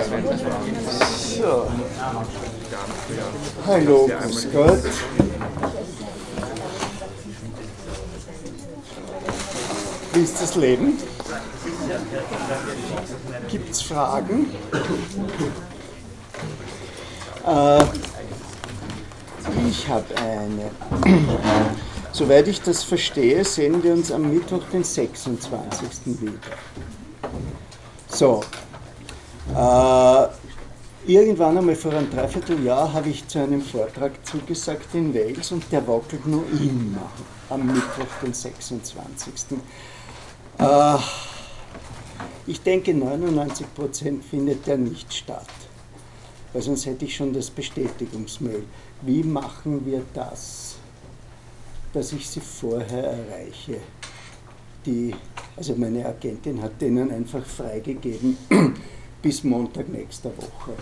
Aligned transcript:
So. 0.00 1.66
Hallo, 3.66 4.08
grüß 4.08 4.48
Gott. 4.52 4.78
Wie 10.12 10.20
ist 10.20 10.40
das 10.40 10.56
Leben? 10.56 10.98
Gibt 13.48 13.70
es 13.70 13.82
Fragen? 13.82 14.46
Äh, 17.46 17.84
ich 19.68 19.88
habe 19.88 20.04
eine. 20.16 20.70
Soweit 22.12 22.48
ich 22.48 22.62
das 22.62 22.82
verstehe, 22.82 23.44
sehen 23.44 23.82
wir 23.82 23.92
uns 23.92 24.10
am 24.10 24.32
Mittwoch, 24.32 24.64
den 24.72 24.82
26. 24.82 26.20
wieder. 26.20 26.32
So, 28.08 28.42
äh, 29.56 30.28
irgendwann 31.06 31.58
einmal 31.58 31.74
vor 31.74 31.92
einem 31.92 32.10
Dreivierteljahr 32.10 32.92
habe 32.92 33.08
ich 33.08 33.26
zu 33.26 33.40
einem 33.40 33.62
Vortrag 33.62 34.12
zugesagt 34.24 34.94
in 34.94 35.14
Wales 35.14 35.52
und 35.52 35.64
der 35.72 35.86
wackelt 35.86 36.26
nur 36.26 36.44
immer 36.52 37.10
am 37.48 37.66
Mittwoch, 37.66 38.06
den 38.22 38.32
26. 38.32 39.32
Äh, 40.58 40.96
ich 42.46 42.60
denke, 42.62 42.92
99% 42.92 44.22
findet 44.22 44.66
der 44.66 44.78
nicht 44.78 45.12
statt, 45.12 45.46
weil 46.52 46.62
sonst 46.62 46.86
hätte 46.86 47.04
ich 47.04 47.16
schon 47.16 47.32
das 47.32 47.50
Bestätigungsmail. 47.50 48.64
Wie 49.02 49.22
machen 49.22 49.84
wir 49.86 50.02
das, 50.14 50.76
dass 51.92 52.12
ich 52.12 52.28
sie 52.28 52.40
vorher 52.40 53.04
erreiche? 53.04 53.78
Die, 54.86 55.14
also 55.56 55.74
meine 55.76 56.06
Agentin 56.06 56.62
hat 56.62 56.80
denen 56.80 57.10
einfach 57.10 57.44
freigegeben 57.44 58.36
bis 59.22 59.44
Montag 59.44 59.88
nächster 59.88 60.30
Woche. 60.36 60.72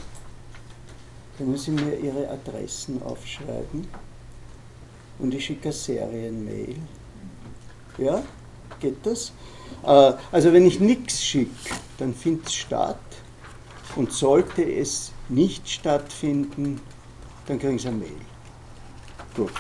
Können 1.37 1.57
Sie 1.57 1.71
mir 1.71 1.97
Ihre 1.99 2.29
Adressen 2.29 3.03
aufschreiben? 3.03 3.87
Und 5.19 5.35
ich 5.35 5.47
schicke 5.47 5.65
eine 5.65 5.73
Serienmail. 5.73 6.77
Ja, 7.99 8.23
geht 8.81 9.05
das? 9.05 9.33
Äh, 9.85 10.13
also 10.33 10.53
wenn 10.53 10.67
ich 10.67 10.81
nichts 10.81 11.23
schicke, 11.23 11.75
dann 11.99 12.15
findet 12.15 12.47
es 12.47 12.55
statt. 12.55 12.99
Und 13.97 14.13
sollte 14.13 14.63
es 14.63 15.13
nicht 15.29 15.69
stattfinden, 15.69 16.81
dann 17.47 17.59
kriegen 17.59 17.79
Sie 17.79 17.89
eine 17.89 17.99
Mail. 17.99 18.21
Gut. 19.35 19.53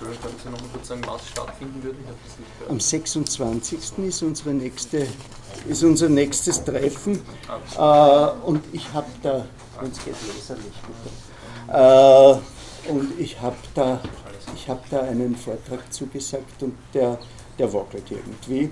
Entschuldigung, 0.00 0.22
können 0.22 0.40
Sie 0.42 0.50
noch 0.50 0.60
mal 0.62 0.68
kurz 0.72 0.88
sagen, 0.88 1.02
was 1.06 1.28
stattfinden 1.28 1.82
gehört. 1.82 1.96
Am 2.70 2.80
26. 2.80 3.98
ist, 3.98 4.22
unsere 4.22 4.54
nächste, 4.54 5.06
ist 5.68 5.84
unser 5.84 6.08
nächstes 6.08 6.64
Treffen. 6.64 7.20
Äh, 7.76 8.46
und 8.46 8.64
ich 8.72 8.90
habe 8.94 9.08
da, 9.22 9.44
wenn 9.78 9.90
es 9.90 10.02
geht, 10.02 10.14
leserlich 10.34 10.72
bitte. 11.66 11.76
Äh, 11.76 12.90
und 12.90 13.20
ich 13.20 13.38
habe 13.42 13.56
da, 13.74 14.00
ich 14.54 14.68
hab 14.70 14.88
da 14.88 15.00
einen 15.00 15.36
Vortrag 15.36 15.92
zugesagt 15.92 16.62
und 16.62 16.74
der, 16.94 17.18
der 17.58 17.70
wackelt 17.70 18.10
irgendwie. 18.10 18.70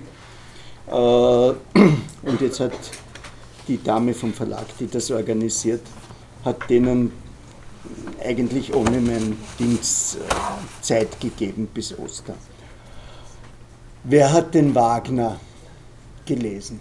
Äh, 0.87 0.91
und 0.91 2.41
jetzt 2.41 2.59
hat 2.59 2.73
die 3.67 3.83
Dame 3.83 4.15
vom 4.15 4.33
Verlag, 4.33 4.65
die 4.79 4.87
das 4.87 5.11
organisiert, 5.11 5.81
hat 6.43 6.67
denen 6.71 7.11
eigentlich 8.23 8.73
ohne 8.73 8.99
mein 8.99 9.37
Dings 9.57 10.15
äh, 10.15 10.81
Zeit 10.81 11.19
gegeben 11.19 11.67
bis 11.73 11.97
Ostern. 11.97 12.37
Wer 14.03 14.31
hat 14.31 14.53
den 14.53 14.73
Wagner 14.75 15.39
gelesen? 16.25 16.79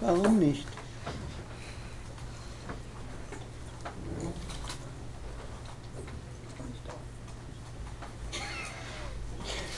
Warum 0.00 0.38
nicht? 0.38 0.66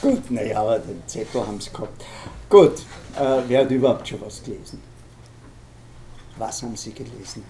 Gut, 0.01 0.31
naja, 0.31 0.61
aber 0.61 0.79
den 0.81 1.03
Zettel 1.07 1.47
haben 1.47 1.61
sie 1.61 1.71
gehabt. 1.71 2.05
Gut, 2.51 2.81
äh, 3.17 3.43
wer 3.49 3.63
hat 3.63 3.71
überhaupt 3.71 4.07
schon 4.07 4.21
was 4.21 4.43
gelesen? 4.43 4.83
Was 6.37 6.63
haben 6.63 6.77
Sie 6.77 6.93
gelesen? 6.93 7.43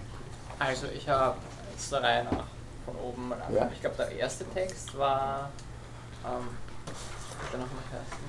Also 0.59 0.87
ich 0.87 1.07
habe 1.09 1.35
jetzt 1.71 1.91
der 1.91 2.01
Reihe 2.03 2.23
nach 2.25 2.43
von 2.85 2.95
oben 3.03 3.29
mal 3.29 3.41
an. 3.41 3.53
Ja. 3.55 3.69
Ich 3.73 3.81
glaube 3.81 3.95
der 3.97 4.11
erste 4.11 4.45
Text 4.51 4.97
war 4.97 5.49
ähm, 6.25 6.47
der 7.51 7.59
noch 7.59 7.67
mal 7.67 7.83
heißen, 7.91 8.25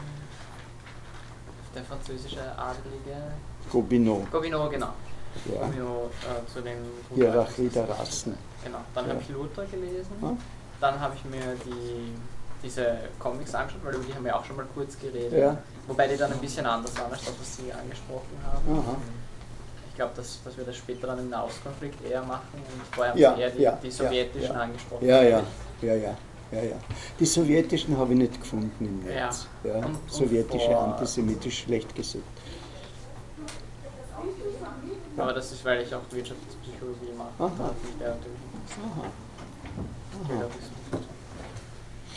der 1.74 1.84
französische 1.84 2.40
Adelige 2.58 3.16
Gobineau, 3.70 4.26
Gobineau, 4.30 4.68
genau. 4.68 4.92
ja. 5.52 5.60
Gobineau 5.66 6.10
äh, 6.22 6.52
zu 6.52 6.62
den 6.62 6.78
Hierarchie 7.14 7.68
der 7.68 7.88
Rassen. 7.88 8.36
Genau. 8.64 8.78
Dann 8.94 9.04
Ja. 9.06 9.12
habe 9.12 9.22
ich 9.22 9.28
Luther 9.28 9.64
gelesen. 9.66 10.12
Ah. 10.22 10.30
Dann 10.80 11.00
habe 11.00 11.14
ich 11.16 11.24
mir 11.24 11.54
die 11.64 12.14
diese 12.62 12.98
Comics 13.18 13.54
angeschaut, 13.54 13.84
weil 13.84 13.94
über 13.94 14.04
die 14.04 14.14
haben 14.14 14.24
wir 14.24 14.34
auch 14.36 14.44
schon 14.44 14.56
mal 14.56 14.66
kurz 14.74 14.98
geredet. 14.98 15.32
Ja. 15.38 15.56
Wobei 15.86 16.08
die 16.08 16.16
dann 16.16 16.32
ein 16.32 16.38
bisschen 16.38 16.64
anders 16.66 16.96
waren 16.98 17.12
als 17.12 17.24
das, 17.24 17.34
was 17.38 17.56
Sie 17.56 17.70
angesprochen 17.72 18.36
haben. 18.44 18.78
Aha. 18.78 18.96
Ich 19.96 19.98
glaube, 19.98 20.12
dass, 20.14 20.42
dass 20.44 20.54
wir 20.58 20.64
das 20.64 20.76
später 20.76 21.06
dann 21.06 21.18
im 21.20 21.30
Nahostkonflikt 21.30 22.04
eher 22.04 22.20
machen 22.22 22.42
und 22.52 22.94
vorher 22.94 23.12
haben 23.14 23.18
Ja, 23.18 23.34
eher 23.34 23.48
die, 23.48 23.62
ja, 23.62 23.78
die 23.82 23.90
sowjetischen 23.90 24.54
ja. 24.54 24.60
angesprochen. 24.60 25.06
Ja, 25.08 25.22
ja, 25.22 25.42
ja, 25.80 25.94
ja, 25.94 26.14
ja, 26.52 26.62
ja. 26.64 26.76
Die 27.18 27.24
sowjetischen 27.24 27.96
habe 27.96 28.12
ich 28.12 28.18
nicht 28.18 28.38
gefunden 28.38 28.84
im 28.84 28.98
Netz. 29.00 29.46
Ja. 29.64 29.70
Ja. 29.70 29.76
Und- 29.78 29.84
und 29.86 30.10
Sowjetische, 30.12 30.66
vor- 30.66 30.84
antisemitisch, 30.98 31.60
schlecht 31.62 31.94
gesucht. 31.94 32.24
Aber 35.16 35.32
das 35.32 35.50
ist, 35.52 35.64
weil 35.64 35.80
ich 35.80 35.94
auch 35.94 36.02
Wirtschaftspsychologie 36.10 37.12
mache. 37.16 37.30
Aha. 37.38 37.70
Interessiert. 37.94 38.16
Aha. 38.84 40.44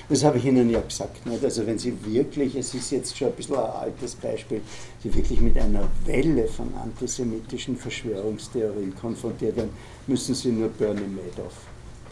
Das 0.09 0.23
habe 0.23 0.39
ich 0.39 0.45
Ihnen 0.45 0.71
ja 0.71 0.81
gesagt. 0.81 1.23
Nicht? 1.27 1.43
Also 1.43 1.65
wenn 1.67 1.77
Sie 1.77 1.93
wirklich, 2.03 2.55
es 2.55 2.73
ist 2.73 2.89
jetzt 2.89 3.15
schon 3.15 3.27
ein 3.27 3.35
bisschen 3.35 3.55
ein 3.55 3.69
altes 3.69 4.15
Beispiel, 4.15 4.61
Sie 5.03 5.13
wirklich 5.13 5.39
mit 5.39 5.55
einer 5.55 5.87
Welle 6.05 6.47
von 6.47 6.73
antisemitischen 6.73 7.77
Verschwörungstheorien 7.77 8.95
konfrontiert 8.95 9.55
werden, 9.55 9.69
müssen 10.07 10.33
Sie 10.33 10.51
nur 10.51 10.69
Bernie 10.69 11.01
Madoff, 11.01 11.53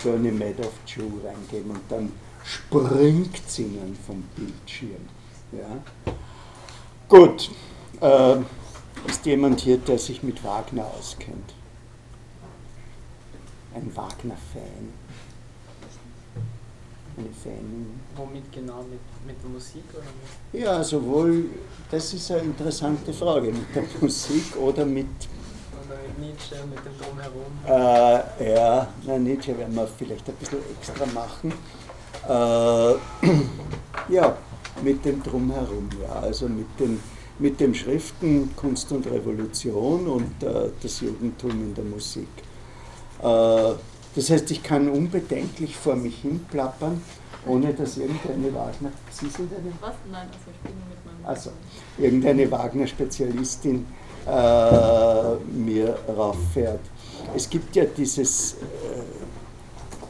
Bernie 0.03 0.31
Madoff 0.31 0.74
Jew 0.85 1.09
reingeben 1.25 1.72
und 1.72 1.81
dann 1.90 2.12
springt 2.44 3.41
es 3.47 3.58
Ihnen 3.58 3.97
vom 4.06 4.24
Bildschirm. 4.35 5.09
Ja? 5.52 5.84
Gut, 7.09 7.50
äh, 8.00 8.35
ist 9.08 9.25
jemand 9.25 9.62
hier, 9.62 9.78
der 9.78 9.97
sich 9.97 10.22
mit 10.22 10.44
Wagner 10.44 10.85
auskennt? 10.85 11.56
Ein 13.74 13.96
Wagner-Fan? 13.96 15.06
Fanin? 17.44 18.00
Womit 18.16 18.51
genau? 18.51 18.83
Mit, 18.83 19.00
mit 19.25 19.41
der 19.44 19.50
Musik 19.50 19.83
oder 19.94 20.03
mit? 20.51 20.61
Ja, 20.63 20.83
sowohl, 20.83 21.45
das 21.89 22.13
ist 22.13 22.31
eine 22.31 22.41
interessante 22.41 23.11
Frage, 23.13 23.47
mit 23.51 23.75
der 23.75 23.83
Musik 24.01 24.55
oder 24.57 24.85
mit, 24.85 25.07
Oder 25.85 25.97
mit 26.07 26.19
Nietzsche, 26.19 26.55
mit 26.69 26.79
dem 26.85 26.97
Drumherum? 26.97 27.51
äh, 28.39 28.53
ja, 28.53 28.88
na, 29.05 29.17
Nietzsche 29.17 29.57
werden 29.57 29.75
wir 29.75 29.88
vielleicht 29.88 30.28
ein 30.29 30.35
bisschen 30.35 30.59
extra 30.79 31.05
machen. 31.07 31.53
Äh, 32.28 34.09
ja, 34.13 34.38
mit 34.84 35.03
dem 35.05 35.23
Drumherum, 35.23 35.89
ja, 36.01 36.19
also 36.22 36.47
mit 36.47 36.67
den, 36.79 36.99
mit 37.39 37.59
den 37.59 37.73
Schriften 37.73 38.55
Kunst 38.55 38.91
und 38.91 39.05
Revolution 39.07 40.07
und 40.07 40.44
äh, 40.44 40.69
das 40.81 41.01
Judentum 41.01 41.51
in 41.51 41.73
der 41.73 41.84
Musik. 41.84 42.28
Äh, 43.22 43.73
das 44.17 44.31
heißt, 44.31 44.50
ich 44.50 44.63
kann 44.63 44.89
unbedenklich 44.89 45.78
vor 45.78 45.95
mich 45.95 46.22
hin 46.23 46.44
plappern, 46.50 47.00
ohne 47.45 47.72
dass 47.72 47.97
irgendeine 47.97 48.51
Wagner, 48.51 48.91
Sie 49.11 49.29
sind 49.29 49.51
eine 49.53 49.72
Was? 49.79 49.94
Nein, 50.11 50.28
also 50.28 50.51
ich 50.51 50.59
bin 50.67 50.73
mit 50.89 51.05
meinem. 51.05 51.23
also 51.23 51.51
irgendeine 52.00 52.50
Wagner-Spezialistin 52.50 53.85
äh, 54.25 55.35
mir 55.55 56.00
rauffährt. 56.07 56.79
Es 57.35 57.47
gibt 57.47 57.75
ja 57.75 57.85
dieses, 57.85 58.53
äh, 58.53 58.58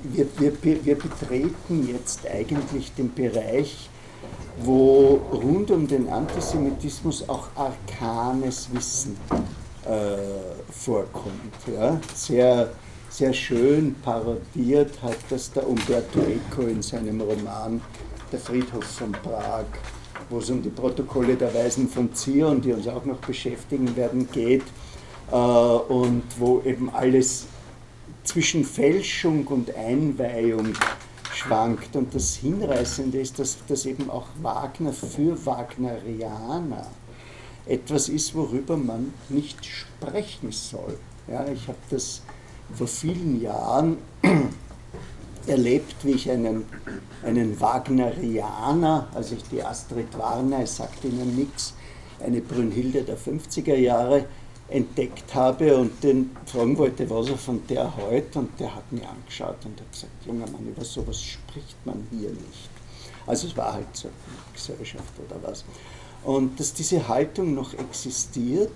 wir, 0.04 0.26
wir, 0.64 0.86
wir 0.86 0.98
betreten 0.98 1.90
jetzt 1.92 2.26
eigentlich 2.28 2.94
den 2.94 3.14
Bereich, 3.14 3.90
wo 4.64 5.20
rund 5.34 5.70
um 5.70 5.86
den 5.86 6.08
Antisemitismus 6.08 7.28
auch 7.28 7.50
arkanes 7.56 8.70
Wissen 8.72 9.18
äh, 9.84 10.72
vorkommt. 10.72 11.54
Ja? 11.68 12.00
Sehr, 12.16 12.70
sehr 13.18 13.34
schön 13.34 13.96
parodiert 14.04 15.02
hat 15.02 15.18
das 15.32 15.52
der 15.52 15.68
Umberto 15.68 16.20
Eco 16.20 16.68
in 16.68 16.84
seinem 16.84 17.20
Roman 17.20 17.82
Der 18.32 18.38
Friedhof 18.38 18.84
von 18.84 19.12
Prag, 19.12 19.66
wo 20.30 20.38
es 20.38 20.52
um 20.52 20.62
die 20.62 20.70
Protokolle 20.70 21.36
der 21.36 21.52
Weisen 21.52 21.90
von 21.90 22.14
Zion, 22.14 22.62
die 22.62 22.74
uns 22.74 22.88
auch 22.88 23.06
noch 23.06 23.18
beschäftigen 23.18 23.96
werden, 23.96 24.30
geht 24.32 24.62
äh, 25.32 25.36
und 25.36 26.26
wo 26.38 26.62
eben 26.64 26.92
alles 26.92 27.48
zwischen 28.24 28.64
Fälschung 28.64 29.48
und 29.48 29.76
Einweihung 29.76 30.74
schwankt. 31.34 31.96
Und 31.96 32.14
das 32.14 32.36
Hinreißende 32.36 33.20
ist, 33.20 33.40
dass, 33.40 33.58
dass 33.68 33.88
eben 33.88 34.12
auch 34.12 34.28
Wagner 34.44 34.94
für 34.94 35.44
Wagnerianer 35.44 36.86
etwas 37.66 38.10
ist, 38.10 38.36
worüber 38.36 38.78
man 38.78 39.12
nicht 39.30 39.66
sprechen 39.66 40.52
soll. 40.52 41.00
Ja, 41.28 41.48
ich 41.48 41.68
habe 41.68 41.80
das 41.90 42.22
vor 42.76 42.88
vielen 42.88 43.42
Jahren 43.42 43.98
erlebt, 45.48 45.96
wie 46.04 46.12
ich 46.12 46.30
einen, 46.30 46.66
einen 47.24 47.60
Wagnerianer, 47.60 49.08
also 49.14 49.36
ich 49.36 49.44
die 49.44 49.64
Astrid 49.64 50.18
Warner, 50.18 50.62
es 50.64 50.78
sagt 50.78 51.04
Ihnen 51.06 51.36
nichts, 51.36 51.74
eine 52.20 52.42
Brünnhilde 52.42 53.04
der 53.04 53.18
50er 53.18 53.76
Jahre 53.76 54.26
entdeckt 54.70 55.34
habe 55.34 55.78
und 55.78 56.04
den 56.04 56.36
fragen 56.46 56.78
wollte, 56.78 57.10
was 57.10 57.30
er 57.30 57.38
von 57.38 57.66
der 57.68 57.96
hält. 57.96 58.36
Und 58.36 58.60
der 58.60 58.76
hat 58.76 58.92
mich 58.92 59.08
angeschaut 59.08 59.58
und 59.66 59.80
hat 59.80 59.92
gesagt, 59.92 60.26
junger 60.26 60.50
Mann, 60.50 60.68
über 60.68 60.84
sowas 60.84 61.22
spricht 61.22 61.78
man 61.86 62.06
hier 62.12 62.30
nicht. 62.30 62.70
Also 63.26 63.48
es 63.48 63.58
war 63.58 63.74
halt 63.74 63.88
so 63.94 64.08
eine 64.08 64.54
Gesellschaft 64.54 65.14
oder 65.26 65.42
was. 65.42 65.64
Und 66.24 66.60
dass 66.60 66.74
diese 66.74 67.08
Haltung 67.08 67.54
noch 67.54 67.74
existiert, 67.74 68.74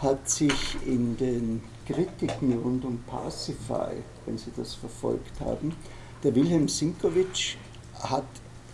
hat 0.00 0.28
sich 0.28 0.76
in 0.84 1.16
den 1.16 1.62
Kritiken 1.86 2.58
rund 2.62 2.84
um 2.84 2.98
Parsifal, 3.06 3.96
wenn 4.26 4.38
Sie 4.38 4.50
das 4.56 4.74
verfolgt 4.74 5.40
haben, 5.40 5.74
der 6.22 6.34
Wilhelm 6.34 6.68
Sinkowitsch 6.68 7.56
hat 8.00 8.24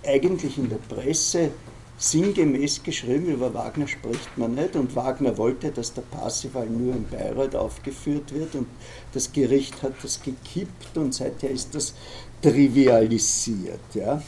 eigentlich 0.07 0.57
in 0.59 0.69
der 0.69 0.77
Presse 0.77 1.51
sinngemäß 1.99 2.83
geschrieben, 2.83 3.27
über 3.27 3.53
Wagner 3.53 3.87
spricht 3.87 4.39
man 4.39 4.55
nicht 4.55 4.75
und 4.75 4.97
Wagner 4.97 5.37
wollte, 5.37 5.71
dass 5.71 5.93
der 5.93 6.03
Parsifal 6.03 6.67
nur 6.67 6.95
in 6.95 7.05
Bayreuth 7.05 7.55
aufgeführt 7.55 8.33
wird 8.33 8.55
und 8.55 8.67
das 9.13 9.31
Gericht 9.31 9.83
hat 9.83 9.93
das 10.03 10.23
gekippt 10.23 10.97
und 10.97 11.15
seither 11.15 11.51
ist 11.51 11.75
das 11.75 11.95
trivialisiert. 12.41 13.81
Ja. 13.95 14.23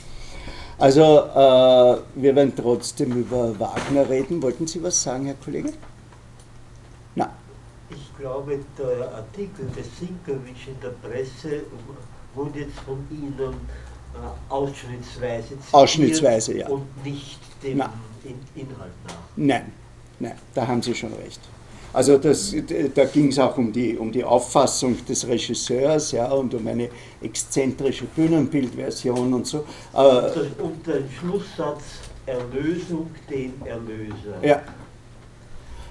Also 0.78 1.00
äh, 1.00 2.20
wir 2.20 2.36
werden 2.36 2.52
trotzdem 2.54 3.12
über 3.12 3.58
Wagner 3.58 4.08
reden. 4.08 4.42
Wollten 4.42 4.66
Sie 4.66 4.82
was 4.82 5.02
sagen, 5.02 5.26
Herr 5.26 5.36
Kollege? 5.42 5.72
Nein. 7.14 7.30
Ich 7.94 8.16
glaube, 8.18 8.58
der 8.78 9.14
Artikel 9.14 9.66
des 9.76 9.86
Sinkowitsch 9.98 10.68
in 10.68 10.80
der 10.82 10.90
Presse 11.06 11.62
wurde 12.34 12.60
jetzt 12.60 12.78
von 12.80 13.06
Ihnen 13.10 13.54
äh, 14.14 14.52
ausschnittsweise 14.52 15.48
zitiert 15.48 15.74
Ausschnittsweise, 15.74 16.58
ja. 16.58 16.68
und 16.68 17.04
nicht 17.04 17.40
dem 17.62 17.78
Nein. 17.78 17.90
Inhalt 18.54 18.92
nach. 19.06 19.14
Nein, 19.36 19.72
nein, 20.18 20.36
da 20.54 20.66
haben 20.66 20.82
Sie 20.82 20.94
schon 20.94 21.12
recht. 21.14 21.40
Also 21.92 22.16
das, 22.16 22.54
da 22.94 23.04
ging 23.04 23.28
es 23.28 23.38
auch 23.38 23.58
um 23.58 23.70
die, 23.70 23.98
um 23.98 24.10
die 24.10 24.24
Auffassung 24.24 24.96
des 25.04 25.26
Regisseurs 25.26 26.12
ja, 26.12 26.30
und 26.32 26.54
um 26.54 26.66
eine 26.66 26.88
exzentrische 27.20 28.06
Bühnenbildversion 28.06 29.34
und 29.34 29.46
so. 29.46 29.58
Äh, 29.92 29.98
und 30.62 30.86
der 30.86 31.02
Schlusssatz 31.18 31.82
Erlösung 32.24 33.10
den 33.28 33.54
Erlöser. 33.64 34.42
Ja. 34.42 34.62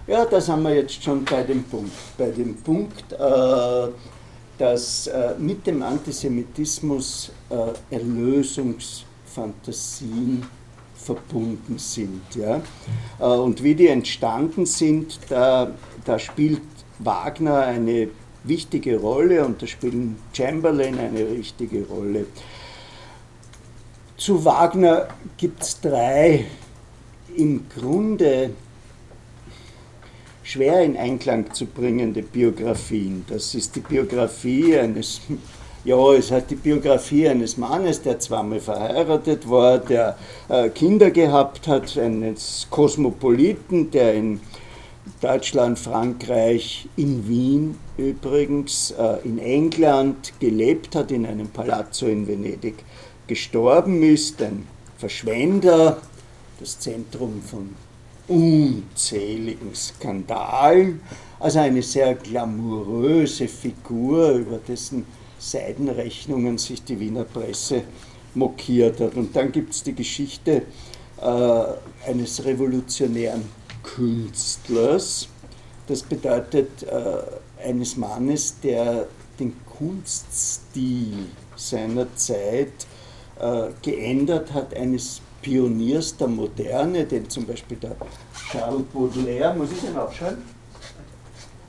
Ja, 0.07 0.25
da 0.25 0.41
sind 0.41 0.63
wir 0.63 0.73
jetzt 0.73 1.03
schon 1.03 1.23
bei 1.25 1.43
dem 1.43 1.63
Punkt. 1.63 1.91
Bei 2.17 2.31
dem 2.31 2.55
Punkt, 2.57 3.13
äh, 3.13 3.89
dass 4.57 5.05
äh, 5.07 5.35
mit 5.37 5.67
dem 5.67 5.83
Antisemitismus 5.83 7.31
äh, 7.49 7.73
Erlösungsfantasien 7.95 10.43
verbunden 10.95 11.77
sind. 11.77 12.23
Ja? 12.35 12.63
Äh, 13.19 13.25
und 13.25 13.61
wie 13.63 13.75
die 13.75 13.89
entstanden 13.89 14.65
sind, 14.65 15.19
da, 15.29 15.71
da 16.03 16.17
spielt 16.17 16.63
Wagner 16.99 17.57
eine 17.57 18.09
wichtige 18.43 18.99
Rolle 18.99 19.45
und 19.45 19.61
da 19.61 19.67
spielen 19.67 20.17
Chamberlain 20.33 20.97
eine 20.97 21.29
richtige 21.29 21.85
Rolle. 21.85 22.25
Zu 24.17 24.43
Wagner 24.45 25.09
gibt 25.37 25.61
es 25.61 25.79
drei 25.79 26.47
im 27.35 27.67
Grunde 27.69 28.49
schwer 30.43 30.81
in 30.81 30.97
Einklang 30.97 31.53
zu 31.53 31.65
bringende 31.65 32.21
Biografien. 32.21 33.25
Das 33.27 33.55
ist 33.55 33.75
die 33.75 33.81
Biografie 33.81 34.77
eines 34.77 35.21
ja, 35.83 36.13
es 36.13 36.29
hat 36.29 36.51
die 36.51 36.55
Biografie 36.55 37.27
eines 37.27 37.57
Mannes, 37.57 38.03
der 38.03 38.19
zweimal 38.19 38.59
verheiratet 38.59 39.49
war, 39.49 39.79
der 39.79 40.15
äh, 40.47 40.69
Kinder 40.69 41.09
gehabt 41.09 41.67
hat, 41.67 41.97
eines 41.97 42.67
Kosmopoliten, 42.69 43.89
der 43.89 44.13
in 44.13 44.41
Deutschland, 45.21 45.79
Frankreich, 45.79 46.87
in 46.95 47.27
Wien 47.27 47.77
übrigens, 47.97 48.91
äh, 48.91 49.17
in 49.23 49.39
England 49.39 50.33
gelebt 50.39 50.95
hat, 50.95 51.11
in 51.11 51.25
einem 51.25 51.47
Palazzo 51.47 52.05
in 52.05 52.27
Venedig 52.27 52.75
gestorben 53.25 54.03
ist, 54.03 54.41
ein 54.43 54.67
Verschwender, 54.99 55.99
das 56.59 56.77
Zentrum 56.77 57.41
von 57.41 57.69
unzähligen 58.27 59.73
Skandalen, 59.73 61.01
also 61.39 61.59
eine 61.59 61.81
sehr 61.81 62.15
glamouröse 62.15 63.47
Figur, 63.47 64.31
über 64.31 64.57
dessen 64.57 65.05
Seidenrechnungen 65.39 66.57
sich 66.57 66.83
die 66.83 66.99
Wiener 66.99 67.23
Presse 67.23 67.83
mokiert 68.35 68.99
hat. 68.99 69.15
Und 69.15 69.35
dann 69.35 69.51
gibt 69.51 69.73
es 69.73 69.83
die 69.83 69.95
Geschichte 69.95 70.63
äh, 71.19 71.63
eines 72.07 72.43
revolutionären 72.45 73.43
Künstlers. 73.83 75.27
Das 75.87 76.03
bedeutet 76.03 76.83
äh, 76.83 77.67
eines 77.67 77.97
Mannes, 77.97 78.59
der 78.61 79.07
den 79.39 79.55
Kunststil 79.65 81.25
seiner 81.55 82.15
Zeit 82.15 82.87
äh, 83.39 83.69
geändert 83.81 84.53
hat, 84.53 84.75
eines 84.75 85.21
Pioniers 85.41 86.17
der 86.17 86.27
Moderne, 86.27 87.05
den 87.05 87.29
zum 87.29 87.45
Beispiel 87.45 87.77
der 87.77 87.95
Charles 88.51 88.83
Baudelaire, 88.93 89.55
muss 89.55 89.71
ich 89.71 89.81
den 89.81 89.97
aufschreiben, 89.97 90.43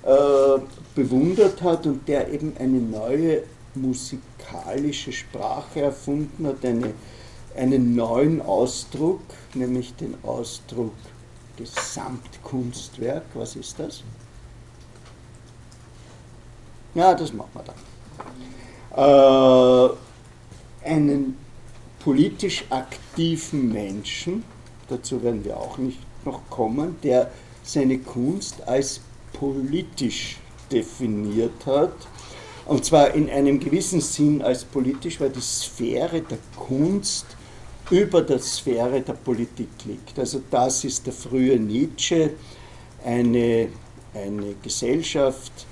äh, 0.02 0.58
bewundert 0.94 1.62
hat 1.62 1.86
und 1.86 2.06
der 2.08 2.30
eben 2.32 2.54
eine 2.58 2.78
neue 2.78 3.44
musikalische 3.74 5.12
Sprache 5.12 5.80
erfunden 5.80 6.46
hat, 6.46 6.64
eine, 6.64 6.92
einen 7.56 7.94
neuen 7.94 8.42
Ausdruck, 8.42 9.22
nämlich 9.54 9.94
den 9.96 10.14
Ausdruck 10.22 10.92
Gesamtkunstwerk. 11.56 13.24
Was 13.34 13.56
ist 13.56 13.78
das? 13.78 14.02
Ja, 16.94 17.14
das 17.14 17.32
machen 17.32 17.50
wir 17.54 17.62
dann. 17.62 17.74
Äh, 20.84 20.88
einen 20.88 21.38
politisch 22.04 22.64
aktiven 22.70 23.72
Menschen, 23.72 24.44
dazu 24.88 25.22
werden 25.22 25.44
wir 25.44 25.56
auch 25.56 25.78
nicht 25.78 25.98
noch 26.24 26.40
kommen, 26.50 26.96
der 27.02 27.30
seine 27.62 27.98
Kunst 27.98 28.66
als 28.66 29.00
politisch 29.32 30.38
definiert 30.70 31.66
hat 31.66 31.94
und 32.64 32.84
zwar 32.84 33.14
in 33.14 33.28
einem 33.28 33.58
gewissen 33.58 34.00
Sinn 34.00 34.40
als 34.42 34.64
politisch, 34.64 35.20
weil 35.20 35.30
die 35.30 35.40
Sphäre 35.40 36.20
der 36.20 36.38
Kunst 36.56 37.26
über 37.90 38.22
der 38.22 38.38
Sphäre 38.38 39.00
der 39.00 39.14
Politik 39.14 39.68
liegt. 39.84 40.18
Also 40.18 40.42
das 40.50 40.84
ist 40.84 41.04
der 41.06 41.12
frühe 41.12 41.58
Nietzsche. 41.58 42.30
Eine, 43.04 43.68
eine 44.14 44.54
Gesellschaft 44.62 45.66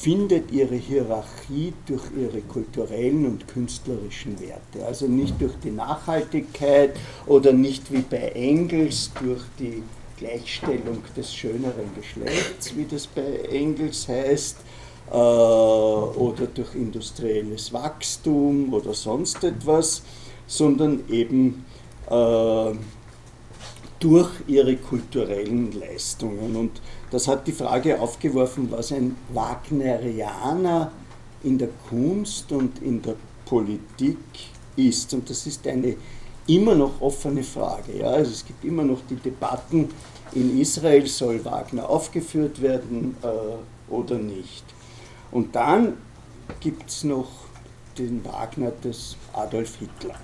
findet 0.00 0.50
ihre 0.52 0.74
Hierarchie 0.74 1.72
durch 1.86 2.02
ihre 2.16 2.40
kulturellen 2.42 3.26
und 3.26 3.48
künstlerischen 3.48 4.38
Werte. 4.40 4.86
Also 4.86 5.06
nicht 5.06 5.40
durch 5.40 5.54
die 5.62 5.70
Nachhaltigkeit 5.70 6.96
oder 7.26 7.52
nicht 7.52 7.92
wie 7.92 8.02
bei 8.02 8.30
Engels 8.30 9.10
durch 9.20 9.42
die 9.58 9.82
Gleichstellung 10.18 11.02
des 11.16 11.34
schöneren 11.34 11.90
Geschlechts, 11.96 12.76
wie 12.76 12.84
das 12.84 13.06
bei 13.06 13.40
Engels 13.50 14.08
heißt, 14.08 14.56
äh, 15.10 15.14
oder 15.14 16.46
durch 16.52 16.74
industrielles 16.74 17.72
Wachstum 17.72 18.72
oder 18.72 18.94
sonst 18.94 19.42
etwas, 19.44 20.02
sondern 20.46 21.04
eben 21.08 21.64
äh, 22.10 22.72
durch 24.00 24.30
ihre 24.46 24.76
kulturellen 24.76 25.72
Leistungen. 25.78 26.56
Und 26.56 26.80
das 27.10 27.28
hat 27.28 27.46
die 27.46 27.52
Frage 27.52 28.00
aufgeworfen, 28.00 28.70
was 28.70 28.92
ein 28.92 29.16
Wagnerianer 29.32 30.92
in 31.42 31.58
der 31.58 31.68
Kunst 31.88 32.50
und 32.52 32.82
in 32.82 33.02
der 33.02 33.16
Politik 33.44 34.18
ist. 34.76 35.14
Und 35.14 35.28
das 35.30 35.46
ist 35.46 35.66
eine 35.66 35.96
immer 36.46 36.74
noch 36.74 37.00
offene 37.00 37.42
Frage. 37.42 37.98
Ja? 37.98 38.08
Also 38.08 38.32
es 38.32 38.44
gibt 38.44 38.64
immer 38.64 38.84
noch 38.84 39.00
die 39.08 39.16
Debatten, 39.16 39.88
in 40.32 40.60
Israel 40.60 41.06
soll 41.06 41.44
Wagner 41.44 41.88
aufgeführt 41.88 42.60
werden 42.60 43.16
äh, 43.22 43.92
oder 43.92 44.18
nicht. 44.18 44.64
Und 45.30 45.54
dann 45.54 45.96
gibt 46.60 46.90
es 46.90 47.04
noch 47.04 47.28
den 47.98 48.24
Wagner 48.24 48.72
des 48.82 49.16
Adolf 49.32 49.76
Hitler. 49.76 50.16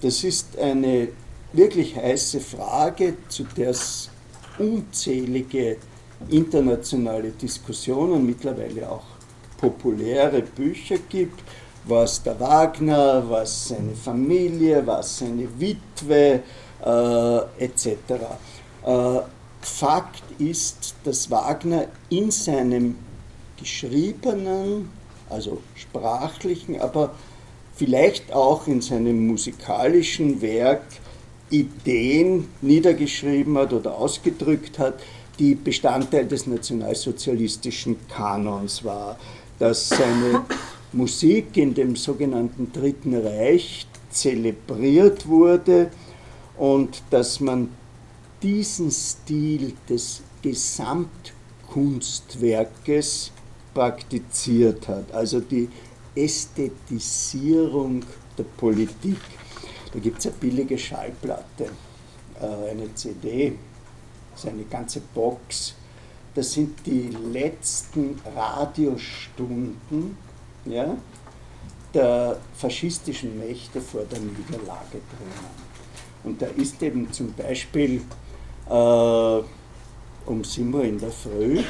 Das 0.00 0.24
ist 0.24 0.58
eine 0.58 1.08
wirklich 1.54 1.96
heiße 1.96 2.40
Frage, 2.40 3.16
zu 3.28 3.44
der 3.56 3.70
es 3.70 4.10
unzählige 4.58 5.76
internationale 6.28 7.30
Diskussionen, 7.30 8.26
mittlerweile 8.26 8.90
auch 8.90 9.04
populäre 9.58 10.42
Bücher 10.42 10.98
gibt, 11.08 11.42
was 11.84 12.22
der 12.22 12.38
Wagner, 12.40 13.24
was 13.28 13.68
seine 13.68 13.94
Familie, 13.94 14.86
was 14.86 15.18
seine 15.18 15.48
Witwe 15.58 16.42
äh, 16.84 17.64
etc. 17.64 17.88
Äh, 18.84 19.20
Fakt 19.60 20.22
ist, 20.38 20.94
dass 21.04 21.30
Wagner 21.30 21.86
in 22.10 22.30
seinem 22.30 22.96
geschriebenen, 23.58 24.90
also 25.30 25.62
sprachlichen, 25.74 26.80
aber 26.80 27.14
vielleicht 27.74 28.32
auch 28.32 28.66
in 28.66 28.82
seinem 28.82 29.26
musikalischen 29.26 30.42
Werk 30.42 30.82
Ideen 31.50 32.48
niedergeschrieben 32.62 33.56
hat 33.58 33.72
oder 33.72 33.96
ausgedrückt 33.96 34.78
hat, 34.78 35.00
die 35.38 35.54
Bestandteil 35.54 36.26
des 36.26 36.46
nationalsozialistischen 36.46 37.96
Kanons 38.08 38.82
war, 38.84 39.18
dass 39.58 39.88
seine 39.88 40.44
Musik 40.92 41.56
in 41.56 41.74
dem 41.74 41.96
sogenannten 41.96 42.70
Dritten 42.72 43.14
Reich 43.14 43.86
zelebriert 44.10 45.26
wurde 45.26 45.90
und 46.56 47.02
dass 47.10 47.40
man 47.40 47.70
diesen 48.42 48.90
Stil 48.90 49.74
des 49.88 50.22
Gesamtkunstwerkes 50.42 53.32
praktiziert 53.72 54.86
hat, 54.86 55.10
also 55.12 55.40
die 55.40 55.70
Ästhetisierung 56.14 58.02
der 58.38 58.44
Politik. 58.44 59.16
Da 59.94 60.00
gibt 60.00 60.18
es 60.18 60.26
eine 60.26 60.34
billige 60.34 60.76
Schallplatte, 60.76 61.70
äh, 62.40 62.70
eine 62.70 62.92
CD, 62.94 63.56
so 64.34 64.48
eine 64.48 64.64
ganze 64.64 65.00
Box. 65.14 65.74
Das 66.34 66.52
sind 66.52 66.84
die 66.84 67.10
letzten 67.32 68.20
Radiostunden 68.34 70.18
ja, 70.64 70.96
der 71.94 72.38
faschistischen 72.56 73.38
Mächte 73.38 73.80
vor 73.80 74.02
der 74.02 74.18
Niederlage 74.18 74.98
drinnen. 74.98 75.64
Und 76.24 76.42
da 76.42 76.46
ist 76.46 76.82
eben 76.82 77.12
zum 77.12 77.32
Beispiel 77.34 78.02
äh, 78.68 79.40
um 80.26 80.42
7 80.42 80.74
Uhr 80.74 80.84
in 80.84 80.98
der 80.98 81.12
Früh 81.12 81.60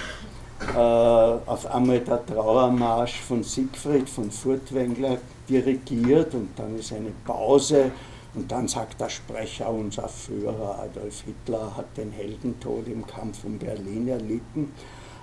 äh, 0.73 0.79
auf 0.79 1.67
einmal 1.67 2.01
der 2.01 2.25
Trauermarsch 2.25 3.21
von 3.21 3.43
Siegfried 3.43 4.09
von 4.09 4.31
Furtwängler 4.31 5.19
dirigiert 5.47 6.33
und 6.33 6.51
dann 6.57 6.79
ist 6.79 6.93
eine 6.93 7.13
Pause 7.27 7.91
und 8.35 8.51
dann 8.51 8.67
sagt 8.67 9.01
der 9.01 9.09
Sprecher, 9.09 9.71
unser 9.71 10.09
Führer 10.09 10.81
Adolf 10.81 11.23
Hitler 11.23 11.77
hat 11.77 11.97
den 11.97 12.11
Heldentod 12.11 12.87
im 12.89 13.07
Kampf 13.07 13.45
um 13.45 13.59
Berlin 13.59 14.09
erlitten. 14.09 14.73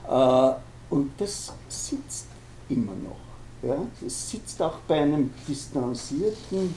Äh, 0.10 0.52
und 0.90 1.12
das 1.18 1.54
sitzt 1.68 2.28
immer 2.70 2.94
noch. 2.94 3.80
Das 4.02 4.32
sitzt 4.32 4.62
auch 4.62 4.78
bei 4.88 5.02
einem 5.02 5.32
distanzierten 5.48 6.74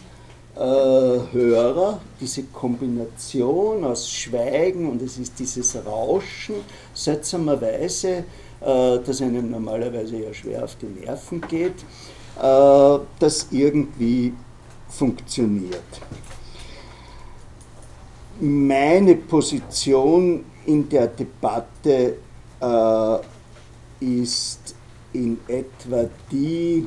äh, 0.54 0.58
Hörer, 0.58 2.00
diese 2.20 2.42
Kombination 2.44 3.84
aus 3.84 4.10
Schweigen 4.10 4.90
und 4.90 5.00
es 5.00 5.18
ist 5.18 5.38
dieses 5.38 5.76
Rauschen, 5.86 6.56
seltsamerweise, 6.92 8.08
äh, 8.08 8.24
das 8.60 9.22
einem 9.22 9.50
normalerweise 9.50 10.16
ja 10.16 10.34
schwer 10.34 10.64
auf 10.64 10.76
die 10.76 10.86
Nerven 10.86 11.40
geht, 11.42 11.84
das 12.36 13.46
irgendwie 13.52 14.34
funktioniert. 14.88 15.82
Meine 18.40 19.14
Position 19.14 20.44
in 20.66 20.88
der 20.88 21.06
Debatte 21.06 22.16
äh, 22.60 23.18
ist 24.00 24.74
in 25.12 25.38
etwa 25.46 26.08
die, 26.30 26.86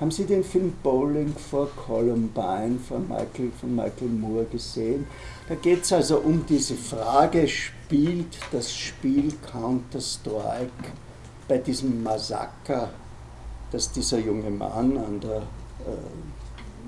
haben 0.00 0.10
Sie 0.10 0.24
den 0.24 0.44
Film 0.44 0.72
Bowling 0.82 1.34
for 1.34 1.68
Columbine 1.86 2.78
von 2.86 3.08
Michael, 3.08 3.50
von 3.60 3.74
Michael 3.74 4.08
Moore 4.08 4.44
gesehen? 4.44 5.06
Da 5.48 5.56
geht 5.56 5.82
es 5.82 5.92
also 5.92 6.18
um 6.18 6.44
diese 6.46 6.74
Frage, 6.74 7.48
spielt 7.48 8.38
das 8.52 8.72
Spiel 8.72 9.32
Counter-Strike 9.50 10.92
bei 11.48 11.58
diesem 11.58 12.02
Massaker, 12.02 12.90
das 13.70 13.90
dieser 13.90 14.18
junge 14.18 14.50
Mann 14.50 14.96
an 14.96 15.20
der 15.20 15.38
äh, 15.38 16.33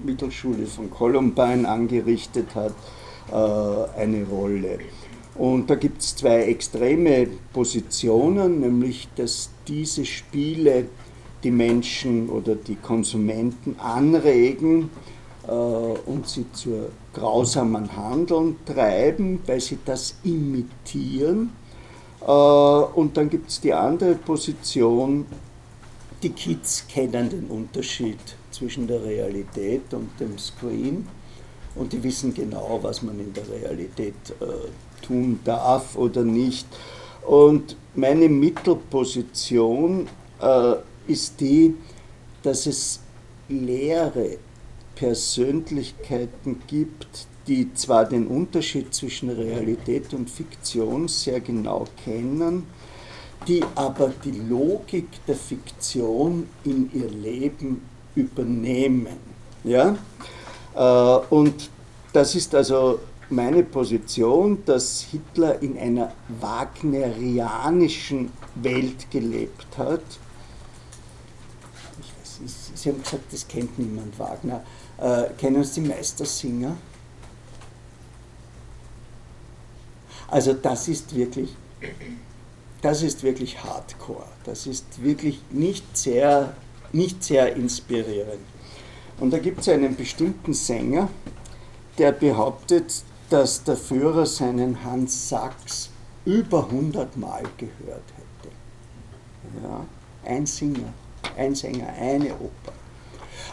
Mittelschule 0.04 0.66
von 0.66 0.90
Columbine 0.90 1.68
angerichtet 1.68 2.54
hat, 2.54 2.74
äh, 3.30 4.00
eine 4.00 4.24
Rolle. 4.24 4.78
Und 5.34 5.68
da 5.68 5.74
gibt 5.74 6.00
es 6.00 6.16
zwei 6.16 6.44
extreme 6.44 7.28
Positionen, 7.52 8.60
nämlich 8.60 9.08
dass 9.16 9.50
diese 9.68 10.04
Spiele 10.04 10.88
die 11.42 11.50
Menschen 11.50 12.28
oder 12.30 12.54
die 12.54 12.76
Konsumenten 12.76 13.78
anregen 13.78 14.90
äh, 15.46 15.50
und 15.50 16.26
sie 16.26 16.46
zu 16.52 16.88
grausamen 17.12 17.94
Handeln 17.96 18.56
treiben, 18.64 19.40
weil 19.46 19.60
sie 19.60 19.78
das 19.84 20.16
imitieren. 20.24 21.52
Äh, 22.22 22.30
und 22.30 23.16
dann 23.16 23.28
gibt 23.28 23.50
es 23.50 23.60
die 23.60 23.74
andere 23.74 24.14
Position, 24.14 25.26
die 26.22 26.30
Kids 26.30 26.86
kennen 26.88 27.28
den 27.28 27.46
Unterschied 27.48 28.18
zwischen 28.56 28.86
der 28.86 29.04
Realität 29.04 29.92
und 29.92 30.08
dem 30.18 30.38
Screen 30.38 31.06
und 31.76 31.92
die 31.92 32.02
wissen 32.02 32.32
genau, 32.34 32.78
was 32.82 33.02
man 33.02 33.20
in 33.20 33.32
der 33.32 33.48
Realität 33.48 34.14
äh, 34.40 35.04
tun 35.04 35.40
darf 35.44 35.96
oder 35.96 36.25
nicht. 36.25 36.66
Und 37.26 37.76
meine 37.94 38.28
Mittelposition 38.28 40.08
äh, 40.40 40.75
ist 41.06 41.40
die, 41.40 41.75
dass 42.42 42.66
es 42.66 43.00
leere 43.48 44.38
Persönlichkeiten 44.94 46.62
gibt, 46.66 47.26
die 47.46 47.72
zwar 47.75 48.06
den 48.06 48.26
Unterschied 48.26 48.92
zwischen 48.94 49.30
Realität 49.30 50.14
und 50.14 50.30
Fiktion 50.30 51.08
sehr 51.08 51.40
genau 51.40 51.84
kennen, 52.04 52.64
die 53.46 53.62
aber 53.75 54.12
die 54.25 54.32
Logik 54.32 55.08
der 55.26 55.36
Fiktion 55.36 56.48
in 56.64 56.90
ihr 56.92 57.08
Leben 57.08 57.82
übernehmen. 58.16 59.16
Ja? 59.62 59.96
Äh, 60.75 61.26
und 61.30 61.70
das 62.12 62.35
ist 62.35 62.52
also 62.54 62.99
meine 63.30 63.62
Position, 63.62 64.64
dass 64.64 65.02
Hitler 65.02 65.62
in 65.62 65.78
einer 65.78 66.12
wagnerianischen 66.40 68.32
Welt 68.56 69.11
gelebt 69.11 69.78
hat, 69.78 70.02
Sie 72.87 72.90
haben 72.90 73.02
gesagt, 73.02 73.32
das 73.32 73.49
kennt 73.49 73.78
niemand, 73.78 74.18
Wagner. 74.18 74.62
Äh, 74.99 75.30
kennen 75.38 75.64
Sie 75.64 75.80
die 75.80 75.88
Meistersinger? 75.88 76.76
Also 80.28 80.52
das 80.54 80.88
ist 80.88 81.14
wirklich, 81.14 81.54
das 82.82 83.02
ist 83.02 83.23
wirklich 83.23 83.62
Hardcore. 83.62 84.26
Das 84.44 84.66
ist 84.66 85.02
wirklich 85.02 85.40
nicht 85.50 85.96
sehr, 85.96 86.54
nicht 86.93 87.23
sehr 87.25 87.55
inspirierend. 87.57 88.45
Und 89.19 89.33
da 89.33 89.38
gibt 89.38 89.61
es 89.61 89.69
einen 89.69 89.97
bestimmten 89.97 90.52
Sänger, 90.52 91.09
der 91.99 92.12
behauptet, 92.12 93.02
dass 93.31 93.64
der 93.64 93.76
Führer 93.76 94.26
seinen 94.26 94.85
Hans 94.85 95.28
Sachs 95.28 95.90
über 96.25 96.64
100 96.64 97.16
Mal 97.16 97.43
gehört 97.57 98.05
hätte. 98.16 98.55
Ja, 99.62 99.87
ein 100.25 100.47
Singer 100.47 100.93
ein 101.37 101.55
Sänger, 101.55 101.88
eine 101.88 102.35
Oper. 102.35 102.73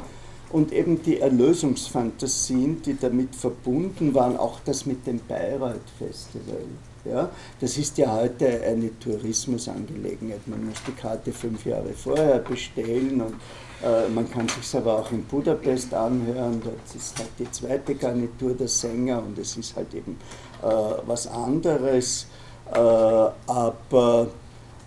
und 0.51 0.73
eben 0.73 1.03
die 1.03 1.21
Erlösungsfantasien, 1.21 2.83
die 2.83 2.97
damit 2.99 3.35
verbunden 3.35 4.15
waren, 4.15 4.37
auch 4.37 4.61
das 4.65 4.87
mit 4.87 5.07
dem 5.07 5.19
Bayreuth 5.27 5.91
Festival. 5.99 6.65
Ja, 7.05 7.31
das 7.61 7.79
ist 7.79 7.99
ja 7.99 8.13
heute 8.13 8.63
eine 8.63 8.91
Tourismusangelegenheit. 8.99 10.47
Man 10.47 10.67
muss 10.67 10.79
die 10.87 10.93
Karte 10.93 11.33
fünf 11.33 11.65
Jahre 11.65 11.93
vorher 11.93 12.41
bestellen 12.41 13.21
und 13.21 13.35
äh, 13.83 14.09
man 14.09 14.29
kann 14.29 14.49
sich 14.49 14.77
aber 14.77 14.99
auch 14.99 15.13
in 15.13 15.25
Budapest 15.25 15.95
anhören. 15.95 16.61
Das 16.63 16.97
ist 16.97 17.19
halt 17.19 17.31
die 17.39 17.51
zweite 17.51 17.95
Garnitur 17.95 18.55
der 18.55 18.67
Sänger 18.67 19.23
und 19.23 19.39
es 19.39 19.57
ist 19.57 19.77
halt 19.77 19.95
eben 19.95 20.19
äh, 20.63 20.67
was 21.07 21.29
anderes. 21.29 22.27
Äh, 22.73 22.79
aber 22.79 24.29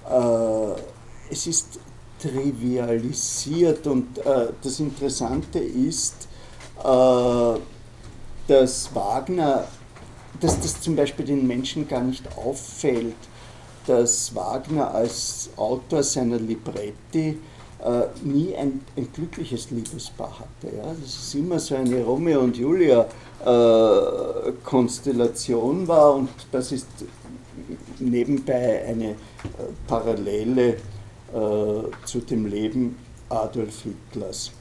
äh, 0.10 1.32
es 1.32 1.48
ist 1.48 1.80
trivialisiert 2.20 3.88
und 3.88 4.18
äh, 4.20 4.48
das 4.62 4.80
Interessante 4.80 5.60
ist, 5.60 6.28
dass 8.48 8.96
Wagner, 8.96 9.68
dass 10.40 10.62
das 10.62 10.80
zum 10.80 10.96
Beispiel 10.96 11.26
den 11.26 11.46
Menschen 11.46 11.86
gar 11.90 12.00
nicht 12.00 12.24
auffällt, 12.38 13.18
dass 13.86 14.34
Wagner 14.34 14.94
als 14.94 15.50
Autor 15.58 16.04
seiner 16.04 16.38
Libretti 16.38 17.38
äh, 17.84 18.02
nie 18.24 18.56
ein, 18.56 18.82
ein, 18.96 19.08
glückliches 19.12 19.72
Liebespaar 19.72 20.40
hatte. 20.40 20.76
Ja? 20.76 20.94
Das 21.02 21.16
ist 21.16 21.36
immer 21.36 21.60
so 21.60 21.76
eine 21.76 22.04
Romeo 22.04 22.42
und 22.42 22.58
Julia 22.58 23.08
äh, 23.46 24.52
Konstellation 24.64 25.88
war 25.88 26.16
und 26.16 26.30
das 26.52 26.72
ist 26.72 26.88
nebenbei 28.00 28.86
eine 28.86 29.12
äh, 29.12 29.16
Parallele 29.88 30.70
äh, 30.70 30.78
zu 32.06 32.20
dem 32.30 32.46
Leben 32.46 32.98
Adolf 33.30 33.84
Hitlers. 33.84 34.52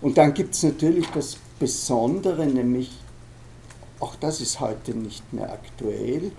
Und 0.00 0.18
dann 0.18 0.34
gibt 0.34 0.54
es 0.54 0.62
natürlich 0.62 1.06
das 1.14 1.36
Besondere, 1.58 2.46
nämlich, 2.46 2.90
auch 4.00 4.14
das 4.16 4.40
ist 4.40 4.60
heute 4.60 4.92
nicht 4.92 5.32
mehr 5.32 5.52
aktuell, 5.52 6.30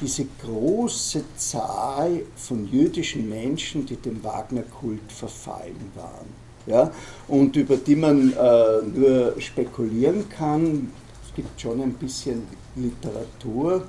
diese 0.00 0.26
große 0.42 1.24
Zahl 1.36 2.22
von 2.36 2.66
jüdischen 2.66 3.28
Menschen, 3.28 3.84
die 3.86 3.96
dem 3.96 4.22
Wagner-Kult 4.22 5.12
verfallen 5.12 5.92
waren. 5.94 6.40
Ja, 6.66 6.90
und 7.26 7.56
über 7.56 7.76
die 7.76 7.96
man 7.96 8.32
äh, 8.32 8.82
nur 8.82 9.34
spekulieren 9.38 10.28
kann. 10.28 10.92
Es 11.26 11.34
gibt 11.34 11.60
schon 11.60 11.80
ein 11.80 11.94
bisschen 11.94 12.46
Literatur, 12.76 13.86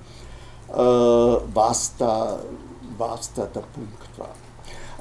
was, 0.74 1.96
da, 1.98 2.40
was 2.98 3.34
da 3.34 3.46
der 3.46 3.62
Punkt 3.62 4.18
war. 4.18 4.30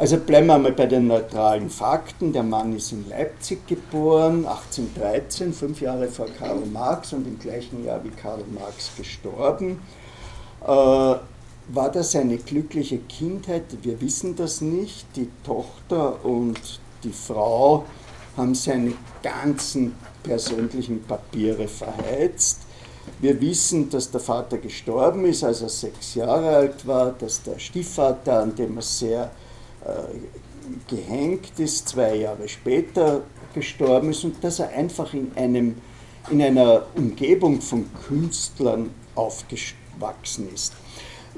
Also 0.01 0.17
bleiben 0.17 0.47
wir 0.47 0.57
mal 0.57 0.73
bei 0.73 0.87
den 0.87 1.09
neutralen 1.09 1.69
Fakten. 1.69 2.33
Der 2.33 2.43
Mann 2.43 2.75
ist 2.75 2.91
in 2.91 3.07
Leipzig 3.11 3.67
geboren, 3.67 4.47
1813, 4.47 5.53
fünf 5.53 5.83
Jahre 5.83 6.09
vor 6.09 6.27
Karl 6.39 6.65
Marx 6.73 7.13
und 7.13 7.27
im 7.27 7.39
gleichen 7.39 7.85
Jahr 7.85 8.03
wie 8.03 8.09
Karl 8.09 8.43
Marx 8.59 8.91
gestorben. 8.97 9.83
Äh, 10.63 10.67
war 10.67 11.93
das 11.93 12.17
eine 12.17 12.39
glückliche 12.39 12.97
Kindheit? 12.97 13.65
Wir 13.83 14.01
wissen 14.01 14.35
das 14.37 14.63
nicht. 14.63 15.05
Die 15.17 15.29
Tochter 15.45 16.25
und 16.25 16.81
die 17.05 17.13
Frau 17.13 17.85
haben 18.39 18.55
seine 18.55 18.95
ganzen 19.23 19.95
persönlichen 20.23 21.05
Papiere 21.05 21.69
verheizt. 21.69 22.61
Wir 23.21 23.39
wissen, 23.43 23.91
dass 23.91 24.11
der 24.11 24.21
Vater 24.21 24.57
gestorben 24.57 25.27
ist, 25.27 25.45
als 25.45 25.61
er 25.61 25.69
sechs 25.69 26.15
Jahre 26.15 26.57
alt 26.57 26.87
war, 26.87 27.13
dass 27.13 27.43
der 27.43 27.59
Stiefvater, 27.59 28.41
an 28.41 28.55
dem 28.55 28.77
er 28.77 28.83
sehr 28.83 29.31
äh, 29.85 30.95
gehängt 30.95 31.59
ist, 31.59 31.89
zwei 31.89 32.15
Jahre 32.17 32.49
später 32.49 33.23
gestorben 33.53 34.11
ist 34.11 34.25
und 34.25 34.43
dass 34.43 34.61
er 34.61 34.71
einfach 34.71 35.13
in, 35.13 35.33
einem, 35.35 35.77
in 36.31 36.41
einer 36.41 36.87
Umgebung 36.95 37.61
von 37.61 37.91
Künstlern 38.09 38.91
aufgewachsen 39.15 40.49
ist. 40.55 40.73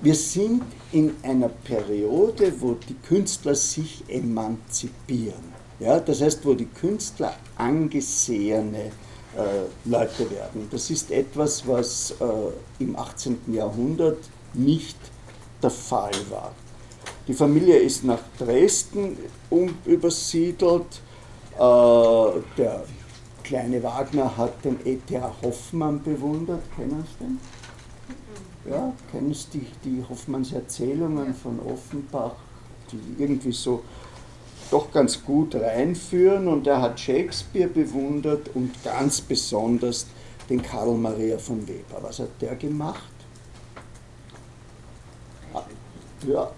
Wir 0.01 0.15
sind 0.15 0.63
in 0.93 1.15
einer 1.23 1.49
Periode, 1.49 2.53
wo 2.61 2.75
die 2.75 2.95
Künstler 2.95 3.57
sich 3.57 4.05
emanzipieren. 4.07 5.53
Ja, 5.81 5.99
das 5.99 6.21
heißt, 6.21 6.47
wo 6.47 6.55
die 6.55 6.67
Künstler 6.67 7.35
angesehene 7.57 8.93
Leute 9.85 10.31
werden. 10.31 10.69
Das 10.71 10.91
ist 10.91 11.11
etwas, 11.11 11.67
was 11.67 12.15
äh, 12.21 12.83
im 12.83 12.97
18. 12.97 13.39
Jahrhundert 13.53 14.19
nicht 14.55 14.99
der 15.63 15.71
Fall 15.71 16.13
war. 16.31 16.53
Die 17.29 17.35
Familie 17.35 17.79
ist 17.79 18.05
nach 18.05 18.21
Dresden 18.39 19.17
übersiedelt. 19.87 21.01
Äh, 21.55 22.41
der 22.59 22.85
kleine 23.45 23.83
Wagner 23.83 24.37
hat 24.37 24.65
den 24.65 24.79
E.T.A. 24.85 25.33
Hoffmann 25.43 26.03
bewundert. 26.03 26.63
Kennen 26.77 27.05
Sie 27.07 27.25
den? 27.25 27.41
Ja, 28.71 28.93
kennen 29.11 29.35
Sie 29.35 29.59
die, 29.59 29.67
die 29.85 30.05
Hoffmanns 30.09 30.53
Erzählungen 30.53 31.35
von 31.35 31.59
Offenbach, 31.61 32.35
die 32.91 33.23
irgendwie 33.23 33.53
so 33.53 33.83
doch 34.73 34.91
ganz 34.91 35.23
gut 35.23 35.55
reinführen. 35.55 36.49
Und 36.49 36.67
er 36.67 36.81
hat 36.81 36.99
Shakespeare 36.99 37.69
bewundert 37.69 38.49
und 38.55 38.83
ganz 38.83 39.21
besonders 39.21 40.07
den 40.49 40.63
Karl 40.63 40.97
Maria 40.97 41.39
von 41.39 41.67
Weber. 41.69 42.03
Was 42.03 42.19
hat 42.19 42.31
der 42.41 42.57
gemacht? 42.57 43.05
Ja, 46.27 46.51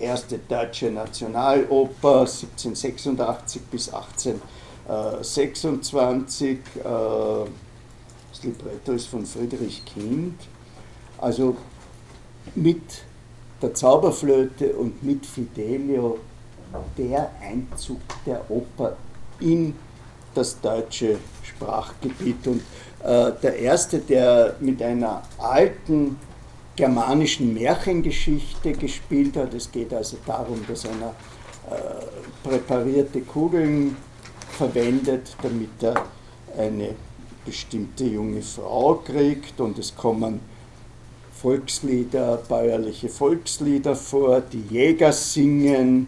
erste 0.00 0.38
deutsche 0.38 0.90
Nationaloper 0.90 2.20
1786 2.20 3.60
bis 3.70 3.92
1826. 3.92 6.50
Äh, 6.50 6.58
das 8.32 8.42
Libretto 8.42 8.92
ist 8.92 9.06
von 9.06 9.26
Friedrich 9.26 9.84
Kind. 9.84 10.40
Also 11.18 11.56
mit 12.54 13.02
der 13.62 13.74
Zauberflöte 13.74 14.74
und 14.74 15.02
mit 15.02 15.26
Fidelio 15.26 16.18
der 16.96 17.30
Einzug 17.40 18.00
der 18.24 18.48
Oper 18.50 18.96
in 19.40 19.74
das 20.34 20.60
deutsche 20.60 21.18
Sprachgebiet. 21.42 22.46
Und 22.46 22.62
äh, 23.02 23.32
der 23.42 23.58
erste, 23.58 23.98
der 23.98 24.56
mit 24.60 24.80
einer 24.82 25.22
alten 25.38 26.16
germanischen 26.76 27.52
Märchengeschichte 27.52 28.72
gespielt 28.72 29.36
hat. 29.36 29.52
Es 29.52 29.70
geht 29.70 29.92
also 29.92 30.16
darum, 30.24 30.64
dass 30.66 30.86
einer 30.86 31.14
äh, 31.70 32.48
präparierte 32.48 33.20
Kugeln 33.20 33.96
verwendet, 34.52 35.36
damit 35.42 35.82
er 35.82 36.06
eine 36.56 36.94
bestimmte 37.44 38.04
junge 38.04 38.42
Frau 38.42 38.94
kriegt 38.94 39.60
und 39.60 39.78
es 39.78 39.94
kommen 39.94 40.40
Volkslieder, 41.40 42.38
bäuerliche 42.48 43.08
Volkslieder 43.08 43.96
vor, 43.96 44.40
die 44.40 44.62
Jäger 44.70 45.12
singen 45.12 46.06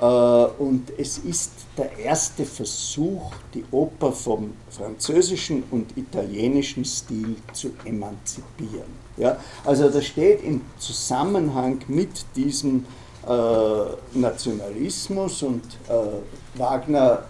äh, 0.00 0.04
und 0.04 0.92
es 0.96 1.18
ist 1.18 1.52
der 1.76 1.96
erste 1.98 2.44
Versuch, 2.44 3.32
die 3.52 3.64
Oper 3.70 4.12
vom 4.12 4.52
französischen 4.70 5.64
und 5.70 5.96
italienischen 5.96 6.84
Stil 6.84 7.36
zu 7.52 7.72
emanzipieren. 7.84 9.00
Ja, 9.16 9.36
also 9.64 9.90
das 9.90 10.06
steht 10.06 10.42
im 10.44 10.62
Zusammenhang 10.78 11.80
mit 11.88 12.24
diesem 12.34 12.86
äh, 13.26 14.18
Nationalismus 14.18 15.42
und 15.42 15.62
äh, 15.88 16.58
Wagner 16.58 17.24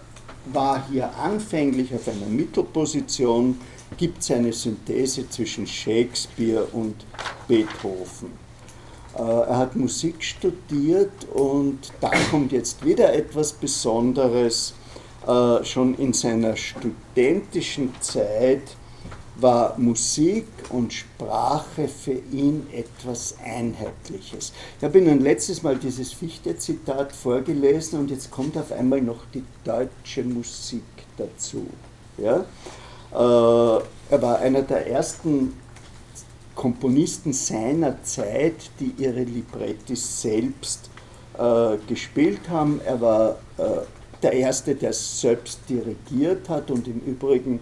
war 0.53 0.87
hier 0.89 1.13
anfänglich 1.17 1.93
auf 1.93 2.07
einer 2.07 2.27
Mittelposition, 2.27 3.59
gibt 4.01 4.23
es 4.23 4.31
eine 4.31 4.51
Synthese 4.51 5.29
zwischen 5.29 5.67
Shakespeare 5.67 6.63
und 6.73 6.95
Beethoven. 7.47 8.31
Äh, 9.15 9.21
er 9.21 9.57
hat 9.59 9.75
Musik 9.75 10.23
studiert 10.23 11.11
und 11.31 11.77
da 12.01 12.09
kommt 12.31 12.51
jetzt 12.51 12.83
wieder 12.83 13.13
etwas 13.13 13.53
Besonderes. 13.53 14.73
Äh, 15.27 15.63
schon 15.63 15.93
in 15.99 16.13
seiner 16.13 16.57
studentischen 16.57 17.93
Zeit 18.01 18.75
war 19.35 19.77
Musik 19.77 20.47
und 20.69 20.91
Sprache 20.93 21.87
für 21.87 22.19
ihn 22.31 22.65
etwas 22.73 23.35
Einheitliches. 23.45 24.51
Ich 24.79 24.83
habe 24.83 24.97
Ihnen 24.97 25.21
letztes 25.21 25.61
Mal 25.61 25.77
dieses 25.77 26.11
Fichte-Zitat 26.11 27.11
vorgelesen 27.11 27.99
und 27.99 28.09
jetzt 28.09 28.31
kommt 28.31 28.57
auf 28.57 28.71
einmal 28.71 29.01
noch 29.01 29.25
die 29.31 29.43
deutsche 29.63 30.23
Musik 30.23 30.81
dazu. 31.17 31.67
Ja? 32.17 32.45
Äh, 33.13 33.17
er 33.17 34.21
war 34.21 34.39
einer 34.39 34.61
der 34.61 34.87
ersten 34.87 35.53
Komponisten 36.55 37.33
seiner 37.33 38.03
Zeit, 38.03 38.71
die 38.79 38.93
ihre 38.97 39.23
Libretti 39.23 39.95
selbst 39.95 40.89
äh, 41.37 41.77
gespielt 41.87 42.49
haben. 42.49 42.81
Er 42.85 43.01
war 43.01 43.37
äh, 43.57 43.63
der 44.21 44.33
Erste, 44.33 44.75
der 44.75 44.93
selbst 44.93 45.61
dirigiert 45.69 46.49
hat 46.49 46.69
und 46.69 46.87
im 46.87 46.99
Übrigen 46.99 47.59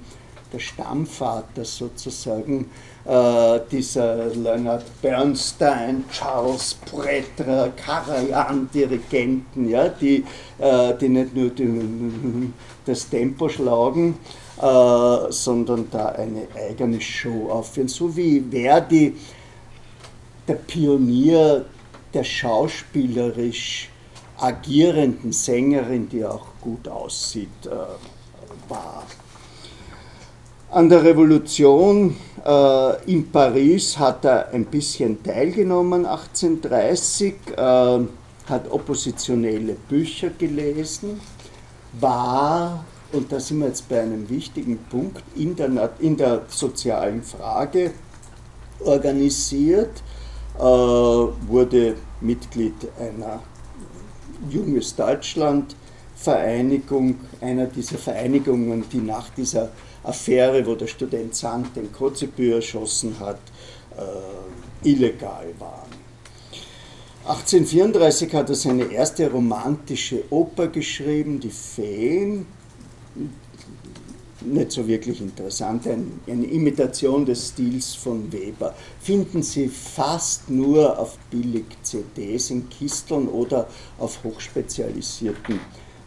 der 0.52 0.60
Stammvater 0.60 1.64
sozusagen 1.64 2.72
äh, 3.06 3.60
dieser 3.72 4.28
Leonard 4.28 4.84
Bernstein, 5.02 6.04
Charles 6.12 6.76
Bretter, 6.92 7.72
Karajan-Dirigenten, 7.78 9.70
ja, 9.70 9.90
die, 9.90 10.26
äh, 10.58 10.94
die 11.00 11.10
nicht 11.10 11.36
nur 11.36 11.50
die, 11.52 12.52
das 12.86 13.08
Tempo 13.10 13.48
schlagen, 13.48 14.18
äh, 14.60 15.32
sondern 15.32 15.90
da 15.90 16.08
eine 16.10 16.48
eigene 16.56 17.00
Show 17.00 17.50
aufführen. 17.50 17.88
So 17.88 18.16
wie 18.16 18.44
Verdi 18.52 19.16
der 20.48 20.56
Pionier 20.56 21.66
der 22.14 22.24
schauspielerisch 22.24 23.90
agierenden 24.38 25.32
Sängerin, 25.32 26.10
die 26.10 26.26
auch 26.26 26.48
gut 26.62 26.88
aussieht, 26.88 27.66
äh, 27.66 28.70
war. 28.70 29.04
An 30.72 30.88
der 30.88 31.04
Revolution 31.04 32.16
äh, 32.46 33.12
in 33.12 33.32
Paris 33.32 33.98
hat 33.98 34.24
er 34.26 34.50
ein 34.50 34.66
bisschen 34.66 35.24
teilgenommen, 35.24 36.06
1830, 36.06 37.34
äh, 37.56 38.00
hat 38.50 38.72
oppositionelle 38.72 39.76
Bücher 39.88 40.30
gelesen, 40.30 41.20
war, 42.00 42.86
und 43.12 43.32
da 43.32 43.40
sind 43.40 43.60
wir 43.60 43.68
jetzt 43.68 43.90
bei 43.90 44.02
einem 44.02 44.30
wichtigen 44.30 44.78
Punkt, 44.90 45.24
in 45.36 45.56
der, 45.56 45.92
in 46.00 46.18
der 46.18 46.44
sozialen 46.48 47.24
Frage 47.24 47.92
organisiert, 48.80 50.04
äh, 50.58 50.62
wurde 50.62 51.96
Mitglied 52.22 52.76
einer 53.00 53.42
Junges 54.50 54.96
Deutschland 54.96 55.76
Vereinigung, 56.16 57.16
einer 57.40 57.68
dieser 57.68 57.98
Vereinigungen, 57.98 58.84
die 58.92 58.98
nach 58.98 59.30
dieser 59.30 59.70
Affäre, 60.04 60.66
wo 60.66 60.76
der 60.76 60.88
Student 60.88 61.34
Sand 61.34 61.76
den 61.76 61.92
Kotzebue 61.92 62.56
erschossen 62.56 63.16
hat, 63.20 63.40
äh, 63.98 64.88
illegal 64.88 65.48
waren. 65.60 65.90
1834 67.26 68.34
hat 68.34 68.50
er 68.50 68.56
seine 68.56 68.92
erste 68.92 69.30
romantische 69.32 70.24
Oper 70.30 70.68
geschrieben, 70.68 71.40
Die 71.40 71.52
Feen, 71.52 72.46
nicht 74.42 74.72
so 74.72 74.88
wirklich 74.88 75.22
interessant, 75.22 75.88
ein, 75.88 76.20
eine 76.28 76.46
Imitation 76.46 77.26
des 77.26 77.50
Stils 77.50 77.96
von 77.96 78.32
Weber. 78.32 78.74
Finden 79.02 79.44
Sie 79.44 79.68
fast 79.68 80.50
nur 80.50 80.98
auf 80.98 81.18
billig 81.30 81.66
CDs 81.84 82.50
in 82.50 82.70
Kisteln 82.70 83.28
oder 83.28 83.68
auf 83.98 84.24
hochspezialisierten 84.24 85.60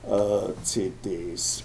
äh, 0.08 0.64
CDs. 0.64 1.62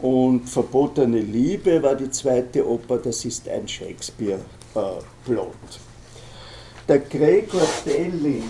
Und 0.00 0.48
Verbotene 0.48 1.20
Liebe 1.20 1.82
war 1.82 1.94
die 1.94 2.10
zweite 2.10 2.66
Oper, 2.66 2.98
das 2.98 3.24
ist 3.26 3.46
ein 3.48 3.68
Shakespeare-Plot. 3.68 5.46
Äh, 5.46 6.88
Der 6.88 6.98
Gregor 7.00 7.68
Delling, 7.84 8.44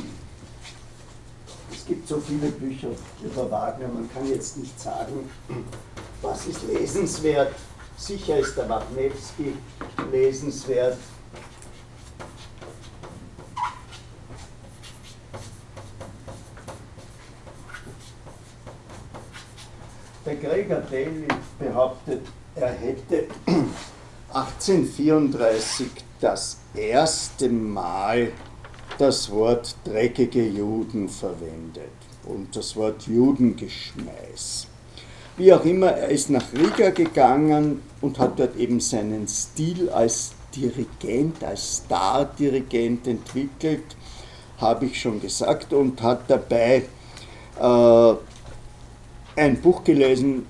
es 1.73 1.85
gibt 1.87 2.07
so 2.07 2.21
viele 2.21 2.53
Bücher 2.53 2.91
über 3.25 3.51
Wagner, 3.51 3.89
man 3.89 4.09
kann 4.13 4.29
jetzt 4.29 4.59
nicht 4.59 4.79
sagen, 4.79 5.29
was 6.23 6.47
ist 6.47 6.63
lesenswert. 6.69 7.55
Sicher 7.97 8.39
ist 8.39 8.57
der 8.57 8.69
Wachnewski 8.69 9.55
lesenswert. 10.11 10.97
Der 20.25 20.37
Gregor 20.37 20.83
Daly 20.91 21.27
behauptet, 21.59 22.27
er 22.55 22.73
hätte 22.73 23.27
1834 24.33 25.89
das 26.21 26.59
erste 26.75 27.49
Mal 27.49 28.33
das 28.99 29.31
Wort 29.31 29.75
dreckige 29.85 30.47
Juden 30.47 31.09
verwendet 31.09 31.91
und 32.27 32.55
das 32.55 32.77
Wort 32.77 33.07
Judengeschmeiß. 33.07 34.70
Wie 35.41 35.55
auch 35.55 35.65
immer, 35.65 35.93
er 35.93 36.11
ist 36.11 36.29
nach 36.29 36.53
Riga 36.53 36.91
gegangen 36.91 37.81
und 38.03 38.19
hat 38.19 38.39
dort 38.39 38.57
eben 38.57 38.79
seinen 38.79 39.27
Stil 39.27 39.89
als 39.89 40.33
Dirigent, 40.55 41.43
als 41.43 41.77
Star-Dirigent 41.79 43.07
entwickelt, 43.07 43.97
habe 44.59 44.85
ich 44.85 45.01
schon 45.01 45.19
gesagt, 45.19 45.73
und 45.73 46.03
hat 46.03 46.29
dabei 46.29 46.83
äh, 47.59 48.15
ein 49.41 49.63
Buch 49.63 49.83
gelesen, 49.83 50.45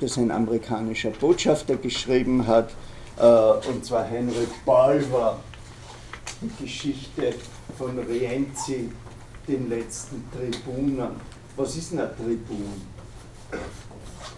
das 0.00 0.16
ein 0.16 0.30
amerikanischer 0.30 1.10
Botschafter 1.10 1.76
geschrieben 1.76 2.46
hat, 2.46 2.70
äh, 3.18 3.68
und 3.68 3.84
zwar 3.84 4.04
Henry 4.04 4.46
Balver, 4.64 5.38
die 6.40 6.64
Geschichte 6.64 7.34
von 7.76 7.98
Rienzi, 7.98 8.90
den 9.46 9.68
letzten 9.68 10.24
Tribunen. 10.32 11.10
Was 11.56 11.76
ist 11.76 11.92
ein 11.92 12.08
Tribun? 12.16 12.80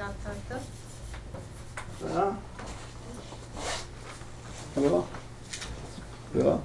Statthalter. 0.02 0.60
Ja. 2.02 2.36
Ja. 4.82 5.04
Ja. 6.42 6.58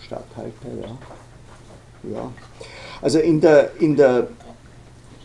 Statthalter, 0.00 0.68
ja. 0.80 0.98
Ja. 2.10 2.32
Also 3.00 3.20
in 3.20 3.40
der, 3.40 3.76
in 3.78 3.94
der 3.94 4.26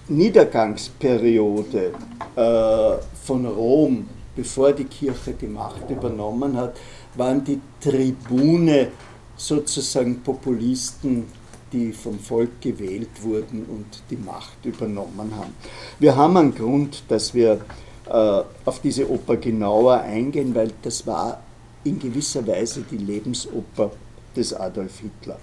Niedergangsperiode 0.08 1.94
äh, 2.36 2.98
von 3.24 3.46
Rom, 3.48 4.08
bevor 4.36 4.74
die 4.74 4.86
Kirche 4.86 5.34
die 5.34 5.48
Macht 5.48 5.90
übernommen 5.90 6.56
hat, 6.56 6.78
waren 7.16 7.44
die 7.44 7.60
Tribune 7.82 8.92
sozusagen 9.36 10.22
Populisten 10.22 11.26
die 11.72 11.92
vom 11.92 12.20
Volk 12.20 12.62
gewählt 12.62 13.10
wurden 13.22 13.66
und 13.66 14.04
die 14.10 14.18
Macht 14.18 14.64
übernommen 14.64 15.32
haben. 15.36 15.54
Wir 16.00 16.16
haben 16.16 16.38
einen 16.38 16.56
Grund, 16.56 17.04
dass 17.08 17.34
wir 17.34 17.62
äh, 18.10 18.42
auf 18.66 18.80
diese 18.82 19.10
Oper 19.10 19.38
genauer 19.38 20.00
eingehen, 20.02 20.56
weil 20.56 20.72
das 20.82 21.06
war 21.06 21.42
in 21.84 22.00
gewisser 22.00 22.46
Weise 22.48 22.84
die 22.90 22.98
Lebensoper 22.98 23.92
des 24.36 24.54
Adolf 24.54 25.00
Hitler. 25.00 25.38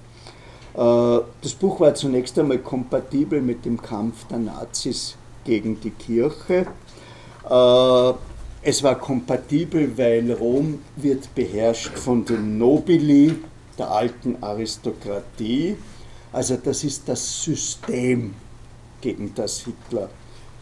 Äh, 0.74 1.24
das 1.42 1.52
Buch 1.54 1.80
war 1.80 1.94
zunächst 1.94 2.38
einmal 2.38 2.58
kompatibel 2.58 3.40
mit 3.40 3.64
dem 3.64 3.80
Kampf 3.80 4.26
der 4.28 4.38
Nazis 4.38 5.16
gegen 5.44 5.80
die 5.80 5.90
Kirche. 5.90 6.66
Äh, 7.48 8.12
es 8.66 8.82
war 8.82 8.94
kompatibel, 8.98 9.92
weil 9.98 10.32
Rom 10.32 10.80
wird 10.96 11.34
beherrscht 11.34 11.98
von 11.98 12.24
den 12.24 12.56
Nobili, 12.56 13.34
der 13.78 13.90
alten 13.90 14.36
Aristokratie, 14.40 15.76
also 16.34 16.56
das 16.56 16.82
ist 16.82 17.08
das 17.08 17.44
System, 17.44 18.34
gegen 19.00 19.32
das 19.34 19.60
Hitler 19.60 20.08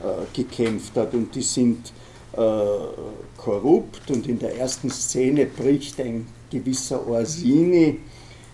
äh, 0.00 0.04
gekämpft 0.34 0.94
hat. 0.96 1.14
Und 1.14 1.34
die 1.34 1.42
sind 1.42 1.92
äh, 2.34 2.38
korrupt. 3.38 4.10
Und 4.10 4.28
in 4.28 4.38
der 4.38 4.58
ersten 4.58 4.90
Szene 4.90 5.46
bricht 5.46 5.98
ein 5.98 6.26
gewisser 6.50 7.06
Orsini 7.08 8.00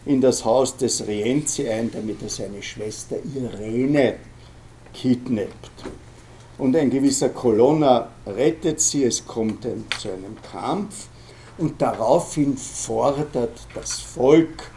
in 0.07 0.21
das 0.21 0.45
Haus 0.45 0.77
des 0.77 1.07
Rienzi 1.09 1.69
ein, 1.69 1.91
damit 1.91 2.23
er 2.23 2.29
seine 2.29 2.63
Schwester 2.63 3.17
Irene 3.35 4.15
kidnappt. 4.95 5.73
Und 6.57 6.77
ein 6.77 6.89
gewisser 6.89 7.31
Colonna 7.31 8.11
rettet 8.27 8.81
sie, 8.81 9.05
es 9.05 9.27
kommt 9.27 9.65
zu 9.99 10.09
einem 10.09 10.37
Kampf 10.53 11.09
und 11.57 11.83
daraufhin 11.83 12.57
fordert 12.57 13.67
das 13.75 13.99
Volk 13.99 14.71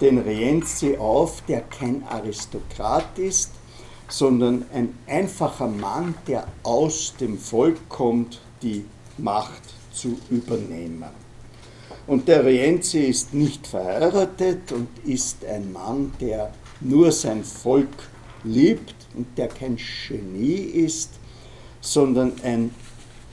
den 0.00 0.18
Rienzi 0.18 0.96
auf, 0.96 1.42
der 1.42 1.60
kein 1.62 2.04
Aristokrat 2.08 3.18
ist, 3.18 3.50
sondern 4.08 4.64
ein 4.72 4.98
einfacher 5.06 5.68
Mann, 5.68 6.14
der 6.26 6.46
aus 6.62 7.14
dem 7.18 7.38
Volk 7.38 7.88
kommt, 7.88 8.40
die 8.62 8.84
Macht 9.18 9.62
zu 9.92 10.18
übernehmen. 10.30 11.24
Und 12.06 12.28
der 12.28 12.44
Rienzi 12.44 13.00
ist 13.00 13.32
nicht 13.32 13.66
verheiratet 13.66 14.72
und 14.72 14.88
ist 15.04 15.44
ein 15.44 15.72
Mann, 15.72 16.12
der 16.20 16.52
nur 16.80 17.12
sein 17.12 17.42
Volk 17.44 18.08
liebt 18.42 18.94
und 19.14 19.26
der 19.38 19.48
kein 19.48 19.78
Genie 20.08 20.54
ist, 20.54 21.10
sondern 21.80 22.32
ein 22.42 22.74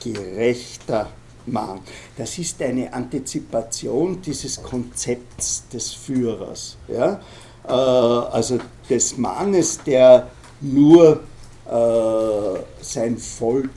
gerechter 0.02 1.10
Mann. 1.46 1.80
Das 2.16 2.38
ist 2.38 2.60
eine 2.62 2.92
Antizipation 2.92 4.20
dieses 4.22 4.62
Konzepts 4.62 5.64
des 5.72 5.92
Führers. 5.92 6.76
Ja? 6.88 7.20
Äh, 7.66 7.72
also 7.72 8.58
des 8.88 9.16
Mannes, 9.16 9.80
der 9.84 10.28
nur 10.60 11.20
äh, 11.66 12.58
sein 12.80 13.16
Volk 13.18 13.70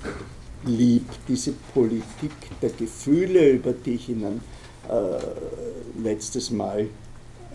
liebt, 0.65 1.17
diese 1.27 1.53
Politik 1.73 2.31
der 2.61 2.71
Gefühle, 2.71 3.49
über 3.51 3.73
die 3.73 3.95
ich 3.95 4.09
Ihnen 4.09 4.41
äh, 4.89 6.01
letztes 6.03 6.51
Mal 6.51 6.87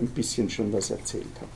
ein 0.00 0.06
bisschen 0.08 0.48
schon 0.48 0.72
was 0.72 0.90
erzählt 0.90 1.26
habe. 1.36 1.50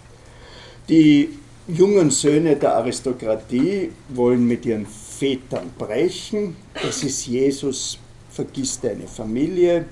Die 0.88 1.38
jungen 1.66 2.10
Söhne 2.10 2.56
der 2.56 2.76
Aristokratie 2.76 3.90
wollen 4.10 4.46
mit 4.46 4.66
ihren 4.66 4.86
Vätern 4.86 5.70
brechen. 5.78 6.56
Das 6.82 7.02
ist 7.02 7.26
Jesus 7.26 7.98
vergisst 8.34 8.84
eine 8.84 9.06
Familie, 9.06 9.86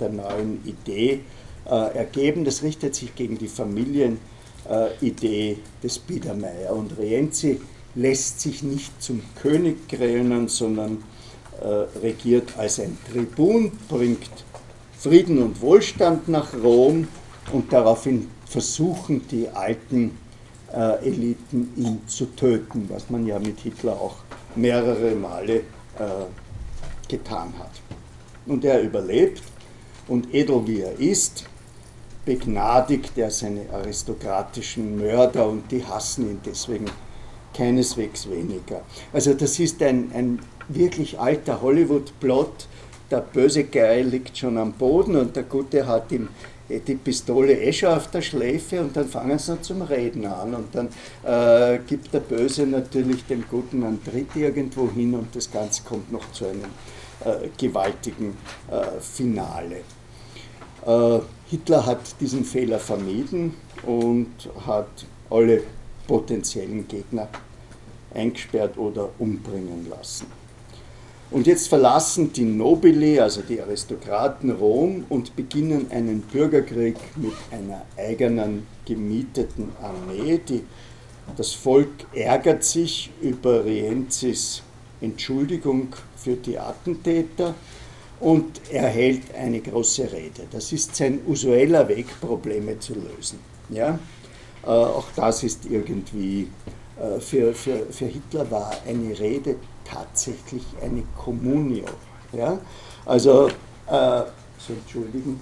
der 0.00 0.08
neuen 0.08 0.60
Idee 0.64 1.20
äh, 1.66 1.96
ergeben. 1.96 2.44
Das 2.44 2.62
richtet 2.62 2.94
sich 2.94 3.14
gegen 3.14 3.38
die 3.38 3.48
Familienidee 3.48 4.18
äh, 5.00 5.56
des 5.82 5.98
Biedermeier. 6.00 6.72
Und 6.72 6.98
Rienzi 6.98 7.60
lässt 7.94 8.40
sich 8.40 8.62
nicht 8.62 9.00
zum 9.00 9.22
König 9.40 9.88
krönen, 9.88 10.48
sondern 10.48 11.04
äh, 11.60 11.66
regiert 12.02 12.58
als 12.58 12.80
ein 12.80 12.98
Tribun, 13.10 13.72
bringt 13.88 14.30
Frieden 14.98 15.40
und 15.42 15.60
Wohlstand 15.60 16.28
nach 16.28 16.52
Rom 16.54 17.06
und 17.52 17.72
daraufhin 17.72 18.28
versuchen 18.46 19.26
die 19.28 19.48
alten 19.48 20.18
äh, 20.72 21.06
Eliten 21.06 21.72
ihn 21.76 22.00
zu 22.08 22.26
töten, 22.34 22.88
was 22.88 23.10
man 23.10 23.26
ja 23.26 23.38
mit 23.38 23.60
Hitler 23.60 23.92
auch 23.92 24.16
mehrere 24.56 25.14
Male 25.14 25.56
äh, 25.56 25.62
getan 27.08 27.52
hat. 27.58 27.70
Und 28.46 28.64
er 28.64 28.82
überlebt 28.82 29.42
und 30.08 30.34
edel 30.34 30.66
wie 30.66 30.80
er 30.80 30.98
ist, 30.98 31.44
begnadigt 32.24 33.16
er 33.16 33.30
seine 33.30 33.68
aristokratischen 33.72 34.98
Mörder 34.98 35.48
und 35.48 35.70
die 35.70 35.84
hassen 35.84 36.30
ihn 36.30 36.40
deswegen 36.44 36.86
keineswegs 37.54 38.28
weniger. 38.28 38.82
Also 39.12 39.34
das 39.34 39.58
ist 39.58 39.82
ein, 39.82 40.10
ein 40.14 40.38
wirklich 40.68 41.18
alter 41.18 41.60
Hollywood-Plot. 41.60 42.66
Der 43.10 43.20
böse 43.20 43.64
Geil 43.64 44.06
liegt 44.06 44.36
schon 44.36 44.58
am 44.58 44.72
Boden 44.72 45.16
und 45.16 45.36
der 45.36 45.44
Gute 45.44 45.86
hat 45.86 46.10
ihm 46.10 46.28
die 46.68 46.94
Pistole 46.94 47.52
eh 47.60 47.72
schon 47.72 47.90
auf 47.90 48.10
der 48.10 48.22
Schläfe 48.22 48.80
und 48.80 48.96
dann 48.96 49.06
fangen 49.06 49.38
sie 49.38 49.60
zum 49.60 49.82
Reden 49.82 50.24
an 50.26 50.54
und 50.54 50.74
dann 50.74 50.88
äh, 51.22 51.78
gibt 51.86 52.14
der 52.14 52.20
Böse 52.20 52.66
natürlich 52.66 53.26
dem 53.26 53.44
Guten 53.50 53.84
einen 53.84 54.02
Tritt 54.02 54.34
irgendwo 54.34 54.90
hin 54.90 55.14
und 55.14 55.36
das 55.36 55.50
Ganze 55.50 55.82
kommt 55.82 56.10
noch 56.10 56.32
zu 56.32 56.46
einem 56.46 56.64
äh, 57.24 57.48
gewaltigen 57.56 58.36
äh, 58.70 59.00
Finale. 59.00 59.82
Äh, 60.86 61.20
Hitler 61.46 61.86
hat 61.86 62.20
diesen 62.20 62.44
Fehler 62.44 62.78
vermieden 62.78 63.54
und 63.86 64.32
hat 64.66 65.06
alle 65.30 65.62
potenziellen 66.06 66.86
Gegner 66.88 67.28
eingesperrt 68.14 68.78
oder 68.78 69.10
umbringen 69.18 69.88
lassen. 69.88 70.26
Und 71.30 71.46
jetzt 71.46 71.68
verlassen 71.68 72.32
die 72.32 72.44
Nobili, 72.44 73.18
also 73.18 73.42
die 73.42 73.60
Aristokraten, 73.60 74.50
Rom 74.52 75.04
und 75.08 75.34
beginnen 75.34 75.90
einen 75.90 76.20
Bürgerkrieg 76.20 76.96
mit 77.16 77.32
einer 77.50 77.82
eigenen 77.96 78.66
gemieteten 78.84 79.72
Armee. 79.82 80.40
Die, 80.48 80.62
das 81.36 81.52
Volk 81.52 81.88
ärgert 82.12 82.62
sich 82.62 83.10
über 83.20 83.64
Rienzis 83.64 84.62
Entschuldigung 85.04 85.88
für 86.16 86.36
die 86.36 86.58
Attentäter 86.58 87.54
und 88.20 88.60
er 88.70 88.88
hält 88.88 89.34
eine 89.34 89.60
große 89.60 90.10
Rede. 90.12 90.46
Das 90.50 90.72
ist 90.72 90.94
sein 90.96 91.20
usueller 91.26 91.86
Weg, 91.88 92.06
Probleme 92.20 92.78
zu 92.78 92.94
lösen. 92.94 93.38
Ja? 93.68 93.98
Äh, 94.64 94.68
auch 94.68 95.06
das 95.14 95.42
ist 95.42 95.66
irgendwie, 95.66 96.48
äh, 96.98 97.20
für, 97.20 97.54
für, 97.54 97.86
für 97.90 98.06
Hitler 98.06 98.50
war 98.50 98.72
eine 98.86 99.18
Rede 99.18 99.56
tatsächlich 99.84 100.64
eine 100.82 101.02
Communio. 101.16 101.84
Ja? 102.32 102.58
Also, 103.04 103.48
äh, 103.90 104.22
entschuldigen, 104.68 105.38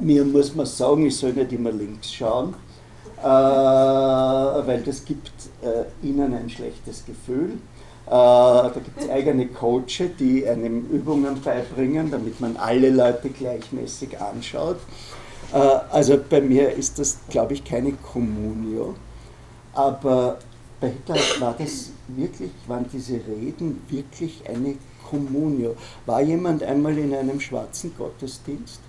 mir 0.00 0.24
muss 0.24 0.54
man 0.54 0.66
sagen, 0.66 1.06
ich 1.06 1.16
soll 1.16 1.32
nicht 1.32 1.52
immer 1.52 1.72
links 1.72 2.12
schauen, 2.12 2.54
äh, 3.20 3.26
weil 3.26 4.82
das 4.84 5.04
gibt 5.04 5.32
äh, 5.62 6.06
ihnen 6.06 6.32
ein 6.34 6.48
schlechtes 6.48 7.04
Gefühl. 7.04 7.58
Äh, 8.08 8.10
da 8.10 8.72
gibt 8.74 9.02
es 9.02 9.10
eigene 9.10 9.48
Coaches, 9.48 10.10
die 10.18 10.48
einem 10.48 10.86
Übungen 10.86 11.42
beibringen, 11.42 12.10
damit 12.10 12.40
man 12.40 12.56
alle 12.56 12.88
Leute 12.88 13.28
gleichmäßig 13.28 14.18
anschaut. 14.18 14.78
Äh, 15.52 15.58
also 15.58 16.18
bei 16.28 16.40
mir 16.40 16.72
ist 16.72 16.98
das, 16.98 17.18
glaube 17.28 17.52
ich, 17.52 17.64
keine 17.64 17.92
Communio, 17.92 18.94
aber 19.74 20.38
bei 20.80 20.88
Hitler 20.88 21.16
war 21.40 21.54
das 21.58 21.90
wirklich, 22.06 22.50
waren 22.66 22.86
diese 22.90 23.14
Reden 23.14 23.82
wirklich 23.90 24.42
eine 24.48 24.76
Communio. 25.10 25.76
War 26.06 26.22
jemand 26.22 26.62
einmal 26.62 26.96
in 26.96 27.14
einem 27.14 27.40
schwarzen 27.40 27.94
Gottesdienst? 27.98 28.80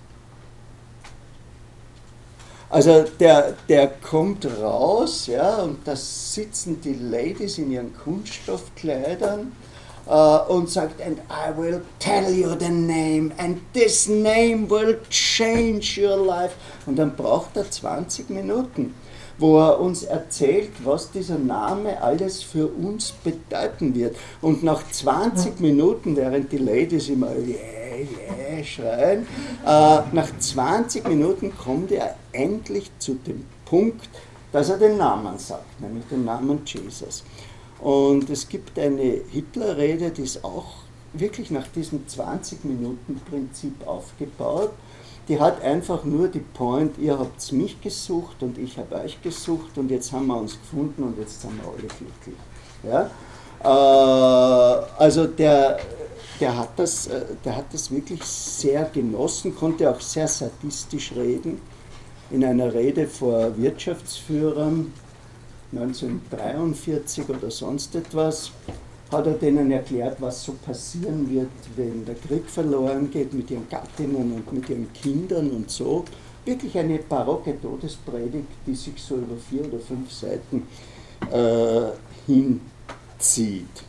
Also 2.70 3.04
der, 3.18 3.54
der 3.68 3.88
kommt 3.88 4.46
raus, 4.62 5.26
ja, 5.26 5.56
und 5.56 5.78
da 5.84 5.96
sitzen 5.96 6.80
die 6.80 6.94
Ladies 6.94 7.58
in 7.58 7.72
ihren 7.72 7.92
Kunststoffkleidern 7.96 9.50
uh, 10.06 10.38
und 10.48 10.70
sagt, 10.70 11.02
and 11.02 11.18
I 11.28 11.50
will 11.56 11.82
tell 11.98 12.32
you 12.32 12.54
the 12.56 12.68
name, 12.68 13.32
and 13.38 13.58
this 13.72 14.08
name 14.08 14.70
will 14.70 15.00
change 15.10 16.00
your 16.00 16.24
life. 16.24 16.54
Und 16.86 16.96
dann 16.96 17.16
braucht 17.16 17.56
er 17.56 17.68
20 17.68 18.30
Minuten 18.30 18.94
wo 19.40 19.58
er 19.58 19.80
uns 19.80 20.02
erzählt, 20.02 20.70
was 20.84 21.10
dieser 21.10 21.38
Name 21.38 22.02
alles 22.02 22.42
für 22.42 22.66
uns 22.66 23.12
bedeuten 23.12 23.94
wird. 23.94 24.16
Und 24.42 24.62
nach 24.62 24.82
20 24.88 25.60
Minuten, 25.60 26.14
während 26.16 26.52
die 26.52 26.58
Ladies 26.58 27.08
immer 27.08 27.30
yeah, 27.30 27.56
yeah 27.98 28.64
schreien, 28.64 29.26
äh, 29.64 30.00
nach 30.12 30.28
20 30.38 31.08
Minuten 31.08 31.52
kommt 31.56 31.90
er 31.90 32.16
endlich 32.32 32.90
zu 32.98 33.14
dem 33.14 33.46
Punkt, 33.64 34.08
dass 34.52 34.68
er 34.68 34.78
den 34.78 34.98
Namen 34.98 35.38
sagt, 35.38 35.80
nämlich 35.80 36.04
den 36.10 36.24
Namen 36.24 36.60
Jesus. 36.66 37.24
Und 37.80 38.28
es 38.28 38.48
gibt 38.48 38.78
eine 38.78 39.20
Hitlerrede, 39.30 40.10
die 40.10 40.22
ist 40.22 40.44
auch 40.44 40.80
wirklich 41.12 41.50
nach 41.50 41.66
diesem 41.68 42.04
20-Minuten-Prinzip 42.06 43.86
aufgebaut 43.86 44.72
die 45.28 45.38
hat 45.38 45.62
einfach 45.62 46.04
nur 46.04 46.28
die 46.28 46.40
Point, 46.40 46.98
ihr 46.98 47.18
habt 47.18 47.52
mich 47.52 47.80
gesucht 47.80 48.42
und 48.42 48.58
ich 48.58 48.76
habe 48.78 48.96
euch 48.96 49.20
gesucht 49.22 49.76
und 49.78 49.90
jetzt 49.90 50.12
haben 50.12 50.26
wir 50.26 50.36
uns 50.36 50.58
gefunden 50.60 51.02
und 51.02 51.18
jetzt 51.18 51.42
sind 51.42 51.52
wir 51.62 51.68
alle 51.68 51.86
glücklich. 51.86 52.36
Ja? 52.82 53.10
Äh, 53.62 54.86
also 54.98 55.26
der, 55.26 55.78
der, 56.40 56.56
hat 56.56 56.70
das, 56.76 57.06
äh, 57.06 57.24
der 57.44 57.56
hat 57.56 57.66
das 57.72 57.90
wirklich 57.90 58.22
sehr 58.24 58.84
genossen, 58.84 59.54
konnte 59.54 59.90
auch 59.90 60.00
sehr 60.00 60.28
sadistisch 60.28 61.12
reden. 61.12 61.60
In 62.30 62.44
einer 62.44 62.72
Rede 62.72 63.06
vor 63.06 63.56
Wirtschaftsführern 63.56 64.92
1943 65.72 67.28
oder 67.28 67.50
sonst 67.50 67.94
etwas 67.94 68.50
hat 69.10 69.26
er 69.26 69.34
denen 69.34 69.70
erklärt, 69.70 70.20
was 70.20 70.44
so 70.44 70.52
passieren 70.52 71.28
wird, 71.30 71.50
wenn 71.76 72.04
der 72.04 72.14
Krieg 72.14 72.48
verloren 72.48 73.10
geht 73.10 73.32
mit 73.32 73.50
ihren 73.50 73.68
Gattinnen 73.68 74.32
und 74.32 74.52
mit 74.52 74.68
ihren 74.68 74.92
Kindern 74.92 75.50
und 75.50 75.70
so. 75.70 76.04
Wirklich 76.44 76.78
eine 76.78 76.98
barocke 76.98 77.60
Todespredigt, 77.60 78.48
die 78.66 78.74
sich 78.74 79.02
so 79.02 79.16
über 79.16 79.36
vier 79.36 79.64
oder 79.66 79.78
fünf 79.78 80.10
Seiten 80.12 80.66
äh, 81.30 81.90
hinzieht. 82.26 83.84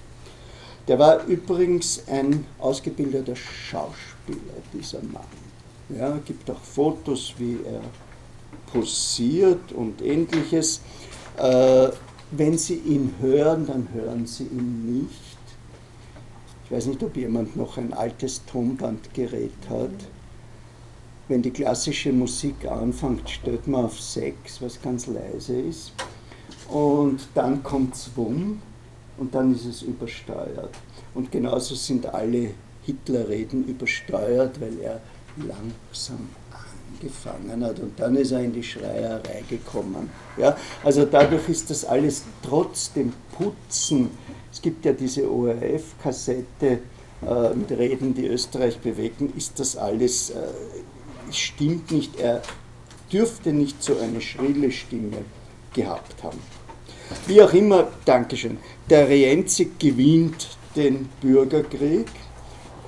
Der 0.87 0.97
war 0.99 1.23
übrigens 1.25 2.03
ein 2.07 2.45
ausgebildeter 2.59 3.35
Schauspieler, 3.35 4.57
dieser 4.73 5.01
Mann. 5.03 5.23
Ja, 5.95 6.17
gibt 6.25 6.49
auch 6.49 6.59
Fotos, 6.59 7.33
wie 7.37 7.59
er 7.65 7.81
posiert 8.71 9.71
und 9.73 10.01
ähnliches. 10.01 10.81
Äh, 11.37 11.89
wenn 12.31 12.57
Sie 12.57 12.75
ihn 12.75 13.13
hören, 13.19 13.67
dann 13.67 13.89
hören 13.93 14.25
Sie 14.25 14.45
ihn 14.45 14.99
nicht. 14.99 15.19
Ich 16.65 16.71
weiß 16.71 16.85
nicht, 16.87 17.03
ob 17.03 17.17
jemand 17.17 17.55
noch 17.57 17.77
ein 17.77 17.93
altes 17.93 18.45
Tonbandgerät 18.45 19.51
hat. 19.69 19.91
Wenn 21.27 21.41
die 21.41 21.51
klassische 21.51 22.13
Musik 22.13 22.65
anfängt, 22.65 23.29
stellt 23.29 23.67
man 23.67 23.85
auf 23.85 23.99
6, 23.99 24.61
was 24.61 24.81
ganz 24.81 25.07
leise 25.07 25.59
ist. 25.59 25.91
Und 26.69 27.27
dann 27.33 27.61
kommt 27.63 27.95
Wumm 28.15 28.61
und 29.17 29.35
dann 29.35 29.53
ist 29.53 29.65
es 29.65 29.81
übersteuert. 29.81 30.73
Und 31.13 31.31
genauso 31.31 31.75
sind 31.75 32.05
alle 32.05 32.51
Hitlerreden 32.83 33.67
übersteuert, 33.67 34.59
weil 34.61 34.79
er 34.79 35.01
langsam 35.37 36.29
gefangen 37.01 37.63
hat 37.65 37.79
und 37.79 37.99
dann 37.99 38.15
ist 38.15 38.31
er 38.31 38.41
in 38.41 38.53
die 38.53 38.63
Schreierei 38.63 39.43
gekommen. 39.49 40.09
Ja, 40.37 40.55
also 40.83 41.05
dadurch 41.05 41.49
ist 41.49 41.69
das 41.69 41.83
alles 41.85 42.23
trotz 42.43 42.93
dem 42.93 43.11
Putzen, 43.37 44.09
es 44.51 44.61
gibt 44.61 44.85
ja 44.85 44.93
diese 44.93 45.29
ORF-Kassette, 45.29 46.79
äh, 47.21 47.53
mit 47.55 47.71
Reden, 47.71 48.13
die 48.13 48.27
Österreich 48.27 48.79
bewegen, 48.79 49.31
ist 49.37 49.59
das 49.59 49.77
alles, 49.77 50.31
äh, 50.31 50.35
stimmt 51.31 51.91
nicht. 51.91 52.19
Er 52.19 52.41
dürfte 53.11 53.53
nicht 53.53 53.81
so 53.83 53.97
eine 53.99 54.19
schrille 54.21 54.71
Stimme 54.71 55.17
gehabt 55.73 56.23
haben. 56.23 56.39
Wie 57.27 57.41
auch 57.41 57.53
immer, 57.53 57.89
Dankeschön, 58.05 58.57
der 58.89 59.07
Rienzi 59.07 59.71
gewinnt 59.77 60.57
den 60.75 61.09
Bürgerkrieg 61.21 62.07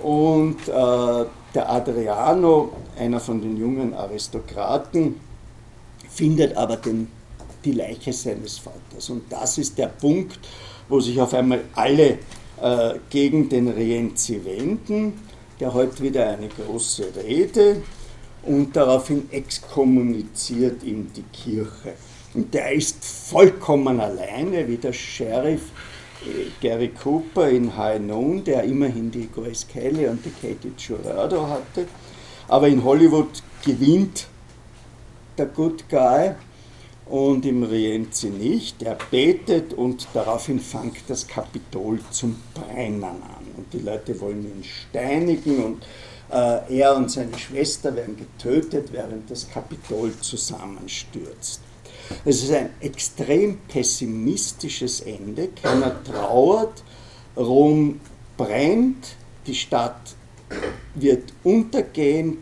und 0.01 0.67
äh, 0.67 1.25
der 1.53 1.69
Adriano, 1.69 2.73
einer 2.97 3.19
von 3.19 3.41
den 3.41 3.57
jungen 3.57 3.93
Aristokraten, 3.93 5.19
findet 6.09 6.55
aber 6.55 6.77
den, 6.77 7.07
die 7.63 7.73
Leiche 7.73 8.13
seines 8.13 8.59
Vaters. 8.59 9.09
Und 9.09 9.31
das 9.31 9.57
ist 9.57 9.77
der 9.77 9.87
Punkt, 9.87 10.39
wo 10.89 10.99
sich 10.99 11.19
auf 11.19 11.33
einmal 11.33 11.61
alle 11.75 12.19
äh, 12.61 12.95
gegen 13.09 13.49
den 13.49 13.67
Rienzi 13.67 14.43
wenden. 14.43 15.19
Der 15.59 15.73
heute 15.73 16.01
wieder 16.01 16.29
eine 16.29 16.49
große 16.49 17.05
Rede 17.23 17.81
und 18.43 18.75
daraufhin 18.75 19.29
exkommuniziert 19.31 20.83
ihm 20.83 21.11
die 21.15 21.23
Kirche. 21.23 21.93
Und 22.33 22.53
der 22.53 22.73
ist 22.73 23.03
vollkommen 23.05 23.99
alleine, 23.99 24.67
wie 24.67 24.77
der 24.77 24.91
Sheriff 24.91 25.61
Gary 26.61 26.89
Cooper 26.89 27.49
in 27.49 27.75
High 27.75 27.99
Noon, 27.99 28.43
der 28.43 28.63
immerhin 28.63 29.11
die 29.11 29.29
Grace 29.33 29.67
Kelly 29.67 30.07
und 30.07 30.23
die 30.25 30.31
Katie 30.31 30.73
Jurado 30.77 31.47
hatte. 31.47 31.87
Aber 32.47 32.67
in 32.67 32.83
Hollywood 32.83 33.41
gewinnt 33.63 34.27
der 35.37 35.47
Good 35.47 35.89
Guy 35.89 36.31
und 37.05 37.45
im 37.45 37.63
Rienzi 37.63 38.29
nicht. 38.29 38.81
Er 38.83 38.97
betet 39.11 39.73
und 39.73 40.07
daraufhin 40.13 40.59
fängt 40.59 40.97
das 41.07 41.27
Kapitol 41.27 41.99
zum 42.11 42.35
Brennen 42.53 43.03
an. 43.03 43.45
Und 43.57 43.73
die 43.73 43.79
Leute 43.79 44.19
wollen 44.21 44.43
ihn 44.43 44.63
steinigen 44.63 45.63
und 45.63 45.83
äh, 46.31 46.77
er 46.79 46.95
und 46.95 47.11
seine 47.11 47.37
Schwester 47.37 47.95
werden 47.95 48.17
getötet, 48.17 48.89
während 48.91 49.29
das 49.29 49.49
Kapitol 49.49 50.13
zusammenstürzt. 50.19 51.61
Es 52.25 52.43
ist 52.43 52.51
ein 52.51 52.69
extrem 52.79 53.57
pessimistisches 53.67 55.01
Ende. 55.01 55.49
Keiner 55.61 56.03
trauert, 56.03 56.83
Rom 57.35 57.99
brennt, 58.37 59.15
die 59.45 59.55
Stadt 59.55 60.15
wird 60.95 61.33
untergehen. 61.43 62.37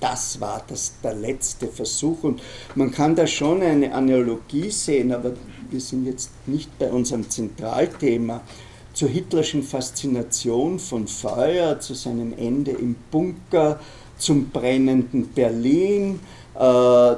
Das 0.00 0.40
war 0.40 0.62
das, 0.68 0.94
der 1.02 1.14
letzte 1.14 1.66
Versuch. 1.66 2.22
Und 2.22 2.40
man 2.74 2.90
kann 2.90 3.16
da 3.16 3.26
schon 3.26 3.62
eine 3.62 3.92
Analogie 3.92 4.70
sehen, 4.70 5.12
aber 5.12 5.32
wir 5.70 5.80
sind 5.80 6.06
jetzt 6.06 6.30
nicht 6.46 6.78
bei 6.78 6.90
unserem 6.90 7.28
Zentralthema 7.28 8.42
zur 8.92 9.08
hitlerschen 9.08 9.62
Faszination 9.62 10.78
von 10.78 11.06
Feuer, 11.06 11.78
zu 11.78 11.94
seinem 11.94 12.32
Ende 12.36 12.72
im 12.72 12.96
Bunker, 13.10 13.78
zum 14.18 14.50
brennenden 14.50 15.28
Berlin, 15.28 16.20
äh, 16.54 16.58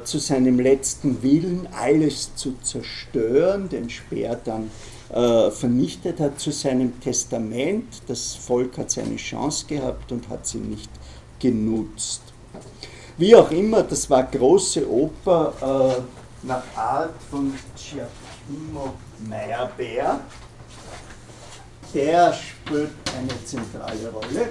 zu 0.05 0.19
seinem 0.19 0.59
letzten 0.61 1.23
Willen, 1.23 1.69
alles 1.73 2.35
zu 2.35 2.55
zerstören, 2.63 3.69
den 3.69 3.89
Speer 3.91 4.39
dann 4.45 4.71
äh, 5.13 5.51
vernichtet 5.51 6.21
hat, 6.21 6.39
zu 6.39 6.53
seinem 6.53 7.01
Testament. 7.01 8.03
Das 8.07 8.35
Volk 8.35 8.79
hat 8.79 8.91
seine 8.91 9.17
Chance 9.17 9.67
gehabt 9.67 10.13
und 10.13 10.29
hat 10.29 10.47
sie 10.47 10.59
nicht 10.59 10.91
genutzt. 11.39 12.23
Wie 13.17 13.35
auch 13.35 13.51
immer, 13.51 13.83
das 13.83 14.09
war 14.09 14.23
große 14.25 14.89
Oper 14.91 15.99
äh, 15.99 16.47
nach 16.47 16.63
Art 16.77 17.15
von 17.31 17.53
Giacomo 17.77 18.95
Meyerbeer 19.29 20.21
der 21.95 22.33
spielt 22.33 22.91
eine 23.17 23.45
zentrale 23.45 24.11
Rolle. 24.13 24.51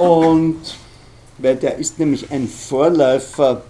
Und 0.00 0.56
weil 1.36 1.56
der 1.56 1.76
ist 1.76 1.98
nämlich 1.98 2.30
ein 2.30 2.48
Vorläufer 2.48 3.62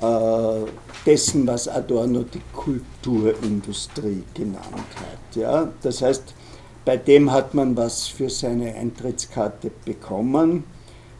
äh, 0.00 0.70
dessen, 1.06 1.46
was 1.46 1.68
Adorno 1.68 2.24
die 2.24 2.42
Kulturindustrie 2.52 4.24
genannt 4.34 4.64
hat. 4.66 5.36
Ja? 5.36 5.68
Das 5.82 6.02
heißt, 6.02 6.34
bei 6.84 6.96
dem 6.96 7.30
hat 7.30 7.54
man 7.54 7.76
was 7.76 8.08
für 8.08 8.28
seine 8.28 8.74
Eintrittskarte 8.74 9.70
bekommen. 9.84 10.64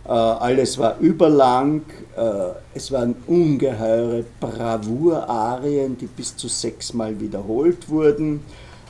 Äh, 0.04 0.08
alles 0.08 0.78
war 0.78 0.98
überlang, 0.98 1.82
äh, 2.16 2.54
es 2.74 2.90
waren 2.90 3.14
ungeheure 3.28 4.24
Bravour-Arien, 4.40 5.96
die 5.96 6.06
bis 6.06 6.36
zu 6.36 6.48
sechsmal 6.48 7.18
wiederholt 7.20 7.88
wurden, 7.88 8.40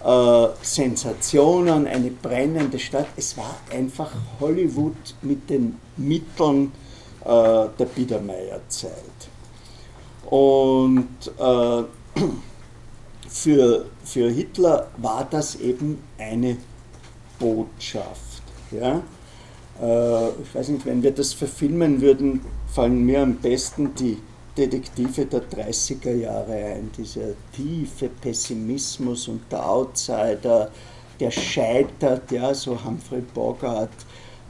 äh, 0.04 0.48
Sensationen, 0.62 1.86
eine 1.86 2.10
brennende 2.10 2.78
Stadt. 2.78 3.06
Es 3.16 3.36
war 3.36 3.56
einfach 3.70 4.10
Hollywood 4.40 4.96
mit 5.22 5.48
den 5.50 5.78
Mitteln 5.96 6.72
der 7.26 7.86
Biedermeierzeit. 7.94 8.92
Und 10.28 11.08
für, 13.28 13.86
für 14.04 14.30
Hitler 14.30 14.88
war 14.98 15.26
das 15.30 15.56
eben 15.56 16.02
eine 16.18 16.58
Botschaft. 17.38 18.42
Ja? 18.70 19.02
Äh, 19.80 20.28
ich 20.42 20.54
weiß 20.54 20.68
nicht, 20.68 20.86
wenn 20.86 21.02
wir 21.02 21.10
das 21.12 21.32
verfilmen 21.32 22.00
würden, 22.00 22.40
fallen 22.72 23.04
mir 23.04 23.22
am 23.22 23.36
besten 23.36 23.94
die 23.94 24.18
Detektive 24.56 25.26
der 25.26 25.42
30er 25.42 26.14
Jahre 26.14 26.52
ein. 26.52 26.90
Dieser 26.96 27.34
tiefe 27.54 28.08
Pessimismus 28.08 29.28
und 29.28 29.50
der 29.50 29.68
Outsider, 29.68 30.70
der 31.18 31.30
scheitert, 31.30 32.30
ja, 32.30 32.54
so 32.54 32.82
Humphrey 32.84 33.20
Bogart 33.20 33.90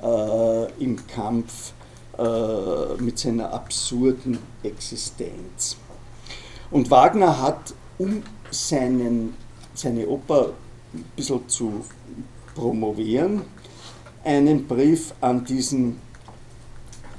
äh, 0.02 0.82
im 0.82 1.06
Kampf 1.06 1.72
äh, 2.18 3.02
mit 3.02 3.18
seiner 3.18 3.52
absurden 3.52 4.38
Existenz. 4.62 5.76
Und 6.70 6.90
Wagner 6.90 7.40
hat, 7.40 7.74
um 7.98 8.22
seinen, 8.50 9.34
seine 9.74 10.06
Oper 10.06 10.50
ein 10.92 11.04
bisschen 11.16 11.48
zu 11.48 11.84
promovieren, 12.54 13.42
einen 14.24 14.66
Brief 14.66 15.14
an 15.20 15.44
diesen 15.44 16.00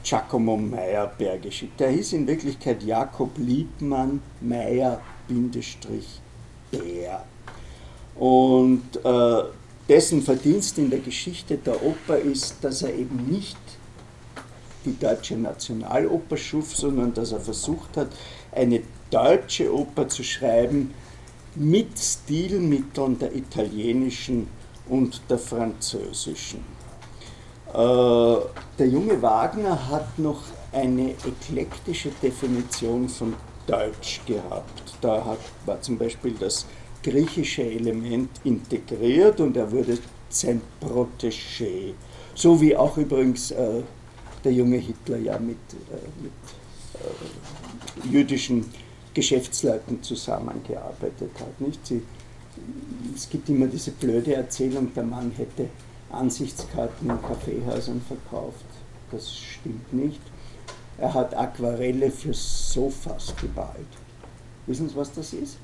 Giacomo 0.06 0.56
Meyerberg 0.56 1.42
geschickt. 1.42 1.80
Der 1.80 1.90
hieß 1.90 2.14
in 2.14 2.28
Wirklichkeit 2.28 2.84
Jakob 2.84 3.32
Liebmann 3.38 4.22
Meyer-Bär. 4.40 5.02
Und 8.16 8.84
äh, 9.04 9.44
dessen 9.90 10.22
Verdienst 10.22 10.78
in 10.78 10.92
der 10.92 11.00
Geschichte 11.00 11.58
der 11.58 11.84
Oper 11.84 12.20
ist, 12.20 12.58
dass 12.62 12.84
er 12.84 12.94
eben 12.94 13.26
nicht 13.30 13.58
die 14.86 14.98
deutsche 14.98 15.36
Nationaloper 15.36 16.38
schuf, 16.38 16.76
sondern 16.76 17.12
dass 17.14 17.32
er 17.32 17.40
versucht 17.40 17.98
hat, 17.98 18.10
eine 18.52 18.82
deutsche 19.10 19.74
Oper 19.74 20.08
zu 20.08 20.24
schreiben 20.24 20.94
mit 21.56 21.98
Stilmitteln 21.98 23.18
der 23.18 23.36
italienischen 23.36 24.48
und 24.88 25.20
der 25.30 25.40
französischen. 25.40 26.75
Äh, 27.76 28.38
der 28.80 28.88
junge 28.88 29.22
Wagner 29.22 29.90
hat 29.90 30.18
noch 30.18 30.42
eine 30.72 31.12
eklektische 31.12 32.10
Definition 32.24 33.10
von 33.10 33.34
Deutsch 33.68 34.22
gehabt. 34.26 34.94
Da 35.02 35.26
hat, 35.26 35.40
war 35.66 35.82
zum 35.82 35.98
Beispiel 35.98 36.36
das 36.40 36.66
griechische 37.04 37.64
Element 37.64 38.30
integriert 38.46 39.42
und 39.42 39.58
er 39.58 39.70
wurde 39.70 39.98
sein 40.30 40.62
Protégé. 40.82 41.94
So 42.34 42.60
wie 42.62 42.76
auch 42.78 42.98
übrigens 42.98 43.52
äh, 43.52 43.82
der 44.44 44.54
junge 44.54 44.78
Hitler 44.78 45.18
ja 45.18 45.38
mit, 45.38 45.58
äh, 45.92 46.24
mit 46.24 46.32
äh, 46.94 48.08
jüdischen 48.10 48.66
Geschäftsleuten 49.14 50.02
zusammengearbeitet 50.02 51.32
hat. 51.40 51.60
Nicht? 51.60 51.86
Sie, 51.86 52.02
es 53.14 53.30
gibt 53.30 53.50
immer 53.50 53.68
diese 53.68 53.92
blöde 53.92 54.36
Erzählung, 54.36 54.94
der 54.94 55.04
Mann 55.04 55.32
hätte 55.36 55.68
Ansichtskarten 56.10 57.10
in 57.10 57.22
Kaffeehäusern 57.22 58.02
verkauft. 58.02 58.66
Das 59.12 59.36
stimmt 59.36 59.94
nicht. 59.94 60.22
Er 60.98 61.14
hat 61.14 61.36
Aquarelle 61.36 62.10
für 62.10 62.34
Sofas 62.34 63.34
geballt. 63.40 63.88
Wissen 64.66 64.90
Sie, 64.90 64.96
was 64.96 65.12
das 65.12 65.34
ist? 65.34 65.58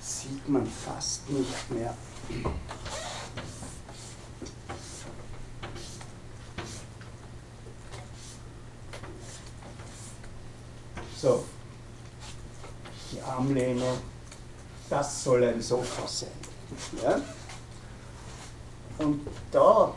Sieht 0.00 0.48
man 0.48 0.66
fast 0.66 1.28
nicht 1.30 1.70
mehr. 1.70 1.94
So, 11.20 11.44
die 13.12 13.20
Armlehne 13.20 13.92
das 14.92 15.24
soll 15.24 15.42
ein 15.44 15.60
Sofa 15.62 16.06
sein. 16.06 16.28
Ja? 17.02 17.18
Und 18.98 19.26
da 19.50 19.94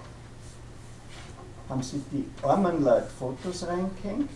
haben 1.67 1.83
sie 1.83 2.01
die 2.11 2.29
armen 2.41 2.81
Leute 2.81 3.09
Fotos 3.19 3.67
reingehängt 3.67 4.29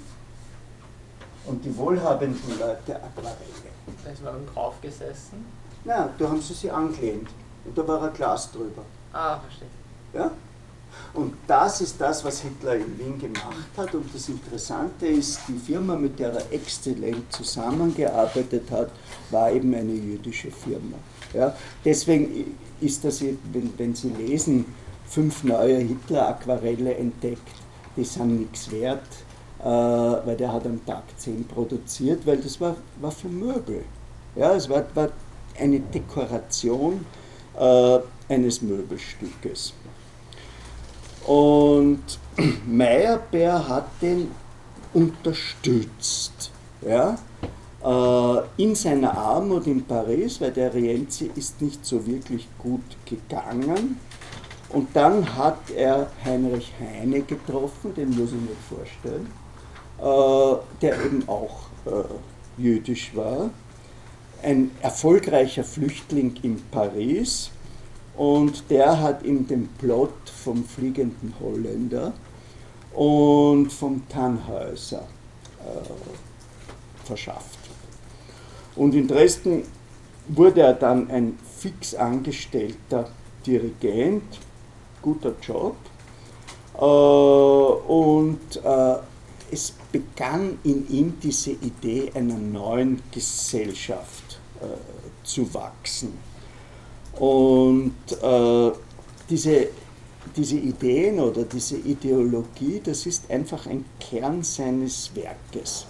und 1.45 1.63
die 1.63 1.75
wohlhabenden 1.77 2.59
Leute 2.59 2.95
Aquarelle. 2.97 3.69
Da 4.03 4.09
ist 4.11 4.21
man 4.21 4.45
drauf 4.53 4.75
gesessen. 4.81 5.45
Na, 5.85 6.09
da 6.17 6.27
haben 6.27 6.41
sie 6.41 6.53
sie 6.53 6.69
angelehnt 6.69 7.29
und 7.63 7.77
da 7.77 7.87
war 7.87 8.03
ein 8.03 8.13
Glas 8.13 8.51
drüber. 8.51 8.83
Ah, 9.13 9.39
verstehe. 9.39 9.69
Ja? 10.13 10.29
Und 11.13 11.33
das 11.47 11.81
ist 11.81 11.99
das, 11.99 12.23
was 12.23 12.41
Hitler 12.41 12.75
in 12.75 12.97
Wien 12.99 13.19
gemacht 13.19 13.69
hat. 13.75 13.93
Und 13.95 14.13
das 14.13 14.29
Interessante 14.29 15.07
ist, 15.07 15.39
die 15.47 15.57
Firma, 15.57 15.95
mit 15.95 16.19
der 16.19 16.33
er 16.33 16.51
exzellent 16.51 17.31
zusammengearbeitet 17.31 18.69
hat, 18.71 18.91
war 19.31 19.51
eben 19.51 19.73
eine 19.73 19.93
jüdische 19.93 20.51
Firma. 20.51 20.97
Ja? 21.33 21.55
Deswegen 21.83 22.55
ist 22.79 23.03
das, 23.03 23.21
wenn, 23.21 23.73
wenn 23.77 23.95
Sie 23.95 24.09
lesen, 24.09 24.65
fünf 25.07 25.43
neue 25.43 25.79
Hitler-Aquarelle 25.79 26.95
entdeckt, 26.95 27.55
die 27.97 28.03
sind 28.03 28.39
nichts 28.39 28.71
wert, 28.71 29.03
äh, 29.59 29.65
weil 29.65 30.37
der 30.37 30.53
hat 30.53 30.65
am 30.65 30.85
Tag 30.85 31.03
zehn 31.17 31.45
produziert, 31.45 32.25
weil 32.25 32.37
das 32.37 32.61
war, 32.61 32.75
war 33.01 33.11
für 33.11 33.27
Möbel. 33.27 33.83
Ja, 34.35 34.53
es 34.55 34.69
war, 34.69 34.83
war 34.93 35.09
eine 35.59 35.79
Dekoration 35.79 37.05
äh, 37.59 37.99
eines 38.29 38.61
Möbelstückes. 38.61 39.73
Und 41.25 42.03
Meyerbeer 42.67 43.67
hat 43.67 43.87
den 44.01 44.31
unterstützt. 44.93 46.51
Ja? 46.81 47.17
Äh, 47.83 48.61
in 48.61 48.75
seiner 48.75 49.17
Armut 49.17 49.67
in 49.67 49.83
Paris, 49.83 50.41
weil 50.41 50.51
der 50.51 50.73
Rienzi 50.73 51.31
ist 51.35 51.61
nicht 51.61 51.85
so 51.85 52.05
wirklich 52.05 52.47
gut 52.57 52.83
gegangen. 53.05 53.99
Und 54.69 54.95
dann 54.95 55.35
hat 55.35 55.71
er 55.75 56.11
Heinrich 56.23 56.71
Heine 56.79 57.21
getroffen, 57.21 57.93
den 57.95 58.09
muss 58.09 58.29
ich 58.29 58.41
mir 58.41 58.55
vorstellen, 58.69 59.27
äh, 59.97 60.61
der 60.81 61.05
eben 61.05 61.27
auch 61.27 61.61
äh, 61.85 62.61
jüdisch 62.61 63.15
war. 63.15 63.49
Ein 64.43 64.71
erfolgreicher 64.81 65.63
Flüchtling 65.63 66.35
in 66.43 66.61
Paris 66.69 67.49
und 68.19 68.69
der 68.69 68.99
hat 68.99 69.23
ihm 69.23 69.47
den 69.47 69.69
Plot 69.77 70.29
vom 70.43 70.65
fliegenden 70.65 71.33
Holländer 71.39 72.11
und 72.93 73.71
vom 73.71 74.09
Tannhäuser 74.09 75.07
äh, 75.59 77.05
verschafft. 77.05 77.59
Und 78.75 78.93
in 78.93 79.07
Dresden 79.07 79.63
wurde 80.27 80.63
er 80.63 80.73
dann 80.73 81.09
ein 81.09 81.39
fix 81.59 81.95
angestellter 81.95 83.09
Dirigent, 83.45 84.37
guter 85.01 85.33
Job. 85.41 85.77
Äh, 86.75 86.83
und 86.83 88.57
äh, 88.61 88.95
es 89.49 89.73
begann 89.93 90.59
in 90.65 90.85
ihm 90.89 91.13
diese 91.23 91.51
Idee 91.51 92.11
einer 92.13 92.37
neuen 92.37 93.01
Gesellschaft 93.13 94.41
äh, 94.59 94.65
zu 95.23 95.53
wachsen. 95.53 96.28
Und 97.19 97.93
äh, 98.21 98.71
diese, 99.29 99.67
diese 100.35 100.55
Ideen 100.55 101.19
oder 101.19 101.43
diese 101.43 101.77
Ideologie, 101.77 102.81
das 102.83 103.05
ist 103.05 103.29
einfach 103.29 103.67
ein 103.67 103.83
Kern 103.99 104.41
seines 104.41 105.11
Werkes. 105.13 105.85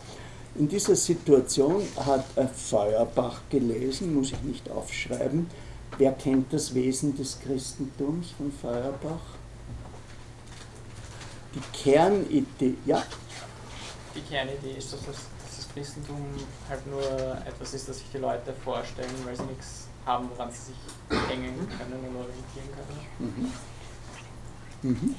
In 0.55 0.67
dieser 0.67 0.95
Situation 0.95 1.83
hat 1.95 2.25
er 2.35 2.49
Feuerbach 2.49 3.41
gelesen, 3.49 4.15
muss 4.15 4.31
ich 4.31 4.41
nicht 4.41 4.69
aufschreiben. 4.71 5.47
Wer 5.99 6.13
kennt 6.13 6.51
das 6.51 6.73
Wesen 6.73 7.15
des 7.15 7.39
Christentums 7.39 8.31
von 8.31 8.51
Feuerbach? 8.51 9.21
Die 11.53 11.77
Kernidee, 11.83 12.75
ja? 12.85 13.03
Die 14.15 14.21
Kernidee 14.21 14.77
ist, 14.77 14.93
dass 14.93 15.01
das, 15.01 15.15
dass 15.15 15.57
das 15.57 15.69
Christentum 15.73 16.17
halt 16.67 16.85
nur 16.87 17.03
etwas 17.45 17.73
ist, 17.73 17.87
das 17.87 17.97
sich 17.99 18.07
die 18.11 18.17
Leute 18.17 18.53
vorstellen, 18.63 19.09
weil 19.25 19.35
sie 19.35 19.43
nichts 19.43 19.88
haben, 20.09 20.29
woran 20.35 20.49
sie 20.51 20.71
sich 20.71 21.29
hängen 21.29 21.53
können 21.77 21.99
und 22.07 22.15
orientieren 22.15 22.69
können. 22.75 23.51
Mhm. 24.83 24.89
Mhm. 24.89 25.15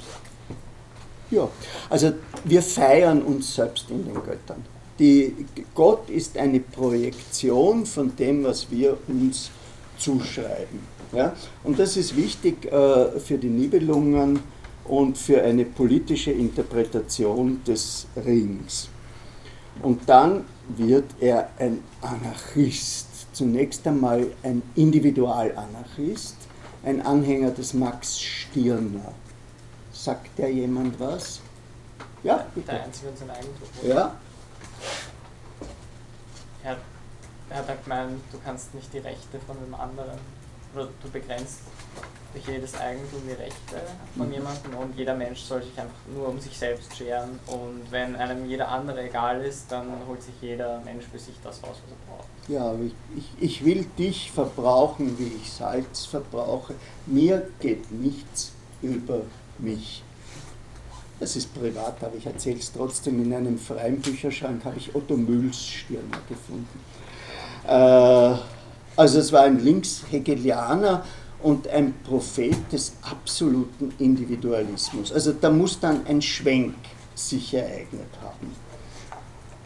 Ja, 1.30 1.49
also 1.88 2.12
wir 2.45 2.62
feiern 2.62 3.22
uns 3.22 3.55
selbst 3.55 3.88
in 3.88 4.05
den 4.05 4.14
Göttern. 4.14 4.64
Die, 4.99 5.47
Gott 5.74 6.11
ist 6.11 6.36
eine 6.36 6.61
Projektion 6.61 7.86
von 7.86 8.14
dem, 8.16 8.45
was 8.45 8.70
wir 8.70 8.99
uns 9.07 9.51
zuschreiben. 9.97 10.80
Ja? 11.12 11.34
Und 11.62 11.78
das 11.78 11.97
ist 11.97 12.16
wichtig 12.16 12.66
äh, 12.66 13.18
für 13.20 13.38
die 13.38 13.49
Nibelungen 13.49 14.41
und 14.84 15.16
für 15.16 15.43
eine 15.43 15.64
politische 15.64 16.32
Interpretation 16.32 17.62
des 17.64 18.07
Rings. 18.16 18.88
Und 19.82 20.09
dann 20.09 20.45
wird 20.76 21.05
er 21.20 21.51
ein 21.59 21.82
Anarchist 22.01 23.10
zunächst 23.41 23.86
einmal 23.86 24.26
ein 24.43 24.62
Individualanarchist, 24.74 26.36
ein 26.84 27.01
Anhänger 27.01 27.51
des 27.53 27.72
Max 27.72 28.20
Stirner. 28.20 29.14
Sagt 29.95 30.38
der 30.38 30.53
jemand 30.53 31.01
was? 31.01 31.41
Ja, 32.22 32.47
bitte. 32.55 32.70
Der 32.70 32.84
Einzige 32.84 33.09
und 33.09 33.16
sein 33.16 33.30
Eigentum. 33.30 33.68
Ja. 33.82 34.14
Er, 36.62 36.76
er 37.49 37.57
hat 37.57 37.82
gemeint, 37.82 38.20
du 38.30 38.38
kannst 38.45 38.74
nicht 38.74 38.93
die 38.93 38.99
Rechte 38.99 39.38
von 39.47 39.57
dem 39.64 39.74
anderen, 39.74 40.18
oder 40.74 40.88
du 41.03 41.11
begrenzt 41.11 41.61
durch 42.32 42.47
jedes 42.47 42.78
Eigentum 42.78 43.20
die 43.26 43.32
Rechte 43.32 43.82
von 44.16 44.28
mhm. 44.28 44.34
jemandem 44.34 44.74
und 44.74 44.97
jeder 44.97 45.14
Mensch 45.14 45.41
soll 45.41 45.62
sich 45.62 45.76
einfach 45.76 45.99
nur 46.14 46.28
um 46.28 46.38
sich 46.38 46.57
selbst 46.57 46.97
scheren 46.97 47.41
und 47.47 47.82
wenn 47.91 48.14
einem 48.16 48.49
jeder 48.49 48.68
andere 48.68 49.03
egal 49.03 49.43
ist, 49.43 49.70
dann 49.70 49.86
holt 50.07 50.22
sich 50.22 50.34
jeder 50.41 50.80
Mensch 50.84 51.05
für 51.11 51.18
sich 51.18 51.34
das 51.43 51.62
raus, 51.62 51.76
was 51.82 51.91
er 51.91 52.07
braucht. 52.07 52.28
Ja, 52.49 52.74
ich, 52.84 52.95
ich, 53.16 53.43
ich 53.43 53.64
will 53.64 53.86
dich 53.99 54.30
verbrauchen, 54.30 55.18
wie 55.18 55.32
ich 55.43 55.53
Salz 55.53 56.07
verbrauche. 56.07 56.74
Mir 57.07 57.49
geht 57.59 57.91
nichts 57.91 58.53
über 58.82 59.22
mich. 59.59 60.03
Das 61.18 61.36
ist 61.36 61.53
privat, 61.55 62.03
aber 62.03 62.16
ich 62.16 62.26
erzähle 62.26 62.59
es 62.59 62.72
trotzdem. 62.72 63.22
In 63.22 63.34
einem 63.34 63.59
freien 63.59 64.01
Bücherschrank 64.01 64.64
habe 64.64 64.78
ich 64.78 64.95
Otto 64.95 65.16
Mülls 65.16 65.66
Stirner 65.66 66.18
gefunden. 66.28 66.80
Äh, 67.66 68.38
also 68.97 69.18
es 69.18 69.30
war 69.30 69.43
ein 69.43 69.61
Linkshegelianer, 69.61 71.05
und 71.43 71.68
ein 71.68 71.95
Prophet 72.05 72.57
des 72.72 72.93
absoluten 73.03 73.93
Individualismus. 73.99 75.12
Also 75.12 75.32
da 75.32 75.51
muss 75.51 75.78
dann 75.80 76.07
ein 76.07 76.20
Schwenk 76.20 76.74
sich 77.14 77.55
ereignet 77.55 78.11
haben. 78.22 78.55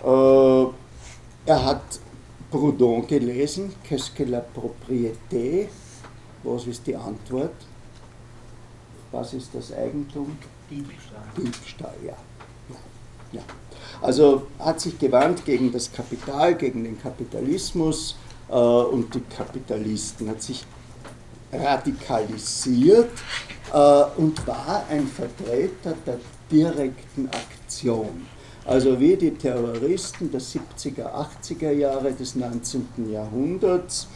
Äh, 0.04 1.50
er 1.50 1.64
hat 1.64 1.82
Proudhon 2.50 3.06
gelesen, 3.06 3.72
Qu'est-ce 3.82 4.12
que 4.14 4.24
la 4.24 4.40
propriété? 4.40 5.68
Was 6.44 6.66
ist 6.66 6.86
die 6.86 6.94
Antwort? 6.94 7.54
Was 9.10 9.32
ist 9.34 9.54
das 9.54 9.72
Eigentum? 9.72 10.36
Diebstahl. 10.70 11.22
Diebstahl, 11.36 11.94
ja. 12.06 12.16
ja. 13.32 13.42
Also 14.00 14.46
hat 14.58 14.80
sich 14.80 14.98
gewandt 14.98 15.44
gegen 15.44 15.72
das 15.72 15.90
Kapital, 15.90 16.54
gegen 16.54 16.84
den 16.84 17.00
Kapitalismus 17.00 18.16
äh, 18.48 18.54
und 18.54 19.14
die 19.14 19.20
Kapitalisten, 19.20 20.28
hat 20.28 20.42
sich 20.42 20.64
radikalisiert 21.62 23.10
äh, 23.72 24.04
und 24.16 24.46
war 24.46 24.84
ein 24.90 25.06
Vertreter 25.06 25.94
der 26.06 26.18
direkten 26.50 27.28
Aktion. 27.28 28.26
Also 28.66 28.98
wie 28.98 29.16
die 29.16 29.32
Terroristen 29.32 30.30
der 30.30 30.40
70er, 30.40 31.28
80er 31.42 31.70
Jahre 31.70 32.12
des 32.12 32.34
19. 32.34 33.10
Jahrhunderts 33.10 34.08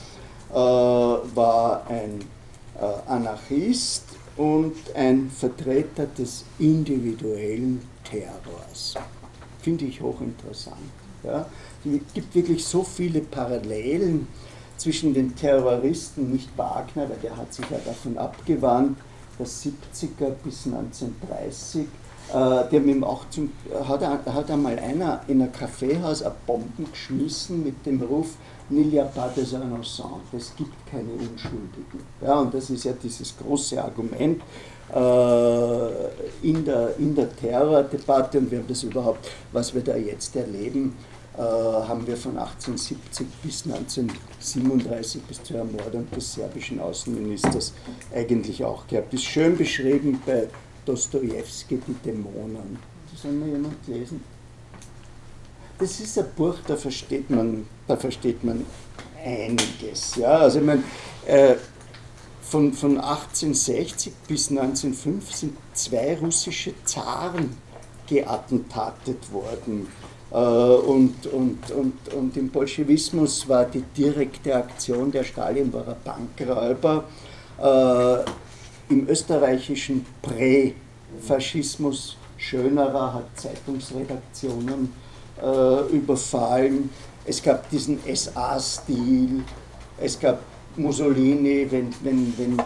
äh, 0.51 0.55
war 0.55 1.86
ein 1.89 2.20
äh, 2.80 3.11
Anarchist 3.11 4.05
und 4.36 4.74
ein 4.95 5.30
Vertreter 5.30 6.07
des 6.07 6.45
individuellen 6.59 7.82
Terrors. 8.05 8.95
Finde 9.61 9.84
ich 9.84 10.01
hochinteressant. 10.01 10.76
Ja. 11.24 11.47
Es 11.84 12.14
gibt 12.14 12.34
wirklich 12.34 12.64
so 12.64 12.82
viele 12.82 13.20
Parallelen 13.20 14.28
zwischen 14.79 15.12
den 15.12 15.37
Terroristen, 15.37 16.33
nicht 16.33 16.57
Wagner, 16.57 17.09
weil 17.09 17.18
der 17.22 17.37
hat 17.37 17.53
sich 17.53 17.68
ja 17.70 17.79
davon 17.85 18.16
abgewandt, 18.16 18.99
dass 19.39 19.64
70er 19.64 20.31
bis 20.43 20.66
1930, 20.66 21.83
äh, 22.31 22.33
haben 22.33 22.89
ihm 22.89 23.05
auch 23.05 23.29
zum, 23.31 23.53
hat, 23.87 24.03
hat 24.03 24.51
einmal 24.51 24.79
einer 24.79 25.20
in 25.29 25.43
ein 25.43 25.53
Kaffeehaus 25.53 26.22
eine 26.22 26.35
Bomben 26.47 26.87
geschmissen 26.91 27.64
mit 27.64 27.85
dem 27.87 28.01
Ruf, 28.03 28.37
N'il 28.70 28.93
y 28.93 29.01
a 29.01 29.05
pas 29.05 29.31
des 29.35 29.55
innocents, 29.55 30.31
es 30.37 30.55
gibt 30.55 30.74
keine 30.91 31.11
Unschuldigen. 31.12 32.01
Ja, 32.20 32.35
und 32.35 32.53
das 32.53 32.68
ist 32.68 32.85
ja 32.85 32.93
dieses 32.93 33.35
große 33.39 33.83
Argument 33.83 34.43
äh, 34.95 36.47
in 36.47 36.66
der, 36.66 36.95
in 36.99 37.14
der 37.14 37.35
Terrordebatte 37.35 38.39
und 38.39 38.51
wir 38.51 38.59
haben 38.59 38.68
das 38.68 38.83
überhaupt, 38.83 39.31
was 39.53 39.74
wir 39.74 39.81
da 39.81 39.97
jetzt 39.97 40.37
erleben, 40.37 40.95
haben 41.43 42.07
wir 42.07 42.16
von 42.16 42.36
1870 42.36 43.26
bis 43.43 43.64
1937 43.64 45.22
bis 45.22 45.43
zur 45.43 45.59
Ermordung 45.59 46.11
des 46.11 46.34
serbischen 46.34 46.80
Außenministers 46.80 47.74
eigentlich 48.14 48.64
auch 48.64 48.86
gehabt. 48.86 49.14
Ist 49.14 49.24
schön 49.24 49.57
beschrieben 49.57 50.20
bei 50.26 50.49
Dostojewski, 50.84 51.80
Die 51.86 51.95
Dämonen. 52.05 52.78
Das 53.12 53.24
hat 53.24 53.32
mal 53.32 53.49
jemand 53.49 53.84
gelesen? 53.86 54.22
Das 55.78 56.01
ist 56.01 56.18
ein 56.18 56.26
Buch, 56.36 56.57
da 56.66 56.76
versteht 56.76 57.30
man, 57.30 57.66
da 57.86 57.97
versteht 57.97 58.43
man 58.43 58.64
einiges. 59.24 60.16
Ja? 60.16 60.39
Also 60.39 60.59
ich 60.59 60.64
meine, 60.64 60.82
äh, 61.26 61.55
von, 62.41 62.72
von 62.72 62.99
1860 62.99 64.12
bis 64.26 64.51
1905 64.51 65.32
sind 65.32 65.57
zwei 65.74 66.16
russische 66.16 66.72
Zaren 66.84 67.57
geattentatet 68.09 69.30
worden. 69.32 69.86
Äh, 70.31 70.35
und, 70.35 71.26
und, 71.26 71.70
und, 71.70 72.14
und 72.14 72.37
im 72.37 72.49
Bolschewismus 72.51 73.49
war 73.49 73.64
die 73.64 73.83
direkte 73.97 74.55
Aktion, 74.55 75.11
der 75.11 75.24
Stalin 75.24 75.72
war 75.72 75.89
ein 75.89 75.97
Bankräuber. 76.05 77.05
Äh, 77.61 78.93
Im 78.93 79.09
österreichischen 79.09 80.07
Prä-Faschismus 80.22 82.16
Schönerer 82.39 83.14
hat 83.14 83.24
Zeitungsredaktionen 83.35 84.93
äh, 85.43 85.81
überfallen. 85.93 86.89
Es 87.24 87.43
gab 87.43 87.68
diesen 87.68 87.99
SA-Stil, 88.14 89.43
es 90.01 90.18
gab 90.18 90.41
Mussolini, 90.76 91.66
wenn, 91.68 91.93
wenn, 92.03 92.33
wenn 92.39 92.57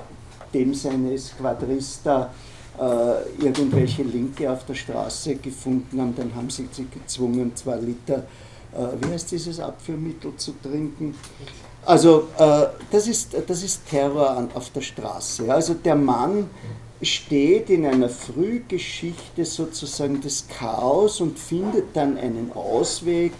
dem 0.52 0.74
seine 0.74 1.16
Squadrista 1.18 2.30
äh, 2.82 3.44
irgendwelche 3.44 4.02
Linke 4.02 4.50
auf 4.50 4.66
der 4.66 4.74
Straße 4.74 5.36
gefunden 5.36 6.00
haben, 6.00 6.16
dann 6.16 6.34
haben 6.34 6.50
sie 6.50 6.68
sie 6.72 6.86
gezwungen, 6.86 7.54
zwei 7.54 7.76
Liter, 7.76 8.24
äh, 8.72 8.78
wie 9.00 9.12
heißt 9.12 9.30
dieses 9.30 9.60
Abführmittel 9.60 10.34
zu 10.36 10.52
trinken. 10.60 11.14
Also 11.84 12.28
äh, 12.38 12.66
das, 12.90 13.06
ist, 13.06 13.36
das 13.46 13.62
ist 13.62 13.86
Terror 13.88 14.30
an, 14.30 14.48
auf 14.54 14.70
der 14.70 14.80
Straße. 14.80 15.52
Also 15.52 15.74
der 15.74 15.96
Mann 15.96 16.48
steht 17.02 17.68
in 17.70 17.86
einer 17.86 18.08
Frühgeschichte 18.08 19.44
sozusagen 19.44 20.20
des 20.20 20.46
Chaos 20.48 21.20
und 21.20 21.38
findet 21.38 21.96
dann 21.96 22.16
einen 22.16 22.50
Ausweg 22.52 23.32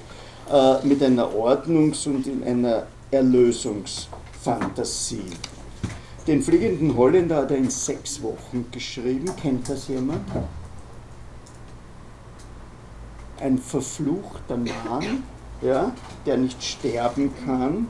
äh, 0.53 0.87
mit 0.87 1.03
einer 1.03 1.35
Ordnungs- 1.35 2.07
und 2.07 2.27
in 2.27 2.45
einer 2.45 2.87
Erlösungsfantasie. 3.11 5.25
Den 6.27 6.41
fliegenden 6.41 6.97
Holländer 6.97 7.39
hat 7.39 7.51
er 7.51 7.57
in 7.57 7.71
sechs 7.71 8.23
Wochen 8.23 8.67
geschrieben. 8.71 9.29
Kennt 9.41 9.69
das 9.69 9.89
jemand? 9.89 10.21
Ein 13.41 13.59
verfluchter 13.59 14.57
Mann, 14.57 15.25
ja, 15.61 15.93
der 16.25 16.37
nicht 16.37 16.63
sterben 16.63 17.33
kann 17.45 17.89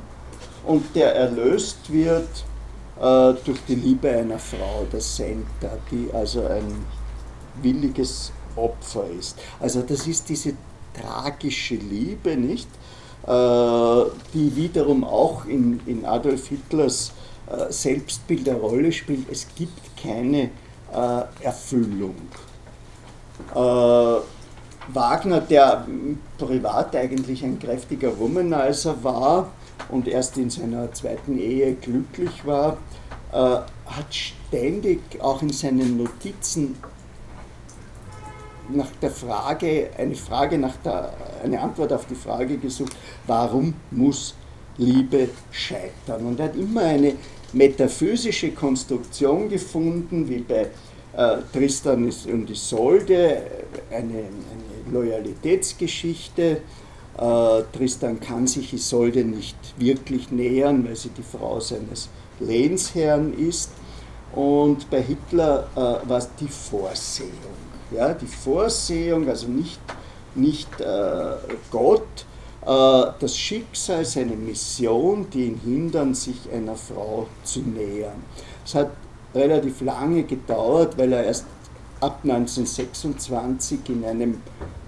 und 0.64 0.96
der 0.96 1.14
erlöst 1.14 1.92
wird 1.92 2.44
äh, 2.98 3.34
durch 3.44 3.58
die 3.68 3.74
Liebe 3.74 4.08
einer 4.10 4.38
Frau, 4.38 4.86
der 4.90 5.02
Senta, 5.02 5.70
die 5.90 6.08
also 6.14 6.46
ein 6.46 6.86
williges 7.60 8.32
Opfer 8.56 9.04
ist. 9.10 9.38
Also 9.60 9.82
das 9.82 10.06
ist 10.06 10.30
diese 10.30 10.54
tragische 10.94 11.74
Liebe, 11.74 12.36
nicht? 12.36 12.68
Äh, 13.26 14.04
die 14.34 14.56
wiederum 14.56 15.04
auch 15.04 15.44
in, 15.44 15.80
in 15.86 16.06
Adolf 16.06 16.48
Hitlers 16.48 17.12
Selbstbild 17.70 18.48
eine 18.48 18.58
Rolle 18.58 18.92
spielt. 18.92 19.30
Es 19.30 19.46
gibt 19.54 19.96
keine 19.96 20.50
äh, 20.92 21.44
Erfüllung. 21.44 22.14
Äh, 23.54 24.20
Wagner, 24.88 25.40
der 25.40 25.86
privat 26.38 26.96
eigentlich 26.96 27.44
ein 27.44 27.58
kräftiger 27.58 28.18
Womanizer 28.18 29.02
war 29.02 29.50
und 29.88 30.08
erst 30.08 30.36
in 30.38 30.50
seiner 30.50 30.92
zweiten 30.92 31.38
Ehe 31.38 31.74
glücklich 31.74 32.44
war, 32.44 32.78
äh, 33.32 33.36
hat 33.36 34.10
ständig 34.10 35.00
auch 35.20 35.40
in 35.42 35.50
seinen 35.50 35.96
Notizen 35.96 36.76
nach 38.68 38.90
der 39.00 39.10
Frage, 39.10 39.90
eine 39.98 40.14
Frage 40.14 40.58
nach 40.58 40.76
der, 40.84 41.12
eine 41.42 41.60
Antwort 41.60 41.92
auf 41.92 42.06
die 42.06 42.14
Frage 42.14 42.56
gesucht, 42.58 42.96
warum 43.26 43.74
muss 43.90 44.34
Liebe 44.78 45.28
scheitern? 45.50 46.26
Und 46.26 46.40
er 46.40 46.46
hat 46.46 46.56
immer 46.56 46.82
eine 46.82 47.14
metaphysische 47.52 48.52
Konstruktion 48.52 49.48
gefunden, 49.48 50.28
wie 50.28 50.38
bei 50.38 50.68
äh, 51.16 51.38
Tristan 51.52 52.04
und 52.04 52.50
Isolde, 52.50 53.42
eine, 53.90 53.98
eine 54.00 54.92
Loyalitätsgeschichte. 54.92 56.58
Äh, 57.18 57.62
Tristan 57.76 58.20
kann 58.20 58.46
sich 58.46 58.72
Isolde 58.72 59.24
nicht 59.24 59.56
wirklich 59.78 60.30
nähern, 60.30 60.86
weil 60.86 60.96
sie 60.96 61.10
die 61.10 61.22
Frau 61.22 61.60
seines 61.60 62.08
Lehnsherrn 62.40 63.34
ist. 63.34 63.70
Und 64.34 64.88
bei 64.90 65.02
Hitler 65.02 65.68
äh, 65.74 66.08
war 66.08 66.18
es 66.18 66.28
die 66.40 66.48
Vorsehung. 66.48 67.30
Ja, 67.94 68.14
die 68.14 68.26
Vorsehung, 68.26 69.28
also 69.28 69.48
nicht, 69.48 69.78
nicht 70.34 70.80
äh, 70.80 71.34
Gott, 71.70 72.00
äh, 72.00 72.31
das 72.64 73.36
Schicksal, 73.36 74.04
seine 74.04 74.36
Mission, 74.36 75.26
die 75.32 75.46
ihn 75.46 75.60
hindern, 75.64 76.14
sich 76.14 76.36
einer 76.52 76.76
Frau 76.76 77.26
zu 77.42 77.60
nähern. 77.60 78.22
Es 78.64 78.74
hat 78.74 78.90
relativ 79.34 79.80
lange 79.80 80.22
gedauert, 80.22 80.96
weil 80.96 81.12
er 81.12 81.24
erst 81.24 81.46
ab 82.00 82.20
1926 82.22 83.80
in 83.88 84.04
einem 84.04 84.42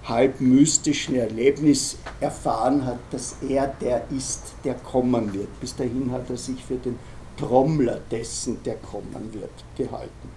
halb 0.05 0.39
mystischen 0.39 1.15
Erlebnis 1.15 1.97
erfahren 2.19 2.85
hat, 2.85 2.99
dass 3.11 3.37
er 3.47 3.73
der 3.81 4.03
ist, 4.15 4.53
der 4.63 4.75
kommen 4.75 5.33
wird. 5.33 5.59
Bis 5.59 5.75
dahin 5.75 6.11
hat 6.11 6.29
er 6.29 6.37
sich 6.37 6.63
für 6.63 6.75
den 6.75 6.99
Trommler 7.37 7.99
dessen, 8.11 8.61
der 8.63 8.75
kommen 8.75 9.33
wird, 9.33 9.49
gehalten. 9.75 10.29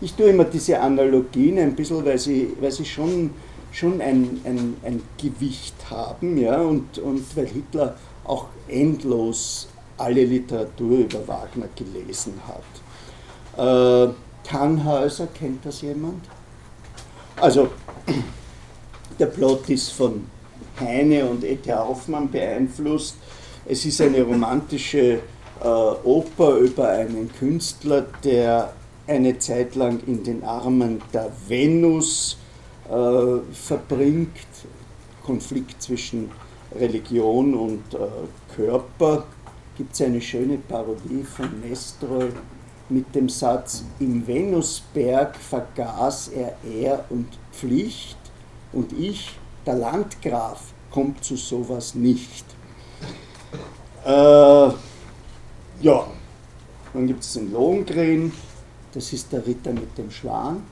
Ich 0.00 0.14
tue 0.14 0.30
immer 0.30 0.44
diese 0.44 0.80
Analogien 0.80 1.58
ein 1.58 1.74
bisschen, 1.74 2.04
weil 2.04 2.18
sie, 2.18 2.54
weil 2.60 2.70
sie 2.70 2.84
schon 2.84 3.30
schon 3.72 4.00
ein, 4.00 4.40
ein, 4.44 4.76
ein 4.84 5.02
Gewicht 5.20 5.74
haben, 5.90 6.38
ja, 6.38 6.60
und, 6.60 6.98
und 6.98 7.36
weil 7.36 7.46
Hitler 7.46 7.96
auch 8.24 8.46
endlos 8.68 9.68
alle 9.96 10.24
Literatur 10.24 10.98
über 10.98 11.26
Wagner 11.26 11.68
gelesen 11.74 12.34
hat. 12.46 14.08
Äh, 14.08 14.12
Tannhäuser, 14.44 15.28
kennt 15.28 15.64
das 15.66 15.82
jemand? 15.82 16.24
Also, 17.40 17.68
der 19.18 19.26
Plot 19.26 19.68
ist 19.68 19.90
von 19.90 20.26
Heine 20.80 21.26
und 21.26 21.44
E.T. 21.44 21.72
Hoffmann 21.72 22.30
beeinflusst. 22.30 23.16
Es 23.66 23.84
ist 23.84 24.00
eine 24.00 24.22
romantische 24.22 25.20
äh, 25.62 25.66
Oper 26.04 26.56
über 26.56 26.88
einen 26.88 27.30
Künstler, 27.38 28.06
der 28.24 28.72
eine 29.06 29.38
Zeit 29.38 29.74
lang 29.74 30.00
in 30.06 30.22
den 30.22 30.44
Armen 30.44 31.02
der 31.12 31.30
Venus 31.48 32.38
äh, 32.90 33.54
verbringt, 33.54 34.30
Konflikt 35.24 35.82
zwischen 35.82 36.30
Religion 36.74 37.54
und 37.54 37.94
äh, 37.94 37.98
Körper, 38.54 39.24
gibt 39.76 39.94
es 39.94 40.02
eine 40.02 40.20
schöne 40.20 40.58
Parodie 40.58 41.22
von 41.22 41.60
Nestroy 41.60 42.30
mit 42.88 43.14
dem 43.14 43.28
Satz, 43.28 43.84
im 44.00 44.26
Venusberg 44.26 45.36
vergaß 45.36 46.28
er 46.28 46.56
Ehr 46.64 47.04
und 47.10 47.28
Pflicht 47.52 48.18
und 48.72 48.92
ich, 48.92 49.32
der 49.66 49.74
Landgraf, 49.74 50.72
kommt 50.90 51.22
zu 51.22 51.36
sowas 51.36 51.94
nicht. 51.94 52.44
Äh, 54.04 54.10
ja, 54.10 56.06
dann 56.92 57.06
gibt 57.06 57.22
es 57.22 57.34
den 57.34 57.52
Lohengrin, 57.52 58.32
das 58.94 59.12
ist 59.12 59.32
der 59.32 59.46
Ritter 59.46 59.72
mit 59.72 59.96
dem 59.98 60.10
Schwan. 60.10 60.62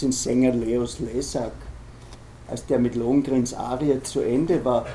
Sänger 0.00 0.52
Leos 0.52 1.00
Lesak, 1.00 1.52
als 2.46 2.64
der 2.66 2.78
mit 2.78 2.94
Lohngrins 2.94 3.52
Arie 3.54 4.02
zu 4.02 4.20
Ende 4.20 4.64
war 4.64 4.86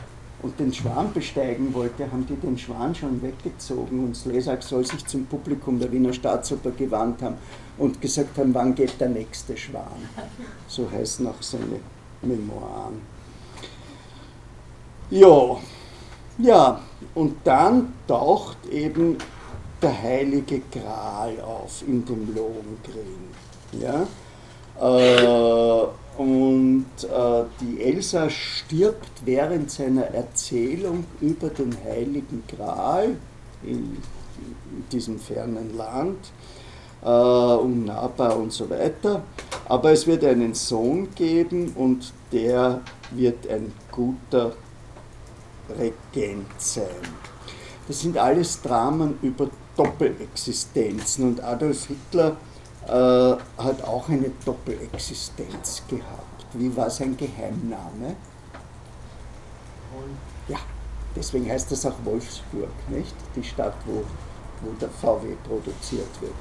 und 0.41 0.60
den 0.60 0.74
Schwan 0.74 1.14
besteigen 1.14 1.74
wollte, 1.74 2.12
haben 2.12 2.26
die 2.26 2.36
den 2.36 2.58
Schwan 2.58 2.93
schon 2.95 3.22
weggezogen 3.22 4.04
und 4.04 4.26
Lesak 4.26 4.64
soll 4.64 4.86
sich 4.86 5.06
zum 5.06 5.26
Publikum 5.26 5.80
der 5.80 5.91
Wiener 5.91 6.14
Staatsoper 6.14 6.72
gewandt 6.72 7.22
haben 7.22 7.36
und 7.78 8.01
gesagt 8.01 8.38
haben, 8.38 8.54
wann 8.54 8.76
geht 8.76 8.99
der 8.99 9.10
nächste 9.10 9.56
Schwan. 9.58 10.10
So 10.68 10.89
heißen 10.89 11.28
auch 11.28 11.41
seine 11.41 11.80
Memoiren. 12.22 13.01
Ja, 15.10 15.58
ja, 16.39 16.82
und 17.14 17.36
dann 17.43 17.93
taucht 18.08 18.58
eben 18.72 19.18
der 19.82 20.01
heilige 20.01 20.62
Gral 20.72 21.39
auf 21.41 21.84
in 21.88 22.04
dem 22.06 22.34
Lohengrin. 22.34 23.30
Ja? 23.80 24.08
Äh, 24.84 25.86
und 26.17 26.86
äh, 27.01 27.43
die 27.61 27.81
Elsa 27.81 28.29
stirbt 28.29 29.25
während 29.25 29.71
seiner 29.71 30.03
Erzählung 30.03 31.05
über 31.21 31.49
den 31.49 31.75
heiligen 31.86 32.43
Gral 32.47 33.15
in, 33.63 33.69
in 33.69 34.86
diesem 34.91 35.19
fernen 35.19 35.75
Land, 35.77 36.17
äh, 37.01 37.07
unnahbar 37.07 38.38
und 38.38 38.51
so 38.51 38.69
weiter. 38.69 39.23
Aber 39.69 39.91
es 39.91 40.05
wird 40.05 40.25
einen 40.25 40.53
Sohn 40.53 41.07
geben 41.15 41.71
und 41.75 42.13
der 42.31 42.81
wird 43.11 43.47
ein 43.47 43.71
guter 43.89 44.51
Regent 45.79 46.51
sein. 46.57 46.86
das 47.88 48.01
sind 48.01 48.17
alles 48.17 48.61
Dramen 48.61 49.17
über 49.21 49.49
Doppelexistenzen 49.77 51.25
und 51.25 51.43
Adolf 51.43 51.88
Hitler 51.88 52.36
hat 52.88 53.84
auch 53.84 54.09
eine 54.09 54.31
Doppelexistenz 54.45 55.84
gehabt. 55.88 56.45
Wie 56.53 56.75
war 56.75 56.89
sein 56.89 57.17
Geheimname? 57.17 58.15
Ja, 60.47 60.57
deswegen 61.15 61.49
heißt 61.49 61.71
das 61.71 61.86
auch 61.86 61.95
Wolfsburg, 62.03 62.69
nicht? 62.89 63.15
Die 63.36 63.43
Stadt, 63.43 63.75
wo, 63.86 64.03
wo 64.61 64.73
der 64.79 64.89
VW 64.89 65.36
produziert 65.47 66.09
wird. 66.21 66.34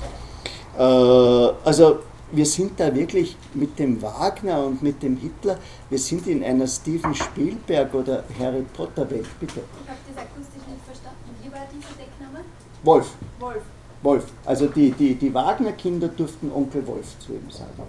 Äh, 0.78 1.54
also 1.64 2.00
wir 2.32 2.46
sind 2.46 2.80
da 2.80 2.94
wirklich 2.94 3.36
mit 3.54 3.78
dem 3.78 4.00
Wagner 4.00 4.64
und 4.64 4.82
mit 4.82 5.02
dem 5.02 5.16
Hitler, 5.18 5.58
wir 5.90 5.98
sind 5.98 6.26
in 6.26 6.42
einer 6.42 6.66
Steven 6.66 7.14
Spielberg 7.14 7.92
oder 7.94 8.24
Harry 8.38 8.64
Potter 8.74 9.08
Welt, 9.10 9.28
bitte. 9.38 9.60
Ich 9.60 9.88
habe 9.88 9.98
das 10.08 10.24
akustisch 10.24 10.66
nicht 10.66 10.84
verstanden. 10.84 11.36
Wie 11.42 11.52
war 11.52 11.66
dieser 11.70 11.94
Deckname? 11.94 12.44
Wolf. 12.82 13.10
Wolf. 13.38 13.62
Wolf. 14.02 14.24
Also 14.44 14.66
die, 14.66 14.90
die, 14.92 15.14
die 15.14 15.32
Wagner-Kinder 15.32 16.08
durften 16.08 16.50
Onkel 16.52 16.86
Wolf 16.86 17.18
zu 17.18 17.32
ihm 17.32 17.50
sagen. 17.50 17.82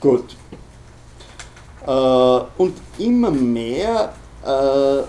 Gut. 0.00 0.36
Äh, 1.86 2.60
und 2.60 2.74
immer 2.98 3.30
mehr 3.30 4.12
äh, 4.44 5.02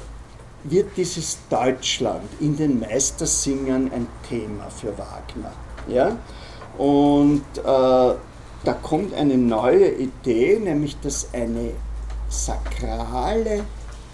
wird 0.66 0.96
dieses 0.96 1.40
Deutschland 1.50 2.30
in 2.40 2.56
den 2.56 2.80
Meistersingern 2.80 3.92
ein 3.92 4.08
Thema 4.28 4.70
für 4.70 4.96
Wagner. 4.98 5.52
Ja? 5.88 6.16
Und 6.78 7.44
äh, 7.58 7.64
da 7.64 8.74
kommt 8.82 9.14
eine 9.14 9.38
neue 9.38 9.90
Idee, 9.90 10.60
nämlich 10.60 11.00
dass 11.02 11.28
eine 11.34 11.72
sakrale 12.30 13.66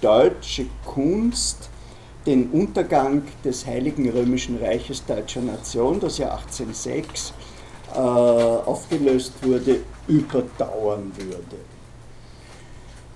deutsche 0.02 0.66
Kunst 0.86 1.70
den 2.26 2.50
Untergang 2.52 3.24
des 3.44 3.66
Heiligen 3.66 4.10
Römischen 4.10 4.58
Reiches 4.58 5.06
deutscher 5.06 5.42
Nation, 5.42 6.00
das 6.00 6.18
ja 6.18 6.32
1806 6.32 7.34
äh, 7.94 7.98
aufgelöst 7.98 9.34
wurde, 9.42 9.80
überdauern 10.08 11.12
würde. 11.18 11.58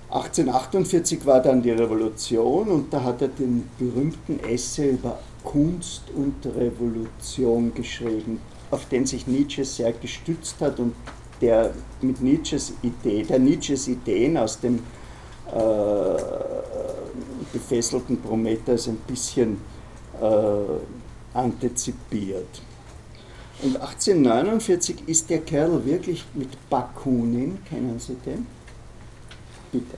1848 0.09 1.25
war 1.25 1.41
dann 1.41 1.61
die 1.61 1.71
Revolution 1.71 2.67
und 2.67 2.93
da 2.93 3.03
hat 3.03 3.21
er 3.21 3.29
den 3.29 3.67
berühmten 3.79 4.39
Essay 4.47 4.91
über 4.91 5.17
Kunst 5.43 6.03
und 6.15 6.45
Revolution 6.45 7.73
geschrieben, 7.73 8.39
auf 8.69 8.87
den 8.89 9.05
sich 9.05 9.25
Nietzsche 9.27 9.65
sehr 9.65 9.91
gestützt 9.91 10.61
hat 10.61 10.79
und 10.79 10.93
der 11.41 11.73
mit 12.01 12.21
Nietzsches 12.21 12.73
Idee, 12.83 13.23
der 13.23 13.39
Nietzsches 13.39 13.87
Ideen 13.87 14.37
aus 14.37 14.59
dem 14.59 14.79
gefesselten 17.53 18.21
Prometheus 18.21 18.87
ein 18.87 18.97
bisschen 19.07 19.61
äh, 20.21 21.37
antizipiert. 21.37 22.61
Und 23.61 23.77
1849 23.77 25.07
ist 25.07 25.29
der 25.29 25.39
Kerl 25.39 25.85
wirklich 25.85 26.25
mit 26.33 26.49
Bakunin, 26.69 27.63
kennen 27.63 27.97
Sie 27.99 28.15
den? 28.15 28.45
Bitte. 29.71 29.97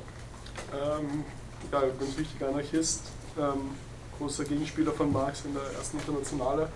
Ähm, 0.73 1.23
ja, 1.71 1.79
ganz 1.81 2.17
wichtiger 2.17 2.49
Anarchist, 2.49 3.01
ähm, 3.39 3.71
großer 4.19 4.43
Gegenspieler 4.43 4.91
von 4.91 5.11
Marx 5.11 5.45
in 5.45 5.53
der 5.53 5.63
ersten 5.77 5.97
Internationale, 5.97 6.69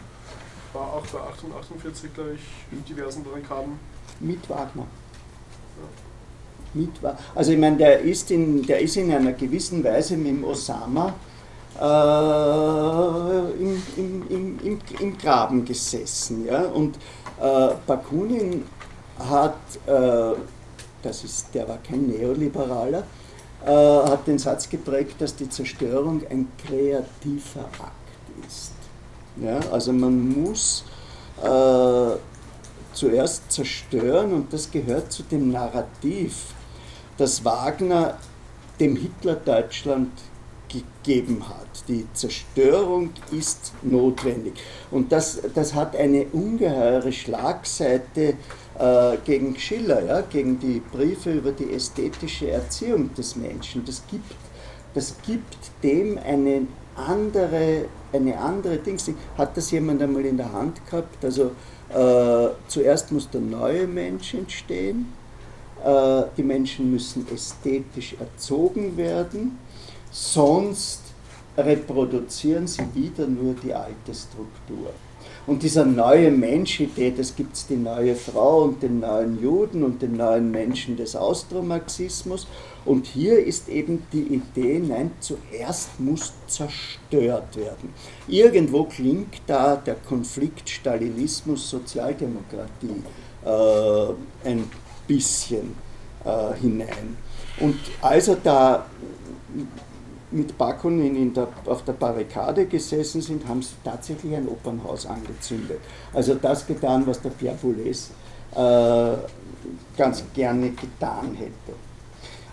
war 0.73 0.93
auch 0.93 1.05
bei 1.07 1.19
1848, 1.19 2.13
glaube 2.13 2.34
ich, 2.34 2.41
in 2.71 2.84
diversen 2.86 3.23
Barrikaden. 3.23 3.80
Mit 4.19 4.49
Wagner. 4.49 4.88
Mit, 6.74 6.89
also 7.34 7.51
ich 7.51 7.57
meine, 7.57 7.78
der 7.78 8.01
ist, 8.01 8.30
in, 8.32 8.65
der 8.65 8.80
ist 8.80 8.95
in 8.97 9.11
einer 9.11 9.34
gewissen 9.34 9.84
Weise 9.84 10.15
mit 10.17 10.28
dem 10.28 10.43
Osama 10.43 11.13
äh, 11.80 13.61
im, 13.61 13.82
im, 13.97 14.59
im, 14.63 14.80
im, 14.99 15.17
Graben 15.17 15.65
gesessen. 15.65 16.45
Ja? 16.45 16.63
Und 16.63 16.97
äh, 17.41 17.70
Bakunin 17.88 18.65
hat, 19.17 19.55
äh, 19.88 20.36
das 21.01 21.24
ist, 21.24 21.47
der 21.53 21.67
war 21.67 21.78
kein 21.78 22.07
Neoliberaler, 22.07 23.03
äh, 23.65 23.72
hat 23.72 24.28
den 24.28 24.38
Satz 24.38 24.70
geprägt, 24.70 25.15
dass 25.20 25.36
die 25.36 25.49
Zerstörung 25.49 26.22
ein 26.30 26.49
kreativer 26.65 27.65
Akt 27.80 28.45
ist. 28.47 28.74
Ja? 29.41 29.59
Also 29.72 29.93
man 29.93 30.41
muss 30.41 30.84
äh, 31.41 32.17
zuerst 32.93 33.51
zerstören 33.51 34.34
und 34.34 34.51
das 34.53 34.70
gehört 34.70 35.11
zu 35.11 35.24
dem 35.24 35.51
Narrativ, 35.51 36.53
das 37.20 37.43
Wagner 37.43 38.17
dem 38.80 38.95
Hitler-Deutschland 38.95 40.11
gegeben 40.70 41.43
hat. 41.49 41.88
Die 41.88 42.05
Zerstörung 42.13 43.09
ist 43.32 43.74
notwendig. 43.82 44.53
Und 44.91 45.11
das, 45.11 45.41
das 45.53 45.74
hat 45.74 45.95
eine 45.95 46.26
ungeheure 46.32 47.11
Schlagseite 47.11 48.36
äh, 48.78 49.17
gegen 49.26 49.57
Schiller, 49.57 50.05
ja, 50.05 50.22
gegen 50.22 50.59
die 50.59 50.80
Briefe 50.80 51.34
über 51.34 51.51
die 51.51 51.74
ästhetische 51.74 52.51
Erziehung 52.51 53.13
des 53.15 53.36
Menschen. 53.36 53.84
Das 53.86 54.03
gibt, 54.09 54.32
das 54.93 55.15
gibt 55.26 55.57
dem 55.84 56.17
eine 56.20 56.67
andere, 56.95 57.86
eine 58.13 58.38
andere 58.38 58.78
Dings. 58.78 59.11
Hat 59.38 59.57
das 59.57 59.72
jemand 59.72 60.01
einmal 60.01 60.26
in 60.26 60.38
der 60.38 60.51
Hand 60.53 60.86
gehabt? 60.86 61.26
Also 61.26 61.51
äh, 61.89 62.53
zuerst 62.67 63.11
muss 63.11 63.30
der 63.30 63.41
neue 63.41 63.88
Mensch 63.88 64.36
entstehen. 64.36 65.18
Äh, 65.84 66.23
die 66.38 66.43
Menschen 66.43 66.91
müssen 66.91 67.25
ästhetisch 67.34 68.15
erzogen 68.19 68.97
werden 68.97 69.57
sonst 70.11 71.01
reproduzieren 71.57 72.67
sie 72.67 72.84
wieder 72.93 73.25
nur 73.27 73.55
die 73.55 73.73
alte 73.73 74.13
Struktur. 74.13 74.91
Und 75.45 75.63
dieser 75.63 75.84
neue 75.86 76.32
Mensch-Idee, 76.32 77.13
das 77.15 77.34
gibt 77.36 77.55
es 77.55 77.67
die 77.67 77.75
neue 77.75 78.15
Frau 78.15 78.63
und 78.63 78.82
den 78.84 78.99
neuen 78.99 79.41
Juden 79.41 79.84
und 79.84 80.01
den 80.01 80.15
neuen 80.15 80.49
Menschen 80.51 80.95
des 80.95 81.15
Austromarxismus. 81.15 82.47
Und 82.86 83.07
hier 83.07 83.43
ist 83.43 83.67
eben 83.67 84.03
die 84.13 84.36
Idee, 84.36 84.80
nein, 84.80 85.11
zuerst 85.19 85.99
muss 85.99 86.32
zerstört 86.47 87.57
werden. 87.57 87.93
Irgendwo 88.27 88.84
klingt 88.84 89.41
da 89.47 89.75
der 89.75 89.95
Konflikt 89.95 90.69
Stalinismus-Sozialdemokratie 90.69 93.03
äh, 93.45 94.13
ein 94.47 94.69
bisschen 95.10 95.76
äh, 96.24 96.53
hinein. 96.62 97.18
Und 97.60 97.76
als 98.01 98.30
er 98.30 98.38
da 98.38 98.86
mit 100.32 100.57
Bakunin 100.57 101.34
der, 101.34 101.47
auf 101.66 101.84
der 101.84 101.93
Barrikade 101.93 102.66
gesessen 102.68 103.22
sind, 103.22 103.47
haben 103.47 103.62
sie 103.62 103.74
tatsächlich 103.84 104.36
ein 104.36 104.47
Opernhaus 104.47 105.05
angezündet. 105.05 105.80
Also 106.14 106.36
das 106.36 106.66
getan, 106.66 107.05
was 107.07 107.22
der 107.22 107.32
Pierre 107.32 107.57
Boulez 107.62 108.12
äh, 108.55 109.18
ganz 109.97 110.24
gerne 110.34 110.70
getan 110.72 111.36
hätte. 111.36 111.74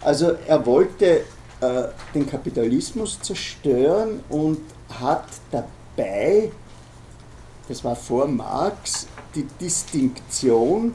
Also 0.00 0.32
er 0.46 0.64
wollte 0.64 1.20
äh, 1.61 1.82
den 2.14 2.26
Kapitalismus 2.26 3.20
zerstören 3.20 4.20
und 4.30 4.59
hat 5.00 5.26
dabei, 5.50 6.50
das 7.68 7.84
war 7.84 7.96
vor 7.96 8.26
Marx, 8.26 9.07
die 9.34 9.46
Distinktion 9.61 10.94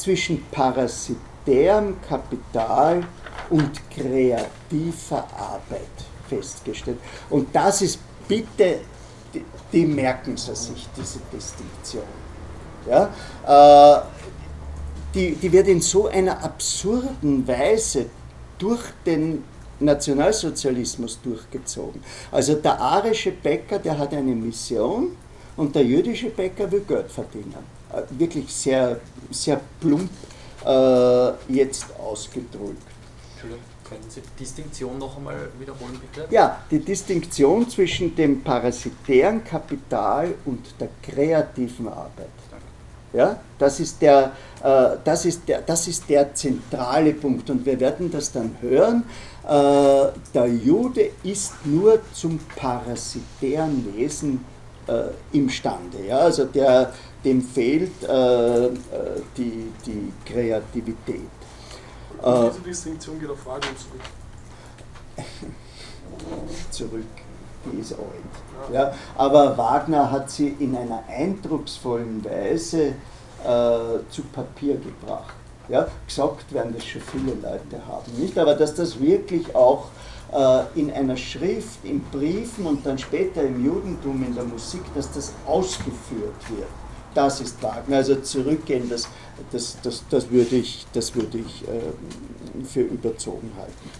zwischen 0.00 0.44
parasitärem 0.50 1.96
Kapital 2.08 3.04
und 3.50 3.70
kreativer 3.90 5.26
Arbeit 5.36 5.96
festgestellt. 6.28 6.98
Und 7.28 7.54
das 7.54 7.82
ist 7.82 7.98
bitte, 8.26 8.80
die, 9.34 9.44
die 9.72 9.86
merken 9.86 10.36
Sie 10.36 10.54
sich, 10.54 10.88
diese 10.96 11.18
Distinktion. 11.32 12.04
Ja? 12.88 13.10
Äh, 13.46 14.02
die, 15.14 15.34
die 15.34 15.52
wird 15.52 15.68
in 15.68 15.80
so 15.80 16.06
einer 16.06 16.42
absurden 16.42 17.46
Weise 17.46 18.06
durch 18.58 18.82
den 19.04 19.44
Nationalsozialismus 19.80 21.20
durchgezogen. 21.22 22.02
Also 22.30 22.54
der 22.54 22.78
arische 22.80 23.32
Bäcker, 23.32 23.78
der 23.78 23.98
hat 23.98 24.12
eine 24.14 24.34
Mission 24.34 25.16
und 25.56 25.74
der 25.74 25.84
jüdische 25.84 26.30
Bäcker 26.30 26.70
will 26.70 26.84
Geld 26.86 27.10
verdienen. 27.10 27.79
Äh, 27.92 28.02
wirklich 28.18 28.52
sehr, 28.52 29.00
sehr 29.30 29.60
plump 29.80 30.10
äh, 30.64 31.52
jetzt 31.52 31.86
ausgedrückt. 31.98 32.82
Entschuldigung. 33.32 33.64
Können 33.88 34.08
Sie 34.08 34.20
die 34.20 34.44
Distinktion 34.44 34.98
noch 34.98 35.16
einmal 35.16 35.34
wiederholen, 35.58 36.00
bitte? 36.00 36.28
Ja, 36.32 36.60
die 36.70 36.78
Distinktion 36.78 37.68
zwischen 37.68 38.14
dem 38.14 38.40
parasitären 38.40 39.42
Kapital 39.42 40.32
und 40.44 40.64
der 40.78 40.88
kreativen 41.02 41.88
Arbeit. 41.88 42.28
Ja, 43.12 43.40
das, 43.58 43.80
ist 43.80 44.00
der, 44.00 44.30
äh, 44.62 44.96
das, 45.02 45.24
ist 45.24 45.48
der, 45.48 45.62
das 45.62 45.88
ist 45.88 46.08
der 46.08 46.32
zentrale 46.32 47.12
Punkt 47.12 47.50
und 47.50 47.66
wir 47.66 47.80
werden 47.80 48.08
das 48.12 48.30
dann 48.30 48.56
hören. 48.60 49.02
Äh, 49.42 50.12
der 50.32 50.46
Jude 50.46 51.10
ist 51.24 51.54
nur 51.64 51.98
zum 52.12 52.38
parasitären 52.54 53.92
Wesen 53.96 54.44
äh, 54.86 55.36
imstande. 55.36 56.06
Ja? 56.06 56.18
Also 56.18 56.44
der, 56.44 56.92
dem 57.24 57.42
fehlt 57.42 58.02
äh, 58.02 58.66
äh, 58.66 58.70
die, 59.36 59.72
die 59.86 60.12
Kreativität. 60.24 61.20
Und 62.22 62.50
diese 62.52 62.60
Distinktion 62.62 63.18
geht 63.18 63.30
auf 63.30 63.44
Wagner 63.46 63.70
zurück. 63.76 64.02
zurück, 66.70 67.04
die 67.66 67.80
ist 67.80 67.92
alt. 67.92 68.72
Ja, 68.72 68.92
aber 69.16 69.56
Wagner 69.56 70.10
hat 70.10 70.30
sie 70.30 70.48
in 70.58 70.76
einer 70.76 71.02
eindrucksvollen 71.08 72.24
Weise 72.24 72.94
äh, 73.44 74.10
zu 74.10 74.22
Papier 74.32 74.76
gebracht. 74.76 75.34
Ja, 75.68 75.86
gesagt 76.06 76.52
werden 76.52 76.74
das 76.74 76.84
schon 76.84 77.00
viele 77.00 77.34
Leute 77.34 77.86
haben, 77.86 78.12
nicht? 78.18 78.36
Aber 78.38 78.54
dass 78.54 78.74
das 78.74 79.00
wirklich 79.00 79.54
auch 79.54 79.86
äh, 80.32 80.62
in 80.74 80.90
einer 80.92 81.16
Schrift, 81.16 81.84
in 81.84 82.00
Briefen 82.00 82.66
und 82.66 82.84
dann 82.84 82.98
später 82.98 83.42
im 83.42 83.64
Judentum, 83.64 84.24
in 84.24 84.34
der 84.34 84.44
Musik, 84.44 84.82
dass 84.94 85.12
das 85.12 85.32
ausgeführt 85.46 86.34
wird. 86.48 86.68
Das 87.14 87.40
ist 87.40 87.62
Wagner. 87.62 87.96
Also 87.96 88.16
zurückgehen, 88.16 88.88
das, 88.88 89.08
das, 89.50 89.76
das, 89.82 90.04
das 90.08 90.30
würde 90.30 90.56
ich, 90.56 90.86
das 90.92 91.14
würde 91.14 91.38
ich 91.38 91.64
äh, 91.68 92.64
für 92.64 92.82
überzogen 92.82 93.50
halten. 93.56 93.90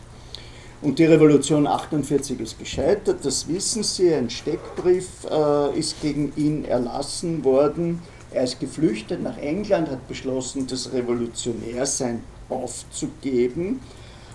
Und 0.82 0.98
die 0.98 1.04
Revolution 1.04 1.66
48 1.66 2.40
ist 2.40 2.58
gescheitert, 2.58 3.18
das 3.22 3.46
wissen 3.48 3.82
Sie. 3.82 4.14
Ein 4.14 4.30
Steckbrief 4.30 5.26
äh, 5.30 5.78
ist 5.78 6.00
gegen 6.00 6.32
ihn 6.36 6.64
erlassen 6.64 7.44
worden. 7.44 8.00
Er 8.30 8.44
ist 8.44 8.60
geflüchtet 8.60 9.22
nach 9.22 9.36
England, 9.38 9.90
hat 9.90 10.06
beschlossen, 10.08 10.66
das 10.66 10.92
Revolutionärsein 10.92 12.22
aufzugeben. 12.48 13.80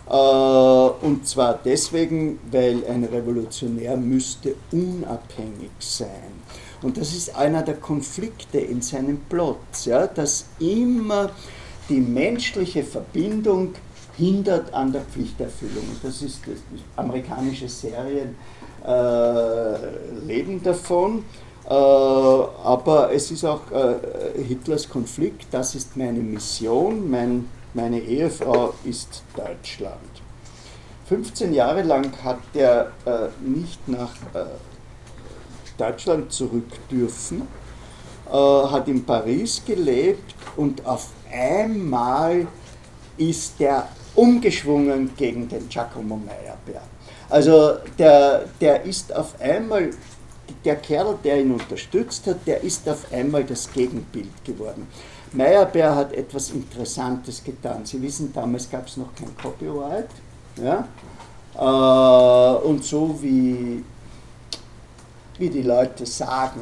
Äh, 0.07 0.11
und 0.13 1.27
zwar 1.27 1.59
deswegen, 1.63 2.39
weil 2.51 2.85
ein 2.87 3.05
Revolutionär 3.05 3.97
müsste 3.97 4.55
unabhängig 4.71 5.71
sein. 5.79 6.44
Und 6.85 6.97
das 6.97 7.15
ist 7.15 7.35
einer 7.35 7.63
der 7.63 7.77
Konflikte 7.77 8.59
in 8.59 8.79
seinem 8.79 9.17
Plot, 9.21 9.57
ja, 9.85 10.05
dass 10.05 10.45
immer 10.59 11.31
die 11.89 11.99
menschliche 11.99 12.83
Verbindung 12.83 13.73
hindert 14.15 14.71
an 14.71 14.91
der 14.91 15.01
Pflichterfüllung. 15.01 15.83
Und 15.83 16.03
das 16.03 16.21
ist 16.21 16.41
das, 16.45 16.59
amerikanische 16.95 17.67
Serien 17.67 18.35
äh, 18.85 20.27
leben 20.27 20.61
davon. 20.61 21.25
Äh, 21.67 21.73
aber 21.73 23.09
es 23.11 23.31
ist 23.31 23.43
auch 23.45 23.61
äh, 23.71 24.43
Hitlers 24.43 24.87
Konflikt, 24.87 25.47
das 25.49 25.73
ist 25.73 25.97
meine 25.97 26.19
Mission, 26.19 27.09
mein, 27.09 27.49
meine 27.73 27.99
Ehefrau 27.99 28.75
ist 28.83 29.23
Deutschland. 29.35 30.21
15 31.09 31.51
Jahre 31.51 31.81
lang 31.81 32.11
hat 32.23 32.41
er 32.53 32.91
äh, 33.07 33.29
nicht 33.43 33.87
nach 33.87 34.13
äh, 34.35 34.45
Deutschland 35.77 36.31
zurück 36.31 36.71
dürfen, 36.89 37.47
äh, 38.27 38.31
hat 38.31 38.87
in 38.87 39.05
Paris 39.05 39.61
gelebt 39.65 40.35
und 40.55 40.85
auf 40.85 41.09
einmal 41.31 42.47
ist 43.17 43.59
er 43.59 43.89
umgeschwungen 44.15 45.11
gegen 45.15 45.47
den 45.47 45.67
Giacomo 45.69 46.17
Meyerbeer. 46.17 46.81
Also 47.29 47.73
der, 47.97 48.45
der 48.61 48.83
ist 48.83 49.13
auf 49.13 49.39
einmal, 49.41 49.91
der 50.63 50.75
Kerl, 50.77 51.17
der 51.23 51.41
ihn 51.41 51.51
unterstützt 51.51 52.27
hat, 52.27 52.45
der 52.45 52.61
ist 52.61 52.87
auf 52.87 53.11
einmal 53.11 53.43
das 53.43 53.71
Gegenbild 53.71 54.43
geworden. 54.43 54.87
Meyerbeer 55.33 55.95
hat 55.95 56.13
etwas 56.13 56.51
Interessantes 56.51 57.43
getan. 57.43 57.85
Sie 57.85 58.01
wissen, 58.01 58.31
damals 58.33 58.69
gab 58.69 58.87
es 58.87 58.97
noch 58.97 59.13
kein 59.15 59.35
Copyright. 59.37 60.09
Ja? 60.61 60.87
Äh, 61.57 62.65
und 62.65 62.83
so 62.83 63.17
wie, 63.21 63.83
wie 65.37 65.49
die 65.49 65.63
Leute 65.63 66.05
sagen, 66.05 66.61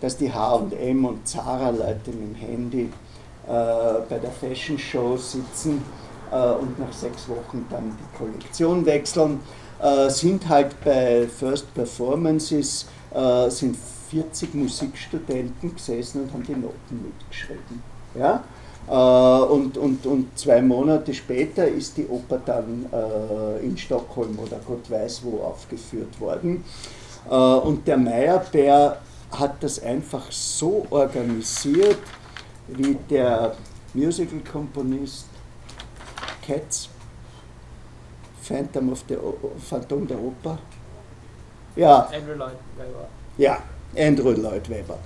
dass 0.00 0.16
die 0.16 0.32
HM 0.32 1.04
und 1.04 1.26
Zara-Leute 1.26 2.10
mit 2.10 2.20
dem 2.20 2.34
Handy 2.34 2.90
äh, 3.46 4.00
bei 4.08 4.18
der 4.18 4.30
Fashion 4.30 4.78
Show 4.78 5.16
sitzen 5.16 5.82
äh, 6.30 6.36
und 6.36 6.78
nach 6.78 6.92
sechs 6.92 7.28
Wochen 7.28 7.66
dann 7.70 7.96
die 7.96 8.18
Kollektion 8.18 8.84
wechseln, 8.84 9.40
äh, 9.80 10.10
sind 10.10 10.48
halt 10.48 10.74
bei 10.84 11.26
First 11.26 11.72
Performances 11.74 12.86
äh, 13.14 13.48
sind 13.50 13.76
40 14.10 14.54
Musikstudenten 14.54 15.74
gesessen 15.74 16.22
und 16.22 16.32
haben 16.32 16.44
die 16.44 16.54
Noten 16.54 17.02
mitgeschrieben. 17.04 17.82
Ja? 18.14 18.44
Und, 18.88 19.76
und, 19.78 20.06
und 20.06 20.38
zwei 20.38 20.62
Monate 20.62 21.12
später 21.12 21.66
ist 21.66 21.96
die 21.96 22.06
Oper 22.06 22.40
dann 22.46 22.86
in 23.60 23.76
Stockholm 23.76 24.38
oder 24.38 24.60
Gott 24.64 24.88
weiß 24.88 25.22
wo 25.24 25.42
aufgeführt 25.42 26.20
worden. 26.20 26.62
Und 27.28 27.86
der 27.86 27.96
Meyerbeer 27.96 28.98
hat 29.32 29.62
das 29.62 29.82
einfach 29.82 30.30
so 30.30 30.86
organisiert, 30.90 31.98
wie 32.68 32.96
der 33.08 33.54
Musical-Komponist 33.94 35.26
Cats, 36.46 36.88
Phantom 38.42 38.92
of 38.92 39.04
the 39.08 39.16
o 39.16 39.34
Phantom 39.58 40.06
der 40.06 40.18
Oper. 40.18 40.58
Ja. 41.74 42.08
Andrew 42.12 42.34
Lloyd 42.34 42.58
Webber. 42.76 43.08
Ja, 43.36 43.58
Andrew 43.96 44.30
Lloyd 44.30 44.68
Webber. 44.68 44.98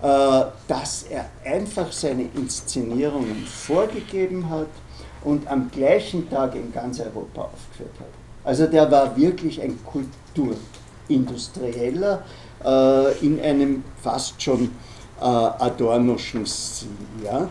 Äh, 0.00 0.50
dass 0.68 1.04
er 1.04 1.26
einfach 1.44 1.90
seine 1.92 2.28
Inszenierungen 2.34 3.44
vorgegeben 3.46 4.48
hat 4.48 4.68
und 5.24 5.46
am 5.48 5.70
gleichen 5.70 6.28
Tag 6.30 6.54
in 6.54 6.72
ganz 6.72 7.00
Europa 7.00 7.42
aufgeführt 7.42 7.94
hat. 7.98 8.08
Also 8.44 8.66
der 8.66 8.90
war 8.90 9.16
wirklich 9.16 9.60
ein 9.60 9.78
Kulturindustrieller 11.08 12.22
äh, 12.64 13.26
in 13.26 13.40
einem 13.40 13.84
fast 14.02 14.40
schon 14.40 14.70
äh, 15.20 15.24
Adornoschen 15.24 16.46
Stil. 16.46 16.88
Ja? 17.24 17.48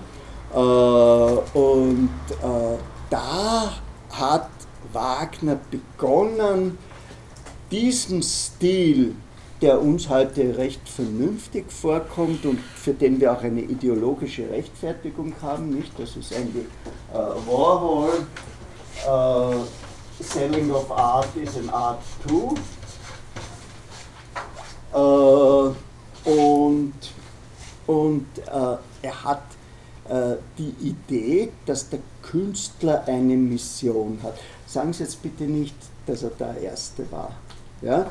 Äh, 0.53 1.58
und 1.58 2.10
äh, 2.32 2.78
da 3.10 3.74
hat 4.12 4.49
Wagner 4.93 5.58
begonnen, 5.70 6.78
diesen 7.72 8.24
Stil, 8.24 9.16
der 9.62 9.82
uns 9.82 10.08
heute 10.08 10.58
recht 10.58 10.88
vernünftig 10.88 11.72
vorkommt 11.72 12.45
und 12.45 12.60
für 12.60 12.93
den 12.93 13.20
wir 13.20 13.34
auch 13.34 13.41
eine 13.41 13.62
ideologische 13.62 14.49
Rechtfertigung 14.49 15.34
haben, 15.41 15.72
nicht? 15.72 15.91
Das 15.97 16.16
ist 16.16 16.34
eigentlich 16.34 16.66
äh, 17.12 17.18
Warhol, 17.18 18.28
äh, 19.05 20.24
Selling 20.24 20.72
of 20.72 20.89
Art 20.91 21.36
is 21.36 21.58
an 21.58 21.70
Art 21.70 22.01
too. 22.28 22.55
Äh, 24.98 26.30
und 26.30 26.93
und 27.86 28.26
äh, 28.39 28.78
er 29.02 29.24
hat 29.24 29.43
äh, 30.10 30.36
die 30.58 30.74
Idee, 30.82 31.52
dass 31.66 31.89
der 31.89 32.00
Künstler 32.22 33.04
eine 33.08 33.36
Mission 33.38 34.20
hat. 34.22 34.38
Sagen 34.66 34.91
Sie 34.91 35.04
jetzt 35.04 35.22
bitte 35.24 35.45
nicht, 35.45 35.76
dass 36.06 36.24
er 36.24 36.32
der 36.32 36.58
Erste 36.58 37.10
war. 37.12 37.32
Ja? 37.82 38.08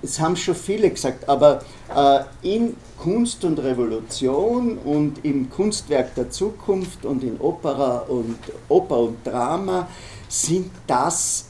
Es 0.00 0.18
haben 0.18 0.36
schon 0.36 0.54
viele 0.54 0.90
gesagt, 0.90 1.28
aber 1.28 1.60
äh, 1.94 2.20
in 2.42 2.76
Kunst 2.98 3.44
und 3.44 3.58
Revolution 3.58 4.78
und 4.78 5.24
im 5.24 5.50
Kunstwerk 5.50 6.14
der 6.14 6.30
Zukunft 6.30 7.04
und 7.04 7.22
in 7.22 7.38
Opera 7.40 7.98
und 8.08 8.38
Oper 8.68 8.98
und 8.98 9.26
Drama 9.26 9.86
sind 10.28 10.70
das 10.86 11.46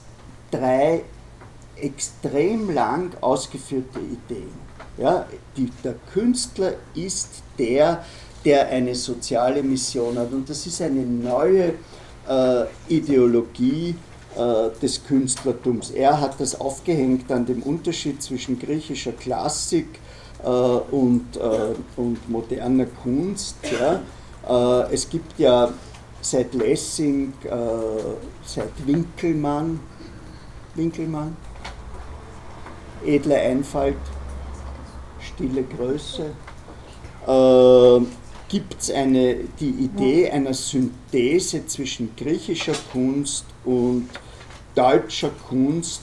drei 0.50 1.04
extrem 1.76 2.70
lang 2.74 3.12
ausgeführte 3.20 4.00
Ideen. 4.00 4.61
Ja, 4.98 5.26
die, 5.56 5.70
der 5.82 5.94
Künstler 6.12 6.74
ist 6.94 7.42
der, 7.58 8.04
der 8.44 8.68
eine 8.68 8.94
soziale 8.94 9.62
Mission 9.62 10.18
hat. 10.18 10.32
Und 10.32 10.48
das 10.48 10.66
ist 10.66 10.82
eine 10.82 11.02
neue 11.02 11.74
äh, 12.28 12.64
Ideologie 12.88 13.94
äh, 14.36 14.70
des 14.80 15.02
Künstlertums. 15.04 15.90
Er 15.90 16.20
hat 16.20 16.38
das 16.40 16.60
aufgehängt 16.60 17.30
an 17.32 17.46
dem 17.46 17.62
Unterschied 17.62 18.22
zwischen 18.22 18.58
griechischer 18.58 19.12
Klassik 19.12 19.86
äh, 20.42 20.48
und, 20.48 21.36
äh, 21.36 21.74
und 21.96 22.28
moderner 22.28 22.86
Kunst. 22.86 23.56
Ja. 23.70 24.02
Äh, 24.48 24.92
es 24.92 25.08
gibt 25.08 25.38
ja 25.38 25.72
seit 26.20 26.54
Lessing, 26.54 27.32
äh, 27.44 27.50
seit 28.44 28.70
Winkelmann, 28.86 29.80
Winkelmann, 30.74 31.36
edle 33.04 33.36
Einfalt, 33.36 33.96
stille 35.34 35.64
Größe, 35.64 36.30
äh, 37.26 38.06
gibt 38.48 38.82
es 38.82 38.92
die 39.60 39.70
Idee 39.70 40.30
einer 40.30 40.54
Synthese 40.54 41.66
zwischen 41.66 42.14
griechischer 42.16 42.74
Kunst 42.92 43.46
und 43.64 44.08
deutscher 44.74 45.30
Kunst 45.48 46.02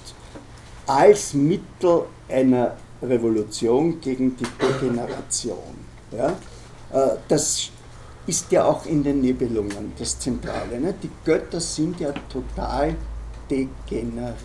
als 0.87 1.33
Mittel 1.33 2.03
einer 2.27 2.75
Revolution 3.01 4.01
gegen 4.01 4.35
die 4.35 4.45
Degeneration. 4.59 5.75
Ja? 6.11 6.29
Äh, 6.91 7.17
das 7.27 7.69
ist 8.25 8.51
ja 8.51 8.65
auch 8.65 8.85
in 8.85 9.03
den 9.03 9.21
Nebelungen 9.21 9.93
das 9.97 10.19
Zentrale. 10.19 10.79
Ne? 10.79 10.93
Die 11.01 11.09
Götter 11.23 11.59
sind 11.59 11.99
ja 11.99 12.11
total 12.29 12.95
degeneriert. 13.49 14.35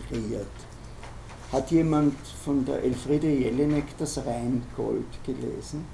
Hat 1.54 1.70
jemand 1.70 2.16
von 2.44 2.64
der 2.64 2.82
Elfriede 2.82 3.28
Jelinek 3.28 3.96
das 3.96 4.18
Rheingold 4.18 5.06
gelesen? 5.24 5.84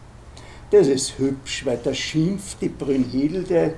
Das 0.70 0.86
ist 0.86 1.18
hübsch, 1.18 1.66
weil 1.66 1.78
da 1.84 1.92
schimpft 1.92 2.62
die 2.62 2.70
Brünnhilde 2.70 3.74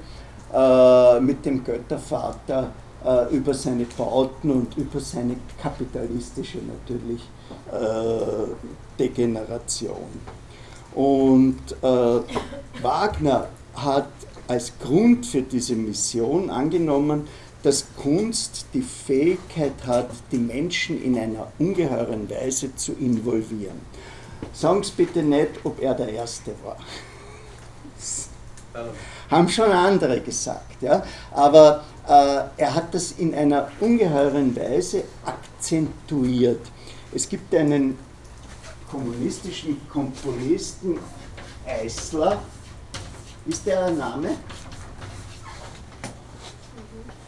äh, 0.55 1.21
mit 1.21 1.45
dem 1.45 1.65
Göttervater 1.65 2.71
äh, 3.05 3.35
über 3.35 3.53
seine 3.53 3.85
Bauten 3.99 4.53
und 4.53 4.77
über 4.77 5.01
seine 5.01 5.35
kapitalistische 5.61 6.59
natürlich 6.59 7.29
äh, 7.73 8.97
Degeneration. 8.97 10.21
Und 10.95 11.59
äh, 11.83 12.21
Wagner 12.81 13.49
hat 13.75 14.07
als 14.47 14.73
Grund 14.79 15.27
für 15.27 15.43
diese 15.43 15.75
Mission 15.75 16.49
angenommen, 16.49 17.27
dass 17.63 17.87
Kunst 17.97 18.67
die 18.75 18.83
Fähigkeit 18.83 19.87
hat, 19.87 20.11
die 20.31 20.39
Menschen 20.39 21.03
in 21.03 21.19
einer 21.19 21.53
ungeheuren 21.59 22.29
Weise 22.29 22.75
zu 22.75 22.93
involvieren. 22.93 23.81
Sagen 24.53 24.83
Sie 24.83 24.93
bitte 24.97 25.23
nicht, 25.23 25.51
ob 25.65 25.81
er 25.81 25.95
der 25.95 26.09
Erste 26.09 26.53
war. 26.65 26.77
Haben 29.31 29.49
schon 29.49 29.71
andere 29.71 30.21
gesagt, 30.21 30.83
ja. 30.83 31.03
Aber 31.31 31.85
äh, 32.09 32.43
er 32.57 32.75
hat 32.75 32.93
das 32.95 33.13
in 33.13 33.35
einer 33.35 33.71
ungeheuren 33.81 34.55
Weise 34.57 35.05
akzentuiert. 35.25 36.61
Es 37.15 37.29
gibt 37.29 37.55
einen 37.55 37.99
kommunistischen 38.91 39.89
Komponisten, 39.89 40.99
Eisler, 41.67 42.43
ist 43.47 43.67
der 43.67 43.87
ein 43.87 43.99
Name? 43.99 44.37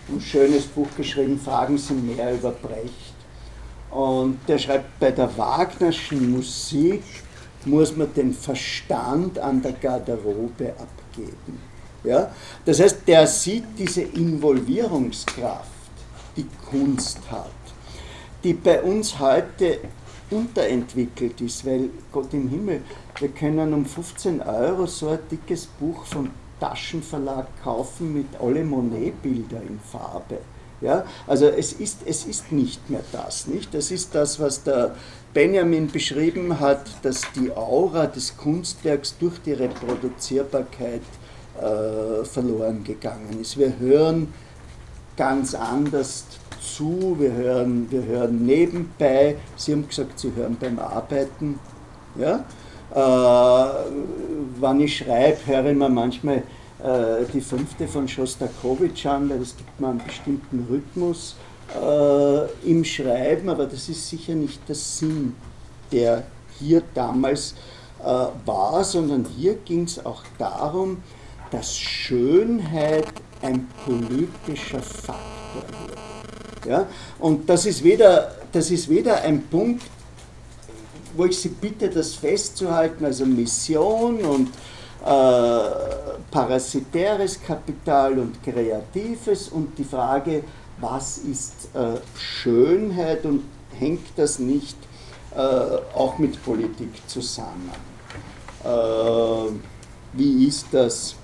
Ein 0.07 0.21
schönes 0.21 0.67
Buch 0.67 0.89
geschrieben, 0.97 1.41
Fragen 1.41 1.79
Sie 1.79 1.95
mehr 1.95 2.35
über 2.35 2.51
Brecht. 2.51 3.15
Und 3.91 4.39
der 4.47 4.59
schreibt, 4.59 4.99
bei 5.01 5.11
der 5.11 5.35
Wagnerschen 5.39 6.33
Musik 6.33 7.03
muss 7.65 7.97
man 7.97 8.13
den 8.13 8.35
Verstand 8.35 9.39
an 9.39 9.63
der 9.63 9.73
Garderobe 9.73 10.75
abgeben. 10.79 11.59
Ja? 12.03 12.31
Das 12.67 12.81
heißt, 12.81 12.99
der 13.07 13.27
sieht 13.27 13.65
diese 13.79 14.03
Involvierungskraft, 14.03 15.71
die 16.37 16.47
Kunst 16.69 17.21
hat, 17.31 17.51
die 18.43 18.53
bei 18.53 18.83
uns 18.83 19.19
heute 19.19 19.79
unterentwickelt 20.31 21.41
ist, 21.41 21.65
weil 21.65 21.89
Gott 22.13 22.35
im 22.35 22.49
Himmel, 22.49 22.83
wir 23.19 23.29
können 23.29 23.73
um 23.73 23.87
15 23.87 24.43
Euro 24.43 24.87
so 24.87 25.09
ein 25.09 25.19
dickes 25.31 25.65
Buch 25.67 26.05
vom 26.05 26.29
Taschenverlag 26.65 27.47
kaufen 27.63 28.15
mit 28.15 28.27
alle 28.41 28.65
Monet-Bilder 28.65 29.61
in 29.61 29.79
Farbe. 29.81 30.39
Ja, 30.81 31.05
also 31.27 31.47
es 31.47 31.73
ist, 31.75 32.01
es 32.05 32.25
ist 32.25 32.53
nicht 32.53 32.91
mehr 32.91 33.03
das, 33.13 33.47
nicht? 33.47 33.73
Das 33.75 33.91
ist 33.91 34.15
das, 34.15 34.41
was 34.41 34.63
der 34.65 34.95
Benjamin 35.33 35.89
beschrieben 35.89 36.61
hat, 36.61 36.87
dass 37.03 37.23
die 37.35 37.51
Aura 37.53 38.07
des 38.07 38.37
Kunstwerks 38.37 39.17
durch 39.19 39.39
die 39.43 39.53
Reproduzierbarkeit 39.53 41.03
äh, 41.59 42.25
verloren 42.25 42.83
gegangen 42.83 43.41
ist. 43.41 43.59
Wir 43.59 43.79
hören 43.79 44.33
ganz 45.17 45.55
anders 45.55 46.25
zu, 46.61 47.17
wir 47.19 47.33
hören, 47.33 47.87
wir 47.91 48.05
hören 48.05 48.45
nebenbei. 48.45 49.37
Sie 49.57 49.73
haben 49.73 49.87
gesagt, 49.87 50.19
Sie 50.19 50.33
hören 50.35 50.57
beim 50.59 50.79
Arbeiten. 50.79 51.59
Ja? 52.17 52.45
Äh, 52.95 52.99
wenn 54.61 54.81
ich 54.81 54.99
schreibe, 54.99 55.39
höre 55.47 55.67
ich 55.67 55.77
mir 55.77 55.89
manchmal 55.89 56.37
äh, 56.83 57.25
die 57.33 57.41
fünfte 57.41 57.89
von 57.89 58.07
Schostakowitsch 58.07 59.07
an, 59.07 59.29
weil 59.31 59.43
es 59.43 59.57
gibt 59.57 59.81
mir 59.81 59.89
einen 59.89 60.03
bestimmten 60.05 60.67
Rhythmus 60.71 61.37
äh, 61.75 62.71
im 62.71 62.85
Schreiben, 62.85 63.49
aber 63.49 63.67
das 63.67 63.89
ist 63.89 64.09
sicher 64.09 64.35
nicht 64.35 64.61
der 64.69 64.77
Sinn, 64.77 65.35
der 65.91 66.25
hier 66.59 66.83
damals 66.95 67.55
äh, 68.01 68.05
war, 68.05 68.85
sondern 68.85 69.25
hier 69.37 69.55
ging 69.55 69.85
es 69.85 70.05
auch 70.05 70.23
darum, 70.39 70.99
dass 71.51 71.77
Schönheit 71.77 73.07
ein 73.43 73.67
politischer 73.85 74.83
Faktor 74.83 75.65
wird. 75.87 76.67
Ja? 76.67 76.87
Und 77.19 77.49
das 77.49 77.67
ist, 77.67 77.83
weder, 77.83 78.35
das 78.53 78.71
ist 78.71 78.89
weder 78.89 79.23
ein 79.23 79.43
Punkt, 79.47 79.83
wo 81.17 81.25
ich 81.25 81.39
Sie 81.39 81.49
bitte, 81.49 81.89
das 81.89 82.15
festzuhalten, 82.15 83.05
also 83.05 83.25
Mission 83.27 84.21
und 84.21 84.49
äh, 85.05 85.61
parasitäres 86.31 87.41
Kapital 87.43 88.19
und 88.19 88.43
kreatives 88.43 89.49
und 89.49 89.79
die 89.79 89.85
Frage, 89.85 90.45
was 90.81 91.19
ist 91.19 91.69
äh, 91.75 91.99
Schönheit 92.19 93.25
und 93.25 93.45
hängt 93.79 94.07
das 94.17 94.39
nicht 94.39 94.77
äh, 95.35 95.39
auch 95.39 96.19
mit 96.19 96.43
Politik 96.45 96.91
zusammen? 97.07 97.71
Äh, 98.65 98.69
wie 100.15 100.47
ist 100.47 100.67
das 100.73 101.17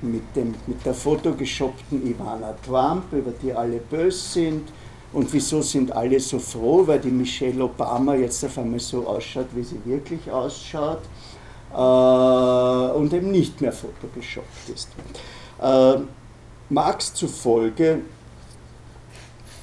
mit, 0.00 0.34
dem, 0.34 0.54
mit 0.66 0.84
der 0.84 0.94
fotogeshoppten 0.94 2.06
Ivana 2.06 2.54
Trump, 2.64 3.12
über 3.12 3.32
die 3.42 3.52
alle 3.52 3.78
böse 3.78 4.18
sind? 4.18 4.68
Und 5.12 5.32
wieso 5.32 5.62
sind 5.62 5.92
alle 5.92 6.20
so 6.20 6.38
froh, 6.38 6.86
weil 6.86 6.98
die 6.98 7.10
Michelle 7.10 7.64
Obama 7.64 8.14
jetzt 8.14 8.44
auf 8.44 8.58
einmal 8.58 8.80
so 8.80 9.06
ausschaut, 9.06 9.46
wie 9.54 9.62
sie 9.62 9.80
wirklich 9.84 10.30
ausschaut 10.30 11.00
äh, 11.72 12.96
und 12.96 13.12
eben 13.12 13.30
nicht 13.30 13.60
mehr 13.60 13.72
fotogeschoppt 13.72 14.68
ist. 14.74 14.88
Äh, 15.62 16.00
Marx 16.68 17.14
zufolge 17.14 18.00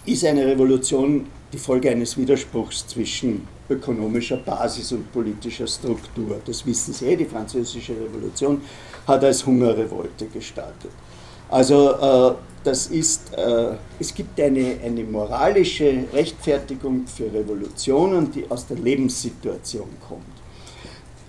ist 0.06 0.26
eine 0.26 0.46
Revolution 0.46 1.28
die 1.56 1.58
Folge 1.58 1.90
eines 1.90 2.18
Widerspruchs 2.18 2.86
zwischen 2.88 3.48
ökonomischer 3.70 4.38
Basis 4.38 4.92
und 4.92 5.12
politischer 5.12 5.68
Struktur. 5.68 6.42
Das 6.46 6.66
wissen 6.66 6.94
Sie, 6.94 7.06
eh, 7.06 7.16
die 7.16 7.26
französische 7.26 7.94
Revolution 7.94 8.62
hat 9.08 9.24
als 9.24 9.46
Hungerrevolte 9.46 10.26
gestartet. 10.28 10.92
Also 11.50 11.92
äh, 11.92 12.34
das 12.66 12.88
ist, 12.88 13.34
äh, 13.38 13.76
es 14.00 14.14
gibt 14.14 14.38
eine, 14.40 14.78
eine 14.84 15.04
moralische 15.04 16.06
Rechtfertigung 16.12 17.08
für 17.08 17.32
Revolutionen, 17.32 18.32
die 18.32 18.50
aus 18.50 18.66
der 18.68 18.78
Lebenssituation 18.78 19.90
kommt. 20.08 20.26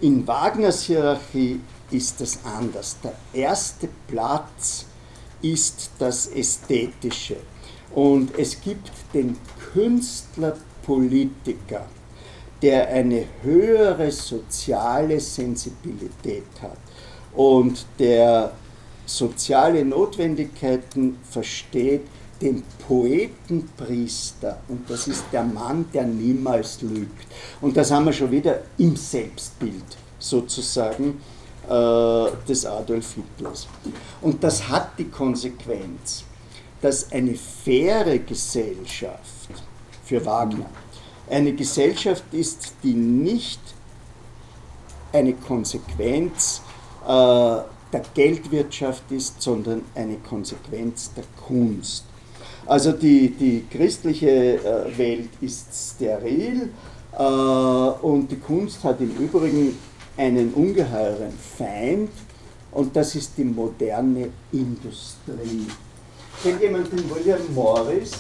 In 0.00 0.26
Wagners 0.26 0.84
Hierarchie 0.84 1.60
ist 1.90 2.18
das 2.20 2.38
anders. 2.44 2.96
Der 3.04 3.12
erste 3.32 3.88
Platz 4.08 4.86
ist 5.42 5.90
das 5.98 6.28
Ästhetische. 6.28 7.36
Und 7.94 8.38
es 8.38 8.58
gibt 8.60 8.90
den 9.14 9.36
Künstler-Politiker, 9.72 11.86
der 12.62 12.88
eine 12.88 13.24
höhere 13.42 14.10
soziale 14.10 15.20
Sensibilität 15.20 16.46
hat 16.62 16.78
und 17.34 17.84
der 17.98 18.52
soziale 19.06 19.84
Notwendigkeiten 19.84 21.18
versteht, 21.30 22.02
den 22.42 22.62
Poetenpriester, 22.86 24.58
und 24.68 24.90
das 24.90 25.08
ist 25.08 25.24
der 25.32 25.44
Mann, 25.44 25.86
der 25.94 26.04
niemals 26.04 26.82
lügt. 26.82 27.26
Und 27.62 27.76
das 27.76 27.90
haben 27.90 28.04
wir 28.04 28.12
schon 28.12 28.30
wieder 28.30 28.60
im 28.76 28.94
Selbstbild 28.94 29.96
sozusagen 30.18 31.20
äh, 31.68 32.26
des 32.46 32.66
Adolf 32.66 33.14
Hitlers. 33.14 33.66
Und 34.20 34.44
das 34.44 34.68
hat 34.68 34.98
die 34.98 35.08
Konsequenz, 35.08 36.24
dass 36.82 37.10
eine 37.10 37.34
faire 37.34 38.18
Gesellschaft 38.18 39.48
für 40.04 40.24
Wagner 40.26 40.66
eine 41.28 41.52
Gesellschaft 41.52 42.24
ist, 42.32 42.74
die 42.82 42.94
nicht 42.94 43.60
eine 45.12 45.32
Konsequenz 45.32 46.60
äh, 47.06 47.58
der 47.96 48.04
Geldwirtschaft 48.14 49.10
ist, 49.10 49.40
sondern 49.40 49.82
eine 49.94 50.16
Konsequenz 50.16 51.10
der 51.14 51.24
Kunst. 51.46 52.04
Also 52.66 52.92
die, 52.92 53.30
die 53.30 53.64
christliche 53.70 54.56
äh, 54.56 54.98
Welt 54.98 55.30
ist 55.40 55.94
steril 55.94 56.70
äh, 57.16 57.22
und 57.22 58.28
die 58.30 58.38
Kunst 58.38 58.82
hat 58.84 59.00
im 59.00 59.16
Übrigen 59.16 59.78
einen 60.16 60.52
ungeheuren 60.52 61.32
Feind 61.56 62.10
und 62.72 62.94
das 62.94 63.14
ist 63.14 63.32
die 63.38 63.44
moderne 63.44 64.30
Industrie. 64.52 65.66
Kennt 66.42 66.60
jemand 66.60 66.92
den 66.92 67.08
William 67.08 67.40
Morris? 67.54 68.12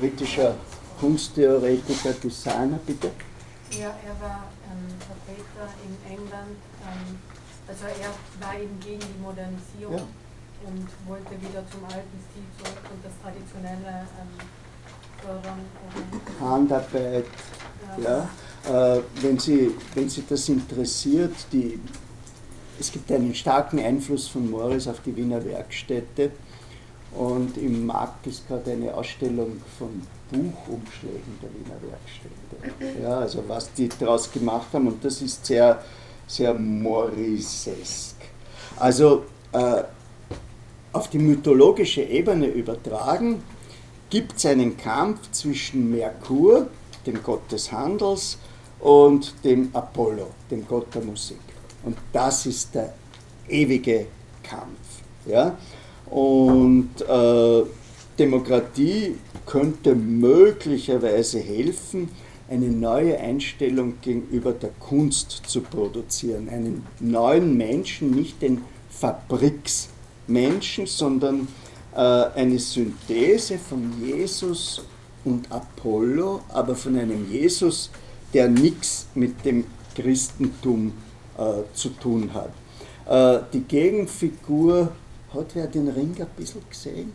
Britischer 0.00 0.56
Kunsttheoretiker, 1.02 2.12
Designer, 2.12 2.78
bitte? 2.86 3.10
Ja, 3.72 3.88
er 3.88 4.14
war 4.22 4.44
ähm, 4.70 4.86
Vertreter 5.00 5.74
in 5.82 6.12
England, 6.12 6.56
ähm, 6.80 7.18
also 7.66 7.86
er 7.86 8.46
war 8.46 8.54
eben 8.54 8.78
gegen 8.78 9.00
die 9.00 9.20
Modernisierung 9.20 9.96
ja. 9.96 10.68
und 10.68 10.86
wollte 11.08 11.32
wieder 11.40 11.64
zum 11.68 11.84
alten 11.86 12.18
Stil 12.30 12.44
zurück 12.56 12.84
und 12.92 13.04
das 13.04 13.12
traditionelle 13.20 14.06
ähm, 14.20 14.38
fördern. 15.20 15.58
Handarbeit, 16.40 17.26
ja. 18.00 18.28
ja. 18.64 18.96
Äh, 18.96 19.02
wenn, 19.22 19.40
Sie, 19.40 19.74
wenn 19.96 20.08
Sie 20.08 20.22
das 20.28 20.48
interessiert, 20.48 21.34
die, 21.50 21.80
es 22.78 22.92
gibt 22.92 23.10
einen 23.10 23.34
starken 23.34 23.80
Einfluss 23.80 24.28
von 24.28 24.48
Morris 24.48 24.86
auf 24.86 25.00
die 25.00 25.16
Wiener 25.16 25.44
Werkstätte 25.44 26.30
und 27.10 27.58
im 27.58 27.86
Markt 27.86 28.24
ist 28.28 28.46
gerade 28.46 28.70
eine 28.70 28.94
Ausstellung 28.94 29.60
von 29.76 30.06
Buchumschlägen 30.32 31.38
der 31.42 31.50
Wiener 31.52 31.78
Werkstätte. 31.82 33.02
Ja, 33.02 33.18
also 33.18 33.44
was 33.46 33.72
die 33.74 33.88
daraus 33.88 34.32
gemacht 34.32 34.68
haben 34.72 34.88
und 34.88 35.04
das 35.04 35.20
ist 35.20 35.44
sehr, 35.44 35.82
sehr 36.26 36.54
Mauricesk. 36.54 38.16
Also 38.78 39.24
äh, 39.52 39.82
auf 40.92 41.08
die 41.08 41.18
mythologische 41.18 42.02
Ebene 42.02 42.46
übertragen, 42.46 43.42
gibt 44.10 44.36
es 44.36 44.46
einen 44.46 44.76
Kampf 44.76 45.30
zwischen 45.30 45.90
Merkur, 45.90 46.66
dem 47.06 47.22
Gott 47.22 47.50
des 47.50 47.72
Handels, 47.72 48.38
und 48.80 49.32
dem 49.44 49.70
Apollo, 49.72 50.28
dem 50.50 50.66
Gott 50.66 50.94
der 50.94 51.02
Musik. 51.02 51.38
Und 51.84 51.96
das 52.12 52.46
ist 52.46 52.74
der 52.74 52.92
ewige 53.48 54.06
Kampf. 54.42 55.02
Ja? 55.26 55.56
Und 56.10 56.90
äh, 57.00 57.62
Demokratie 58.18 59.16
könnte 59.46 59.94
möglicherweise 59.94 61.38
helfen, 61.38 62.08
eine 62.48 62.68
neue 62.68 63.18
Einstellung 63.18 63.94
gegenüber 64.02 64.52
der 64.52 64.70
Kunst 64.78 65.42
zu 65.46 65.62
produzieren. 65.62 66.48
Einen 66.48 66.86
neuen 67.00 67.56
Menschen, 67.56 68.10
nicht 68.10 68.42
den 68.42 68.62
Fabriksmenschen, 68.90 70.86
sondern 70.86 71.48
äh, 71.94 71.98
eine 71.98 72.58
Synthese 72.58 73.58
von 73.58 73.92
Jesus 74.04 74.84
und 75.24 75.50
Apollo, 75.50 76.40
aber 76.48 76.74
von 76.74 76.98
einem 76.98 77.30
Jesus, 77.30 77.90
der 78.34 78.48
nichts 78.48 79.06
mit 79.14 79.44
dem 79.44 79.64
Christentum 79.94 80.92
äh, 81.38 81.62
zu 81.74 81.90
tun 81.90 82.30
hat. 82.34 82.52
Äh, 83.06 83.44
die 83.52 83.60
Gegenfigur, 83.60 84.92
hat 85.32 85.54
wer 85.54 85.66
den 85.66 85.88
Ring 85.88 86.14
ein 86.18 86.26
bisschen 86.36 86.62
gesehen? 86.68 87.12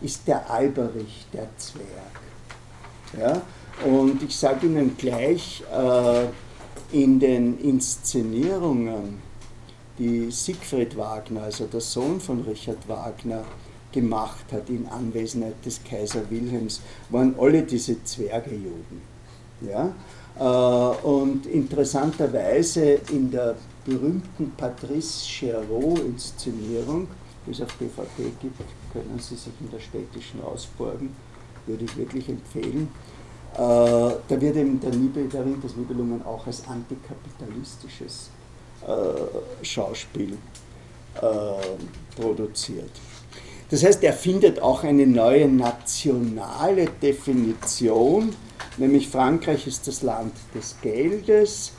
Ist 0.00 0.26
der 0.26 0.48
Alberich, 0.50 1.26
der 1.32 1.48
Zwerg. 1.56 1.84
Ja? 3.18 3.42
Und 3.86 4.22
ich 4.22 4.36
sage 4.36 4.66
Ihnen 4.66 4.96
gleich, 4.96 5.62
äh, 5.72 6.26
in 6.92 7.20
den 7.20 7.58
Inszenierungen, 7.60 9.18
die 9.98 10.30
Siegfried 10.30 10.96
Wagner, 10.96 11.42
also 11.44 11.66
der 11.66 11.80
Sohn 11.80 12.20
von 12.20 12.42
Richard 12.42 12.88
Wagner, 12.88 13.44
gemacht 13.92 14.44
hat 14.52 14.68
in 14.70 14.86
Anwesenheit 14.88 15.64
des 15.64 15.82
Kaiser 15.82 16.28
Wilhelms, 16.30 16.80
waren 17.10 17.34
alle 17.38 17.62
diese 17.62 18.02
Zwergejuden. 18.02 19.02
Ja? 19.60 19.92
Äh, 20.38 21.06
und 21.06 21.46
interessanterweise 21.46 23.00
in 23.10 23.30
der 23.30 23.56
berühmten 23.84 24.52
Patrice 24.56 25.26
Chéreau-Inszenierung, 25.26 27.08
die 27.46 27.52
es 27.52 27.62
auf 27.62 27.74
DVD 27.78 28.30
gibt, 28.40 28.60
können 28.92 29.18
Sie 29.18 29.36
sich 29.36 29.52
in 29.60 29.70
der 29.70 29.80
städtischen 29.80 30.42
ausborgen, 30.42 31.14
würde 31.66 31.84
ich 31.84 31.96
wirklich 31.96 32.28
empfehlen. 32.28 32.88
Äh, 33.54 33.58
da 33.58 34.20
wird 34.28 34.56
eben 34.56 34.78
der, 34.80 34.90
Nibel, 34.90 35.28
der 35.28 35.44
Ring 35.44 35.60
des 35.60 35.76
Nibelungen 35.76 36.24
auch 36.24 36.46
als 36.46 36.66
antikapitalistisches 36.68 38.30
äh, 38.86 39.64
Schauspiel 39.64 40.38
produziert. 42.16 42.92
Das 43.70 43.84
heißt, 43.84 44.02
er 44.04 44.12
findet 44.12 44.60
auch 44.60 44.84
eine 44.84 45.06
neue 45.06 45.48
nationale 45.48 46.86
Definition, 46.86 48.30
nämlich 48.78 49.08
Frankreich 49.08 49.66
ist 49.66 49.86
das 49.86 50.02
Land 50.02 50.32
des 50.54 50.76
Geldes 50.82 51.72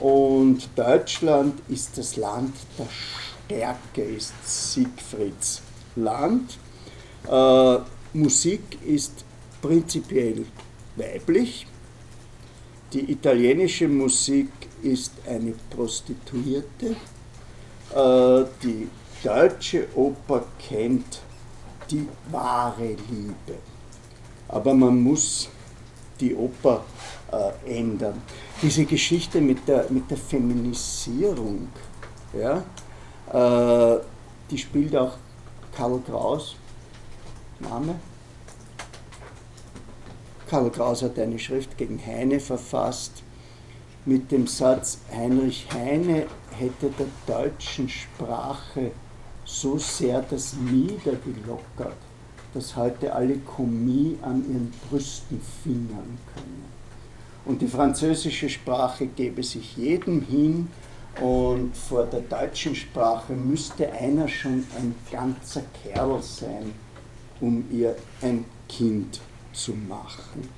und 0.00 0.68
Deutschland 0.76 1.60
ist 1.68 1.96
das 1.96 2.16
Land 2.16 2.54
der 2.78 2.86
Stärke, 3.48 4.02
ist 4.02 4.34
Siegfrieds 4.44 5.62
Land. 5.96 6.58
Äh, 7.26 7.78
Musik 8.12 8.60
ist 8.86 9.24
prinzipiell 9.62 10.44
weiblich. 10.96 11.66
Die 12.92 13.10
italienische 13.10 13.88
Musik 13.88 14.50
ist 14.82 15.12
eine 15.26 15.54
Prostituierte. 15.70 16.94
Äh, 17.94 18.44
die 18.62 18.88
deutsche 19.24 19.88
Oper 19.94 20.44
kennt 20.68 21.22
die 21.90 22.06
wahre 22.30 22.96
Liebe. 23.10 23.58
Aber 24.48 24.74
man 24.74 25.02
muss 25.02 25.48
die 26.20 26.34
Oper 26.34 26.84
äh, 27.32 27.78
ändern. 27.78 28.20
Diese 28.60 28.84
Geschichte 28.84 29.40
mit 29.40 29.66
der, 29.66 29.86
mit 29.88 30.10
der 30.10 30.18
Feminisierung, 30.18 31.68
ja, 32.38 32.62
die 33.32 34.58
spielt 34.58 34.96
auch 34.96 35.16
Karl 35.76 36.00
Kraus, 36.06 36.56
Name. 37.60 37.96
Karl 40.48 40.70
Kraus 40.70 41.02
hat 41.02 41.18
eine 41.18 41.38
Schrift 41.38 41.76
gegen 41.76 42.00
Heine 42.04 42.40
verfasst 42.40 43.22
mit 44.08 44.32
dem 44.32 44.46
Satz, 44.46 45.00
Heinrich 45.14 45.66
Heine 45.74 46.26
hätte 46.58 46.90
der 46.98 47.06
deutschen 47.26 47.88
Sprache 47.90 48.92
so 49.44 49.76
sehr 49.76 50.22
das 50.22 50.54
Mieder 50.54 51.12
gelockert, 51.16 51.98
dass 52.54 52.74
heute 52.74 53.12
alle 53.14 53.36
Kommis 53.38 54.16
an 54.22 54.42
ihren 54.48 54.72
Brüsten 54.88 55.40
fingern 55.62 56.18
können. 56.34 56.64
Und 57.44 57.60
die 57.60 57.68
französische 57.68 58.48
Sprache 58.48 59.06
gebe 59.06 59.42
sich 59.42 59.76
jedem 59.76 60.22
hin 60.22 60.68
und 61.20 61.76
vor 61.76 62.06
der 62.06 62.20
deutschen 62.20 62.74
Sprache 62.74 63.32
müsste 63.32 63.90
einer 63.92 64.28
schon 64.28 64.64
ein 64.76 64.94
ganzer 65.10 65.62
Kerl 65.82 66.22
sein, 66.22 66.72
um 67.40 67.64
ihr 67.70 67.96
ein 68.22 68.44
Kind 68.68 69.20
zu 69.52 69.72
machen. 69.72 70.48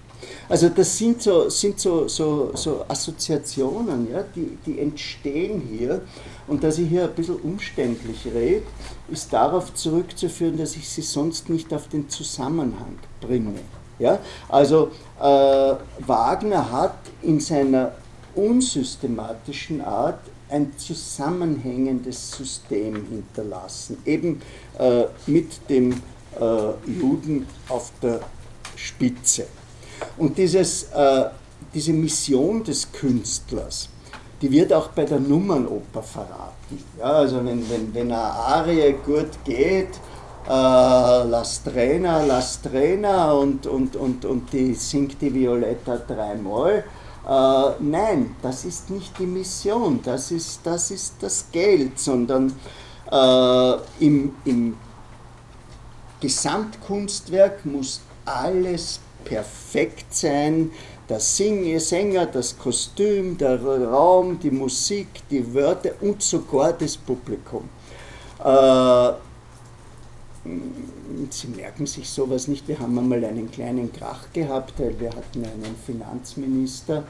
Also 0.49 0.69
das 0.69 0.99
sind 0.99 1.23
so, 1.23 1.49
sind 1.49 1.81
so, 1.81 2.09
so, 2.09 2.51
so 2.55 2.85
Assoziationen, 2.89 4.11
ja, 4.13 4.23
die, 4.35 4.59
die 4.67 4.79
entstehen 4.79 5.63
hier. 5.63 6.03
Und 6.47 6.63
dass 6.63 6.79
ich 6.79 6.89
hier 6.89 7.05
ein 7.05 7.15
bisschen 7.15 7.37
umständlich 7.37 8.27
rede, 8.27 8.67
ist 9.11 9.33
darauf 9.33 9.73
zurückzuführen, 9.75 10.59
dass 10.59 10.77
ich 10.77 10.89
sie 10.89 11.03
sonst 11.03 11.49
nicht 11.49 11.73
auf 11.73 11.89
den 11.89 12.09
Zusammenhang 12.09 12.99
bringe. 13.21 13.55
Ja? 13.99 14.19
Also 14.49 14.91
äh, 15.19 15.75
Wagner 16.07 16.71
hat 16.71 16.99
in 17.23 17.41
seiner 17.41 17.93
unsystematischen 18.35 19.81
Art 19.81 20.21
ein 20.51 20.77
zusammenhängendes 20.77 22.33
System 22.33 23.07
hinterlassen, 23.07 23.99
eben 24.05 24.41
äh, 24.79 25.05
mit 25.27 25.69
dem 25.69 25.93
äh, 25.93 26.91
Juden 26.91 27.47
auf 27.69 27.93
der 28.03 28.21
Spitze. 28.77 29.47
Und 30.17 30.37
dieses, 30.39 30.85
äh, 30.95 31.27
diese 31.75 31.93
Mission 31.93 32.65
des 32.65 32.91
Künstlers, 32.93 33.89
die 34.41 34.51
wird 34.51 34.73
auch 34.73 34.89
bei 34.89 35.05
der 35.05 35.21
Nummernoper 35.21 36.03
verraten. 36.03 36.83
Ja, 36.99 37.05
also 37.05 37.45
wenn, 37.45 37.69
wenn, 37.69 37.93
wenn 37.93 38.11
eine 38.11 38.23
Arie 38.23 38.95
gut 39.05 39.29
geht, 39.45 40.01
äh, 40.49 40.51
Las 40.51 41.63
Trainer, 41.63 42.27
Las 42.27 42.63
Trainer 42.63 43.35
und, 43.35 43.67
und, 43.67 43.97
und, 43.97 44.25
und 44.25 44.53
die 44.53 44.75
singt 44.75 45.21
die 45.21 45.33
Violetta 45.33 45.97
dreimal, 45.99 46.85
äh, 47.31 47.75
nein, 47.79 48.35
das 48.43 48.65
ist 48.65 48.91
nicht 48.91 49.17
die 49.21 49.27
Mission, 49.27 50.01
das 50.03 50.33
ist 50.33 50.61
das, 50.65 50.91
ist 50.91 51.15
das 51.21 51.47
Geld, 51.53 51.97
sondern 51.99 52.53
äh, 53.11 54.05
im, 54.05 54.35
im 54.45 54.77
Gesamtkunstwerk 56.21 57.65
muss 57.65 58.01
alles 58.25 58.99
perfekt 59.25 60.13
sein. 60.13 60.73
Der 61.09 61.21
Sänger, 61.21 62.27
das 62.27 62.59
Kostüm, 62.59 63.39
der 63.39 63.63
Raum, 63.63 64.39
die 64.41 64.51
Musik, 64.51 65.09
die 65.31 65.55
Wörter 65.55 65.91
und 66.01 66.23
sogar 66.23 66.73
das 66.73 66.97
Publikum. 66.97 67.69
Äh, 68.45 69.13
Sie 70.43 71.49
merken 71.49 71.87
sich 71.87 72.09
sowas 72.09 72.49
nicht. 72.49 72.67
Wir 72.67 72.79
haben 72.79 72.99
einmal 72.99 73.25
einen 73.25 73.51
kleinen 73.51 73.93
Krach 73.93 74.33
gehabt, 74.33 74.75
weil 74.79 74.99
wir 74.99 75.11
hatten 75.11 75.45
einen 75.45 75.77
Finanzminister, 75.85 77.05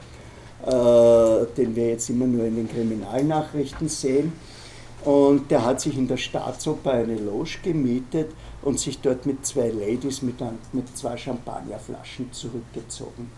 äh, 0.65 1.45
den 1.55 1.75
wir 1.75 1.89
jetzt 1.89 2.09
immer 2.09 2.27
nur 2.27 2.45
in 2.45 2.57
den 2.57 2.69
Kriminalnachrichten 2.69 3.87
sehen. 3.87 4.33
Und 5.05 5.49
der 5.49 5.65
hat 5.65 5.81
sich 5.81 5.97
in 5.97 6.07
der 6.07 6.17
Staatsoper 6.17 6.91
eine 6.91 7.15
Loge 7.15 7.57
gemietet 7.63 8.31
und 8.61 8.79
sich 8.79 8.99
dort 8.99 9.25
mit 9.25 9.45
zwei 9.45 9.69
Ladies 9.69 10.21
mit, 10.21 10.35
mit 10.73 10.95
zwei 10.95 11.17
Champagnerflaschen 11.17 12.31
zurückgezogen. 12.31 13.31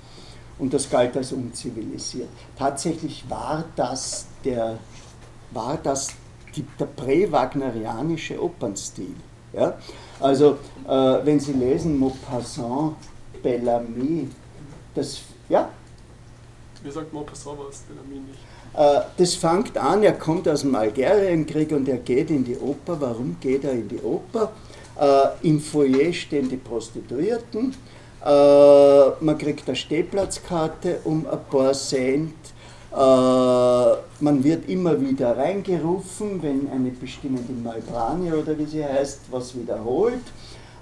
Und 0.59 0.73
das 0.73 0.89
galt 0.89 1.15
als 1.15 1.31
unzivilisiert. 1.31 2.29
Tatsächlich 2.57 3.23
war 3.29 3.63
das 3.75 4.25
der, 4.43 4.79
war 5.51 5.77
das 5.81 6.09
die, 6.55 6.65
der 6.79 6.85
prä-wagnerianische 6.85 8.41
Opernstil. 8.41 9.15
Ja? 9.53 9.77
Also, 10.19 10.57
äh, 10.87 11.25
wenn 11.25 11.39
Sie 11.39 11.53
lesen 11.53 11.97
Maupassant, 11.97 12.95
Bellamy, 13.41 14.29
das, 14.95 15.21
ja? 15.49 15.69
Wie 16.83 16.91
sagt 16.91 17.13
Maupassant 17.13 17.59
was, 17.59 17.79
Bellamy 17.81 18.19
nicht? 18.27 18.39
Äh, 18.75 19.01
das 19.17 19.35
fängt 19.35 19.77
an, 19.77 20.03
er 20.03 20.13
kommt 20.13 20.47
aus 20.47 20.61
dem 20.61 20.75
Algerienkrieg 20.75 21.71
und 21.71 21.87
er 21.87 21.97
geht 21.97 22.29
in 22.29 22.43
die 22.43 22.57
Oper. 22.57 22.99
Warum 22.99 23.37
geht 23.39 23.63
er 23.63 23.73
in 23.73 23.87
die 23.87 24.01
Oper? 24.01 24.51
Äh, 24.99 25.47
Im 25.47 25.59
Foyer 25.59 26.11
stehen 26.13 26.49
die 26.49 26.57
Prostituierten. 26.57 27.75
Äh, 28.23 29.09
man 29.19 29.37
kriegt 29.37 29.67
eine 29.67 29.75
Stehplatzkarte 29.75 30.99
um 31.03 31.27
ein 31.27 31.39
paar 31.49 31.73
Cent. 31.73 32.33
Man 32.95 34.43
wird 34.43 34.69
immer 34.69 35.01
wieder 35.01 35.35
reingerufen, 35.35 36.43
wenn 36.43 36.69
eine 36.69 36.91
bestimmte 36.91 37.51
Malbranie 37.51 38.31
oder 38.31 38.57
wie 38.57 38.65
sie 38.65 38.85
heißt, 38.85 39.21
was 39.31 39.55
wiederholt. 39.55 40.21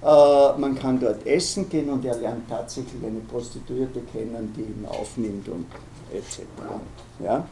man 0.02 0.78
kann 0.78 1.00
dort 1.00 1.26
essen 1.26 1.70
gehen 1.70 1.90
und 1.90 2.04
er 2.04 2.18
lernt 2.18 2.50
tatsächlich 2.50 3.02
eine 3.02 3.22
Prostituierte 3.22 4.02
kennen, 4.12 4.54
die 4.58 4.62
ihn 4.62 4.86
aufnimmt 4.90 5.48
und 5.48 5.68
etc. 6.14 6.42
Ja? 7.24 7.48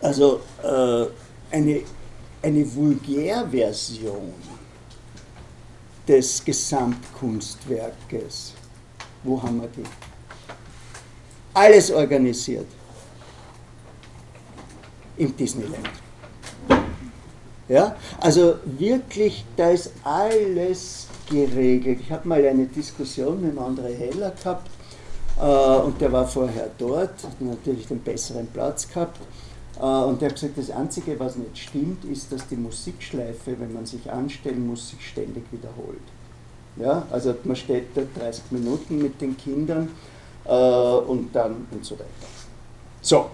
also 0.00 0.40
eine, 1.50 1.82
eine 2.42 2.74
Vulgärversion 2.74 4.32
des 6.06 6.44
Gesamtkunstwerkes. 6.44 8.52
Wo 9.24 9.42
haben 9.42 9.60
wir 9.60 9.68
die? 9.68 9.82
Alles 11.56 11.90
organisiert. 11.90 12.66
Im 15.16 15.34
Disneyland. 15.34 15.88
Ja, 17.66 17.96
also 18.20 18.56
wirklich, 18.78 19.42
da 19.56 19.70
ist 19.70 19.90
alles 20.04 21.06
geregelt. 21.30 22.00
Ich 22.02 22.12
habe 22.12 22.28
mal 22.28 22.44
eine 22.44 22.66
Diskussion 22.66 23.40
mit 23.40 23.56
André 23.56 23.94
Heller 23.96 24.32
gehabt 24.32 24.68
äh, 25.40 25.80
und 25.80 25.98
der 25.98 26.12
war 26.12 26.28
vorher 26.28 26.68
dort, 26.76 27.24
hat 27.24 27.40
natürlich 27.40 27.86
den 27.86 28.00
besseren 28.00 28.48
Platz 28.48 28.86
gehabt. 28.86 29.18
Äh, 29.80 29.82
und 29.82 30.20
der 30.20 30.28
hat 30.28 30.34
gesagt, 30.34 30.58
das 30.58 30.70
Einzige, 30.70 31.18
was 31.18 31.36
nicht 31.36 31.56
stimmt, 31.56 32.04
ist, 32.04 32.30
dass 32.30 32.46
die 32.48 32.56
Musikschleife, 32.56 33.58
wenn 33.58 33.72
man 33.72 33.86
sich 33.86 34.12
anstellen 34.12 34.66
muss, 34.66 34.90
sich 34.90 35.08
ständig 35.08 35.44
wiederholt. 35.50 36.04
Ja, 36.76 37.06
also 37.10 37.34
man 37.44 37.56
steht 37.56 37.96
da 37.96 38.02
30 38.20 38.44
Minuten 38.50 38.98
mit 38.98 39.22
den 39.22 39.38
Kindern 39.38 39.88
äh, 40.48 41.10
und 41.10 41.34
dann 41.34 41.66
und 41.70 41.84
so 41.84 41.94
weiter. 41.94 42.06
So, 43.00 43.26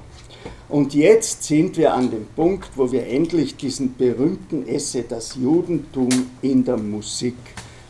und 0.69 0.95
jetzt 0.95 1.45
sind 1.45 1.77
wir 1.77 1.95
an 1.95 2.11
dem 2.11 2.27
Punkt, 2.27 2.71
wo 2.77 2.91
wir 2.91 3.07
endlich 3.07 3.57
diesen 3.57 3.97
berühmten 3.97 4.67
Essay 4.67 5.05
Das 5.09 5.35
Judentum 5.35 6.09
in 6.41 6.65
der 6.65 6.77
Musik 6.77 7.37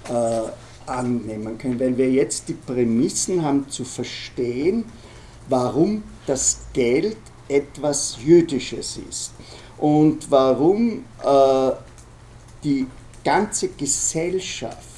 äh, 0.09 0.91
annehmen 0.91 1.59
können, 1.59 1.79
weil 1.79 1.97
wir 1.97 2.11
jetzt 2.11 2.49
die 2.49 2.55
Prämissen 2.55 3.45
haben 3.45 3.69
zu 3.69 3.85
verstehen, 3.85 4.85
warum 5.49 6.03
das 6.27 6.59
Geld 6.73 7.17
etwas 7.49 8.19
Jüdisches 8.25 8.99
ist 9.09 9.33
und 9.79 10.31
warum 10.31 11.05
äh, 11.23 11.71
die 12.65 12.87
ganze 13.25 13.69
Gesellschaft 13.69 14.92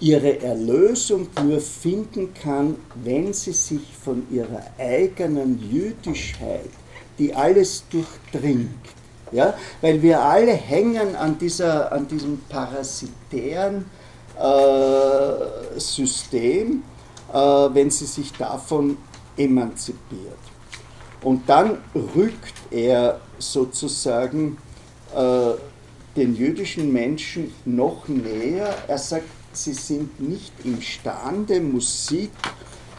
ihre 0.00 0.40
Erlösung 0.40 1.28
nur 1.42 1.60
finden 1.60 2.32
kann, 2.34 2.76
wenn 3.02 3.32
sie 3.32 3.52
sich 3.52 3.82
von 4.02 4.26
ihrer 4.30 4.62
eigenen 4.78 5.58
Jüdischkeit, 5.70 6.70
die 7.18 7.34
alles 7.34 7.84
durchdringt, 7.90 8.68
ja, 9.32 9.54
weil 9.80 10.00
wir 10.00 10.20
alle 10.20 10.52
hängen 10.52 11.16
an, 11.16 11.36
dieser, 11.38 11.90
an 11.92 12.06
diesem 12.06 12.38
parasitären 12.48 13.86
äh, 14.38 15.78
System, 15.80 16.84
äh, 17.32 17.36
wenn 17.36 17.90
sie 17.90 18.06
sich 18.06 18.32
davon 18.32 18.96
emanzipiert. 19.36 20.38
Und 21.22 21.48
dann 21.48 21.78
rückt 22.14 22.54
er 22.70 23.20
sozusagen 23.38 24.58
äh, 25.14 25.54
den 26.16 26.36
jüdischen 26.36 26.92
Menschen 26.92 27.52
noch 27.64 28.06
näher. 28.06 28.72
Er 28.86 28.98
sagt, 28.98 29.26
sie 29.64 29.74
sind 29.74 30.20
nicht 30.20 30.52
imstande, 30.64 31.60
Musik 31.60 32.30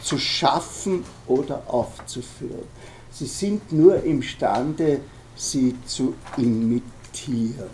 zu 0.02 0.18
schaffen 0.18 1.04
oder 1.26 1.62
aufzuführen. 1.66 2.66
Sie 3.10 3.26
sind 3.26 3.72
nur 3.72 4.02
imstande, 4.02 5.00
sie 5.34 5.76
zu 5.84 6.14
imitieren. 6.36 7.70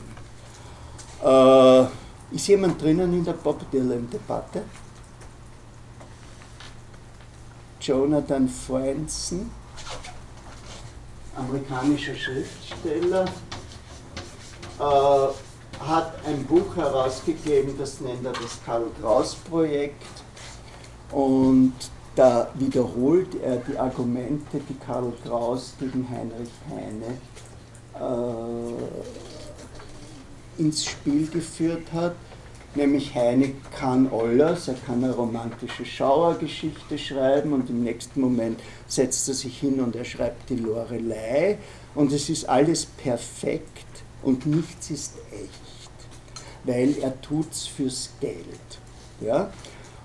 Äh, 1.22 1.84
ist 2.34 2.48
jemand 2.48 2.80
drinnen 2.80 3.12
in 3.12 3.24
der 3.24 3.34
Bob 3.34 3.70
Dylan-Debatte? 3.70 4.62
Jonathan 7.80 8.48
Franzen 8.48 9.50
amerikanischer 11.36 12.14
Schriftsteller, 12.14 13.26
äh, 14.78 15.45
hat 15.80 16.14
ein 16.26 16.44
Buch 16.44 16.76
herausgegeben, 16.76 17.74
das 17.78 18.00
nennt 18.00 18.24
er 18.24 18.32
das 18.32 18.58
Karl 18.64 18.86
Kraus 19.00 19.34
Projekt. 19.34 20.02
Und 21.12 21.74
da 22.14 22.48
wiederholt 22.54 23.34
er 23.42 23.56
die 23.56 23.78
Argumente, 23.78 24.60
die 24.68 24.74
Karl 24.74 25.12
Kraus 25.24 25.74
gegen 25.78 26.08
Heinrich 26.08 26.50
Heine 26.70 27.18
äh, 30.58 30.60
ins 30.60 30.84
Spiel 30.84 31.28
geführt 31.28 31.92
hat. 31.92 32.14
Nämlich 32.74 33.14
Heine 33.14 33.52
kann 33.78 34.10
alles, 34.12 34.68
er 34.68 34.74
kann 34.74 35.02
eine 35.02 35.14
romantische 35.14 35.86
Schauergeschichte 35.86 36.98
schreiben 36.98 37.54
und 37.54 37.70
im 37.70 37.82
nächsten 37.82 38.20
Moment 38.20 38.60
setzt 38.86 39.28
er 39.28 39.34
sich 39.34 39.58
hin 39.58 39.80
und 39.80 39.96
er 39.96 40.04
schreibt 40.04 40.50
die 40.50 40.56
Lorelei. 40.56 41.56
Und 41.94 42.12
es 42.12 42.28
ist 42.28 42.46
alles 42.46 42.84
perfekt 42.84 43.86
und 44.22 44.44
nichts 44.44 44.90
ist 44.90 45.14
echt, 45.30 45.65
weil 46.66 46.96
er 47.00 47.20
tut 47.20 47.50
es 47.50 47.66
fürs 47.66 48.10
Geld. 48.20 48.78
Ja? 49.20 49.50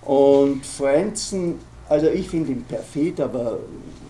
Und 0.04 0.66
Franzen, 0.66 1.60
also 1.90 2.08
ich 2.08 2.30
finde 2.30 2.54
ihn 2.54 2.64
perfid, 2.64 3.20
aber 3.20 3.58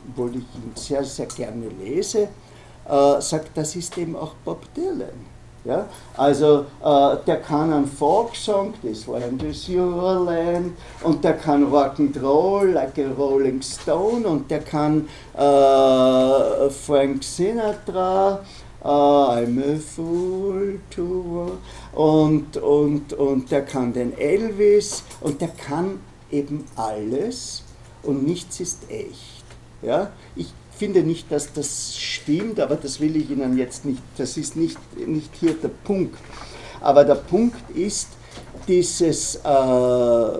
obwohl 0.09 0.31
ich 0.31 0.35
ihn 0.37 0.71
sehr, 0.75 1.03
sehr 1.03 1.25
gerne 1.25 1.67
lese, 1.83 2.27
äh, 2.87 3.21
sagt, 3.21 3.51
das 3.55 3.75
ist 3.75 3.97
eben 3.97 4.15
auch 4.15 4.33
Bob 4.45 4.61
Dylan. 4.75 5.31
Ja? 5.63 5.87
Also 6.17 6.65
äh, 6.83 7.17
der 7.25 7.37
kann 7.37 7.71
einen 7.71 7.87
Folksong, 7.87 8.73
Land 8.83 9.43
is 9.43 9.69
Your 9.69 10.25
Land, 10.25 10.73
und 11.03 11.23
der 11.23 11.33
kann 11.33 11.71
Rock'n'Roll, 11.71 12.73
like 12.73 12.97
a 12.97 13.11
Rolling 13.17 13.61
Stone, 13.61 14.27
und 14.27 14.49
der 14.49 14.61
kann 14.61 15.07
äh, 15.35 16.69
Frank 16.69 17.23
Sinatra, 17.23 18.39
I'm 18.84 19.59
a 19.59 19.77
fool 19.77 20.79
to 20.89 21.59
und, 21.93 22.57
und, 22.57 23.13
und 23.13 23.51
der 23.51 23.63
kann 23.63 23.93
den 23.93 24.17
Elvis, 24.17 25.03
und 25.21 25.39
der 25.39 25.49
kann 25.49 25.99
eben 26.32 26.65
alles, 26.75 27.63
und 28.03 28.25
nichts 28.25 28.59
ist 28.59 28.89
echt. 28.89 29.45
Ja? 29.84 30.11
Ich 30.36 30.51
finde 30.75 31.03
nicht, 31.03 31.32
dass 31.32 31.53
das 31.53 31.95
stimmt, 31.95 32.59
aber 32.59 32.75
das 32.75 32.99
will 32.99 33.15
ich 33.15 33.29
Ihnen 33.29 33.55
jetzt 33.57 33.86
nicht, 33.86 34.01
das 34.17 34.38
ist 34.38 34.55
nicht, 34.55 34.79
nicht 34.97 35.29
hier 35.39 35.53
der 35.53 35.69
Punkt. 35.84 36.17
Aber 36.79 37.05
der 37.05 37.15
Punkt 37.15 37.57
ist 37.75 38.07
dieses, 38.67 39.36
äh, 39.36 39.49
äh, 39.49 40.39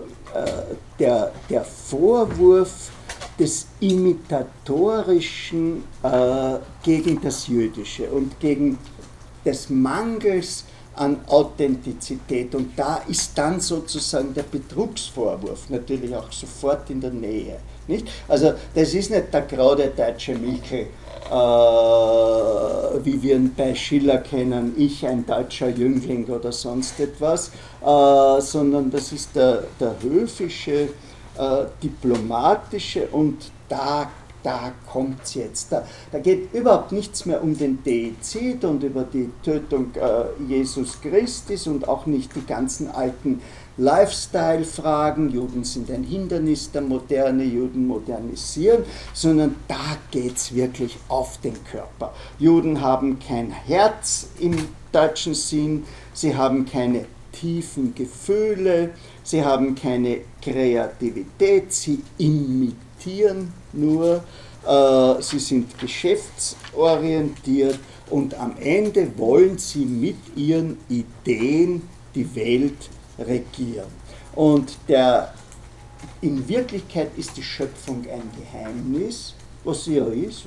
der, 0.98 1.32
der 1.48 1.64
Vorwurf 1.64 2.90
des 3.38 3.66
Imitatorischen 3.80 5.84
äh, 6.02 6.54
gegen 6.82 7.20
das 7.20 7.46
Jüdische 7.46 8.10
und 8.10 8.40
gegen 8.40 8.78
des 9.44 9.70
Mangels 9.70 10.64
an 10.94 11.20
Authentizität. 11.26 12.54
Und 12.54 12.78
da 12.78 13.00
ist 13.08 13.36
dann 13.36 13.60
sozusagen 13.60 14.34
der 14.34 14.42
Betrugsvorwurf 14.42 15.70
natürlich 15.70 16.14
auch 16.14 16.30
sofort 16.30 16.90
in 16.90 17.00
der 17.00 17.10
Nähe. 17.10 17.56
Nicht? 17.88 18.06
Also 18.28 18.52
das 18.74 18.94
ist 18.94 19.10
nicht 19.10 19.32
der 19.32 19.42
graue 19.42 19.88
deutsche 19.88 20.34
Michel, 20.34 20.80
äh, 20.80 20.86
wie 23.04 23.22
wir 23.22 23.36
ihn 23.36 23.54
bei 23.56 23.74
Schiller 23.74 24.18
kennen, 24.18 24.74
ich 24.76 25.06
ein 25.06 25.24
deutscher 25.26 25.68
Jüngling 25.68 26.26
oder 26.26 26.52
sonst 26.52 27.00
etwas, 27.00 27.50
äh, 27.84 28.40
sondern 28.40 28.90
das 28.90 29.12
ist 29.12 29.34
der, 29.34 29.64
der 29.80 29.94
höfische, 30.00 30.90
äh, 31.38 31.66
diplomatische 31.82 33.08
und 33.08 33.50
da 33.68 34.10
da 34.42 34.72
kommt 34.90 35.22
es 35.22 35.34
jetzt. 35.34 35.72
Da, 35.72 35.86
da, 36.10 36.18
geht 36.18 36.52
überhaupt 36.52 36.92
nichts 36.92 37.26
mehr 37.26 37.42
um 37.42 37.56
den 37.56 37.78
Deizid 37.84 38.64
und 38.64 38.82
über 38.82 39.04
die 39.04 39.30
Tötung 39.42 39.92
äh, 39.94 40.24
Jesus 40.48 41.00
Christus 41.00 41.66
und 41.66 41.88
auch 41.88 42.06
nicht 42.06 42.34
die 42.34 42.44
ganzen 42.44 42.90
alten 42.90 43.40
Lifestyle-Fragen, 43.78 45.30
Juden 45.30 45.64
sind 45.64 45.90
ein 45.90 46.04
Hindernis 46.04 46.70
der 46.70 46.82
Moderne, 46.82 47.44
Juden 47.44 47.86
modernisieren, 47.86 48.84
sondern 49.14 49.54
da 49.66 49.96
geht 50.10 50.36
es 50.36 50.54
wirklich 50.54 50.98
auf 51.08 51.38
den 51.40 51.54
Körper. 51.64 52.12
Juden 52.38 52.82
haben 52.82 53.18
kein 53.18 53.50
Herz 53.50 54.28
im 54.38 54.56
deutschen 54.92 55.34
Sinn, 55.34 55.84
sie 56.12 56.36
haben 56.36 56.66
keine 56.66 57.06
tiefen 57.32 57.94
Gefühle, 57.94 58.90
sie 59.22 59.44
haben 59.44 59.74
keine 59.74 60.20
Kreativität, 60.40 61.72
sie 61.72 62.02
imitieren 62.18 63.52
nur, 63.72 64.22
äh, 64.66 65.22
sie 65.22 65.38
sind 65.38 65.78
geschäftsorientiert 65.78 67.78
und 68.10 68.34
am 68.34 68.56
Ende 68.58 69.16
wollen 69.16 69.58
sie 69.58 69.84
mit 69.84 70.16
ihren 70.36 70.78
Ideen 70.88 71.88
die 72.14 72.34
Welt 72.34 72.90
regieren. 73.18 73.88
Und 74.34 74.76
der, 74.88 75.32
in 76.20 76.46
Wirklichkeit 76.48 77.10
ist 77.16 77.36
die 77.36 77.42
Schöpfung 77.42 78.04
ein 78.10 78.30
Geheimnis 78.38 79.34
was 79.64 79.84
sie 79.84 79.96
ja 79.96 80.06
ist, 80.06 80.44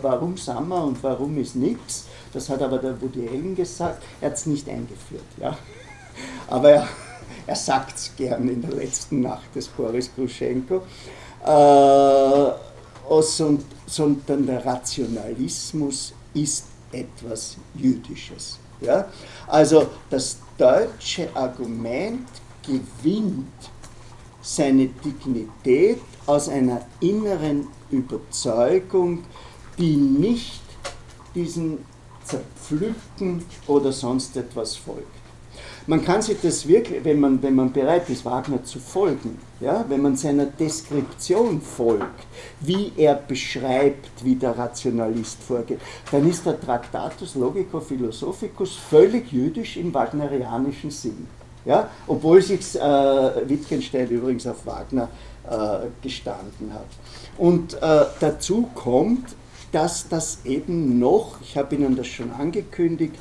warum 0.00 0.36
wir 0.36 0.84
und 0.84 1.02
warum 1.02 1.38
ist 1.38 1.56
nichts. 1.56 2.06
Das 2.32 2.48
hat 2.48 2.62
aber 2.62 2.78
der 2.78 3.00
Woody 3.00 3.28
Allen 3.28 3.54
gesagt, 3.54 4.02
er 4.20 4.30
hat 4.30 4.36
es 4.36 4.46
nicht 4.46 4.68
eingeführt. 4.68 5.24
Ja? 5.38 5.56
Aber 6.48 6.70
er, 6.70 6.88
er 7.52 7.56
sagt 7.56 7.98
es 7.98 8.10
gern 8.16 8.48
in 8.48 8.62
der 8.62 8.72
letzten 8.72 9.20
Nacht 9.20 9.54
des 9.54 9.68
Boris 9.68 10.10
Gruschenko. 10.14 10.76
Äh, 11.44 12.52
sondern 13.86 14.46
der 14.46 14.64
Rationalismus 14.64 16.14
ist 16.32 16.64
etwas 16.90 17.58
Jüdisches. 17.74 18.58
Ja? 18.80 19.06
Also 19.46 19.86
das 20.08 20.38
deutsche 20.56 21.28
Argument 21.36 22.26
gewinnt 22.66 23.60
seine 24.40 24.86
Dignität 24.86 26.00
aus 26.24 26.48
einer 26.48 26.80
inneren 27.00 27.68
Überzeugung, 27.90 29.24
die 29.76 29.96
nicht 29.96 30.62
diesen 31.34 31.84
Zerpflücken 32.24 33.44
oder 33.66 33.92
sonst 33.92 34.38
etwas 34.38 34.74
folgt. 34.76 35.21
Man 35.86 36.04
kann 36.04 36.22
sich 36.22 36.40
das 36.40 36.68
wirklich, 36.68 37.04
wenn 37.04 37.18
man, 37.18 37.42
wenn 37.42 37.56
man 37.56 37.72
bereit 37.72 38.08
ist, 38.08 38.24
Wagner 38.24 38.62
zu 38.62 38.78
folgen, 38.78 39.38
ja, 39.60 39.84
wenn 39.88 40.00
man 40.00 40.16
seiner 40.16 40.46
Deskription 40.46 41.60
folgt, 41.60 42.24
wie 42.60 42.92
er 42.96 43.14
beschreibt, 43.16 44.24
wie 44.24 44.36
der 44.36 44.56
Rationalist 44.56 45.42
vorgeht, 45.42 45.80
dann 46.10 46.28
ist 46.28 46.46
der 46.46 46.60
Tractatus 46.60 47.34
Logico 47.34 47.80
Philosophicus 47.80 48.76
völlig 48.76 49.32
jüdisch 49.32 49.76
im 49.76 49.92
wagnerianischen 49.92 50.90
Sinn. 50.90 51.26
Ja, 51.64 51.90
obwohl 52.08 52.42
sich 52.42 52.74
äh, 52.74 52.80
Wittgenstein 53.48 54.08
übrigens 54.08 54.46
auf 54.48 54.66
Wagner 54.66 55.08
äh, 55.48 55.86
gestanden 56.02 56.72
hat. 56.72 56.86
Und 57.38 57.74
äh, 57.74 58.04
dazu 58.18 58.68
kommt, 58.74 59.36
dass 59.70 60.08
das 60.08 60.40
eben 60.44 60.98
noch, 60.98 61.40
ich 61.40 61.56
habe 61.56 61.74
Ihnen 61.74 61.96
das 61.96 62.06
schon 62.06 62.30
angekündigt, 62.32 63.16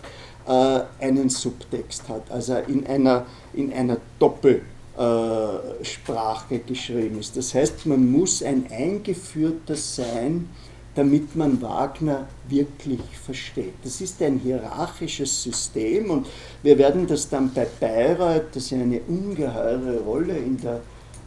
einen 0.45 1.29
Subtext 1.29 2.09
hat, 2.09 2.29
also 2.31 2.55
in 2.67 2.85
einer, 2.87 3.25
in 3.53 3.71
einer 3.73 3.97
Doppelsprache 4.19 6.59
geschrieben 6.59 7.19
ist. 7.19 7.35
Das 7.37 7.53
heißt, 7.53 7.85
man 7.85 8.11
muss 8.11 8.43
ein 8.43 8.65
Eingeführter 8.71 9.75
sein, 9.75 10.49
damit 10.95 11.35
man 11.35 11.61
Wagner 11.61 12.27
wirklich 12.49 12.99
versteht. 13.23 13.75
Das 13.83 14.01
ist 14.01 14.19
ein 14.21 14.39
hierarchisches 14.39 15.43
System 15.43 16.09
und 16.09 16.27
wir 16.63 16.77
werden 16.77 17.07
das 17.07 17.29
dann 17.29 17.53
bei 17.53 17.65
Bayreuth, 17.79 18.53
das 18.53 18.71
ja 18.71 18.79
eine 18.79 18.99
ungeheure 19.07 20.01
Rolle 20.01 20.37
in 20.37 20.57
der 20.57 20.81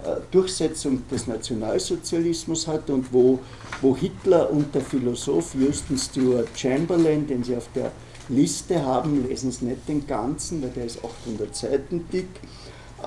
äh, 0.05 0.17
Durchsetzung 0.31 1.03
des 1.11 1.27
Nationalsozialismus 1.27 2.67
hat 2.67 2.91
und 2.91 3.11
wo, 3.11 3.39
wo 3.81 3.97
Hitler 3.97 4.51
und 4.51 4.75
der 4.75 4.83
Philosoph 4.83 5.55
Houston 5.55 5.97
Stewart 5.97 6.49
Chamberlain, 6.55 7.27
den 7.27 7.43
Sie 7.43 7.57
auf 7.57 7.69
der 7.75 7.91
Liste 8.29 8.85
haben, 8.85 9.27
lesen 9.27 9.51
Sie 9.51 9.67
nicht 9.67 9.89
den 9.89 10.07
ganzen, 10.07 10.63
weil 10.63 10.71
der 10.71 10.87
ist 10.87 10.99
800 11.05 11.55
Seiten 11.55 12.07
dick, 12.13 12.29
äh, 13.03 13.07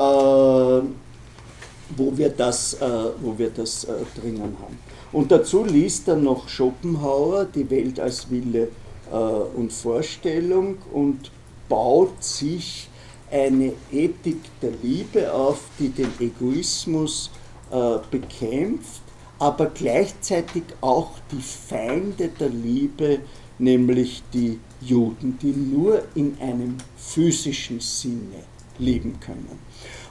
wo 1.96 2.18
wir 2.18 2.30
das, 2.30 2.76
äh, 2.76 2.88
wo 3.22 3.38
wir 3.38 3.50
das 3.50 3.86
äh, 3.86 3.94
drinnen 4.20 4.58
haben. 4.62 4.78
Und 5.12 5.32
dazu 5.32 5.64
liest 5.64 6.08
er 6.08 6.18
noch 6.18 6.50
Schopenhauer, 6.50 7.46
die 7.46 7.70
Welt 7.70 8.00
als 8.00 8.30
Wille 8.30 8.70
äh, 9.12 9.16
und 9.16 9.72
Vorstellung 9.72 10.78
und 10.94 11.32
baut 11.70 12.24
sich 12.24 12.90
eine 13.32 13.74
Ethik 13.92 14.40
der 14.62 14.72
Liebe 14.82 15.34
auf, 15.34 15.64
die 15.80 15.90
den 15.90 16.12
Egoismus 16.20 17.30
äh, 17.72 17.98
bekämpft, 18.10 19.02
aber 19.40 19.68
gleichzeitig 19.68 20.64
auch 20.82 21.12
die 21.32 21.42
Feinde 21.42 22.30
der 22.30 22.50
Liebe, 22.50 23.20
nämlich 23.60 24.24
die 24.34 24.60
Juden, 24.82 25.38
die 25.42 25.54
nur 25.54 26.04
in 26.16 26.38
einem 26.40 26.78
physischen 26.98 27.80
Sinne 27.80 28.44
lieben 28.80 29.20
können. 29.20 29.60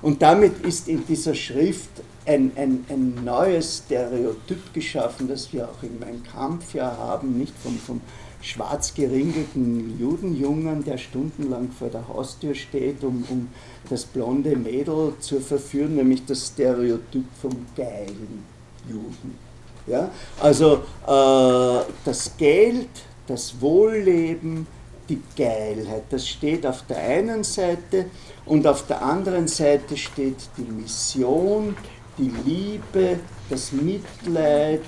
Und 0.02 0.22
damit 0.22 0.64
ist 0.64 0.88
in 0.88 1.06
dieser 1.06 1.34
Schrift 1.34 1.90
ein, 2.26 2.52
ein, 2.56 2.84
ein 2.88 3.24
neues 3.24 3.82
Stereotyp 3.84 4.74
geschaffen, 4.74 5.28
das 5.28 5.52
wir 5.52 5.68
auch 5.68 5.82
in 5.82 5.98
meinem 6.00 6.22
Kampf 6.24 6.74
ja 6.74 6.96
haben, 6.96 7.38
nicht 7.38 7.54
vom, 7.62 7.78
vom 7.78 8.00
schwarz 8.42 8.94
geringelten 8.94 9.98
Judenjungen, 9.98 10.84
der 10.84 10.98
stundenlang 10.98 11.70
vor 11.70 11.88
der 11.88 12.06
Haustür 12.08 12.54
steht, 12.54 13.02
um, 13.02 13.24
um 13.28 13.48
das 13.88 14.04
blonde 14.04 14.56
Mädel 14.56 15.14
zu 15.20 15.40
verführen, 15.40 15.96
nämlich 15.96 16.24
das 16.26 16.48
Stereotyp 16.48 17.24
vom 17.40 17.66
geilen 17.76 18.44
Juden. 18.88 19.38
Ja? 19.86 20.10
Also 20.40 20.82
äh, 21.06 21.84
das 22.04 22.36
Geld, 22.36 22.88
das 23.26 23.60
Wohlleben, 23.60 24.66
die 25.08 25.20
Geilheit, 25.36 26.04
das 26.10 26.28
steht 26.28 26.66
auf 26.66 26.84
der 26.86 26.98
einen 26.98 27.44
Seite 27.44 28.06
und 28.44 28.66
auf 28.66 28.86
der 28.86 29.02
anderen 29.02 29.46
Seite 29.46 29.96
steht 29.96 30.36
die 30.56 30.70
Mission, 30.70 31.76
die 32.18 32.32
Liebe, 32.44 33.20
das 33.48 33.72
Mitleid, 33.72 34.82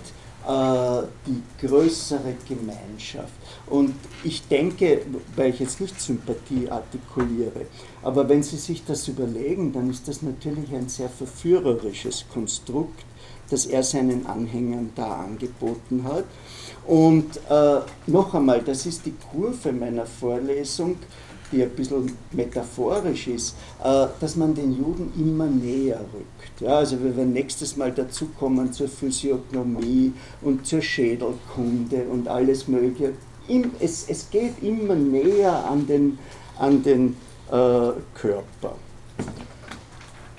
äh, 0.47 1.03
die 1.27 1.67
größere 1.67 2.35
Gemeinschaft. 2.49 3.35
Und 3.67 3.95
ich 4.25 4.49
denke, 4.49 5.03
weil 5.37 5.51
ich 5.51 5.61
jetzt 5.61 5.81
nicht 5.81 6.01
Sympathie 6.01 6.71
artikuliere, 6.71 7.67
aber 8.03 8.29
wenn 8.29 8.43
Sie 8.43 8.57
sich 8.57 8.85
das 8.85 9.07
überlegen, 9.09 9.73
dann 9.73 9.91
ist 9.91 10.09
das 10.09 10.23
natürlich 10.23 10.73
ein 10.73 10.89
sehr 10.89 11.11
verführerisches 11.11 12.25
Konstrukt, 12.33 13.05
das 13.51 13.67
er 13.67 13.83
seinen 13.83 14.27
Anhängern 14.27 14.91
da 14.95 15.17
angeboten 15.17 16.05
hat. 16.05 16.25
Und 16.89 17.37
äh, 17.49 17.81
noch 18.07 18.35
einmal, 18.35 18.63
das 18.63 18.87
ist 18.87 19.07
die 19.07 19.15
Kurve 19.31 19.73
meiner 19.73 20.07
Vorlesung 20.07 20.97
die 21.51 21.63
ein 21.63 21.71
bisschen 21.71 22.13
metaphorisch 22.33 23.29
ist, 23.29 23.57
äh, 23.83 24.07
dass 24.21 24.37
man 24.37 24.55
den 24.55 24.73
Juden 24.73 25.13
immer 25.19 25.47
näher 25.47 26.01
rückt. 26.13 26.61
Ja, 26.61 26.79
also 26.79 27.03
wir 27.03 27.17
werden 27.17 27.33
nächstes 27.33 27.77
Mal 27.77 27.93
dazu 27.93 28.29
kommen 28.39 28.73
zur 28.73 28.89
Physiognomie 28.89 30.13
und 30.43 30.67
zur 30.67 30.83
Schädelkunde 30.83 32.05
und 32.11 32.29
alles 32.29 32.69
Mögliche. 32.69 33.13
Es, 33.81 34.07
es 34.09 34.29
geht 34.29 34.63
immer 34.63 34.95
näher 34.95 35.65
an 35.71 35.87
den, 35.87 36.19
an 36.59 36.83
den 36.83 37.17
äh, 37.49 37.93
Körper. 38.15 38.75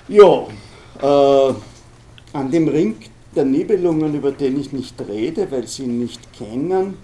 Ja, 0.06 0.46
äh, 1.02 1.54
an 2.32 2.50
dem 2.50 2.68
Ring 2.68 2.96
der 3.34 3.44
Nibelungen, 3.44 4.14
über 4.14 4.32
den 4.32 4.58
ich 4.58 4.72
nicht 4.72 5.00
rede, 5.06 5.50
weil 5.50 5.66
Sie 5.66 5.84
ihn 5.84 5.98
nicht 5.98 6.32
kennen, 6.32 6.98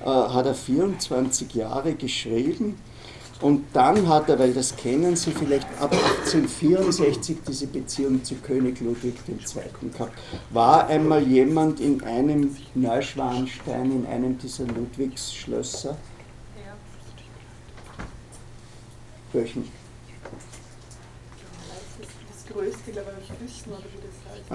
äh, 0.00 0.06
hat 0.06 0.46
er 0.46 0.54
24 0.54 1.54
Jahre 1.54 1.94
geschrieben 1.94 2.76
und 3.40 3.64
dann 3.72 4.08
hat 4.08 4.28
er, 4.28 4.38
weil 4.38 4.52
das 4.54 4.76
kennen 4.76 5.16
Sie 5.16 5.32
vielleicht, 5.32 5.66
ab 5.80 5.92
1864 5.92 7.38
diese 7.46 7.66
Beziehung 7.66 8.22
zu 8.22 8.36
König 8.36 8.80
Ludwig 8.80 9.14
II. 9.28 9.90
gehabt. 9.90 10.12
War 10.50 10.86
einmal 10.86 11.22
jemand 11.22 11.80
in 11.80 12.02
einem 12.04 12.56
Neuschwanstein, 12.74 13.90
in 13.90 14.06
einem 14.06 14.38
dieser 14.38 14.64
Ludwigsschlösser? 14.64 15.90
Ja. 15.90 16.74
Welchen? 19.32 19.83
Das 22.54 22.62
größte, 22.62 22.92
glaube 22.92 23.12
ich, 23.20 23.26
Füssen 23.38 23.72
oder 23.72 23.82
wie 23.92 24.00
das 24.06 24.16
heißt. 24.30 24.46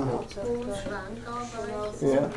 Ja. 2.01 2.07
ja 2.13 2.30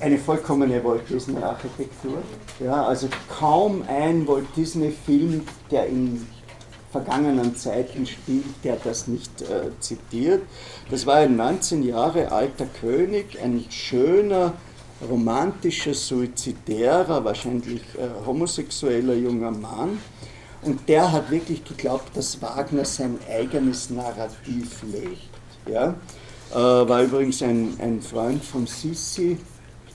eine 0.00 0.18
vollkommene 0.18 0.82
Walt 0.84 1.08
Disney-Architektur. 1.08 2.18
Ja, 2.60 2.84
also 2.86 3.08
kaum 3.28 3.84
ein 3.88 4.26
Walt 4.26 4.46
Disney-Film, 4.56 5.46
der 5.70 5.86
in 5.86 6.26
vergangenen 6.90 7.56
Zeiten 7.56 8.06
spielt, 8.06 8.64
der 8.64 8.76
das 8.76 9.06
nicht 9.06 9.42
äh, 9.42 9.70
zitiert. 9.80 10.42
Das 10.90 11.04
war 11.04 11.16
ein 11.16 11.36
19 11.36 11.82
Jahre 11.82 12.32
alter 12.32 12.66
König, 12.66 13.38
ein 13.42 13.66
schöner, 13.68 14.54
romantischer, 15.06 15.92
suizidärer, 15.92 17.24
wahrscheinlich 17.24 17.82
äh, 17.96 18.26
homosexueller 18.26 19.14
junger 19.14 19.50
Mann. 19.50 19.98
Und 20.62 20.88
der 20.88 21.12
hat 21.12 21.30
wirklich 21.30 21.64
geglaubt, 21.64 22.16
dass 22.16 22.40
Wagner 22.42 22.84
sein 22.84 23.18
eigenes 23.30 23.90
Narrativ 23.90 24.82
lebt. 24.82 25.30
Ja? 25.68 25.94
Äh, 26.52 26.54
war 26.54 27.02
übrigens 27.02 27.42
ein, 27.42 27.74
ein 27.78 28.00
Freund 28.00 28.44
von 28.44 28.66
Sissi, 28.66 29.38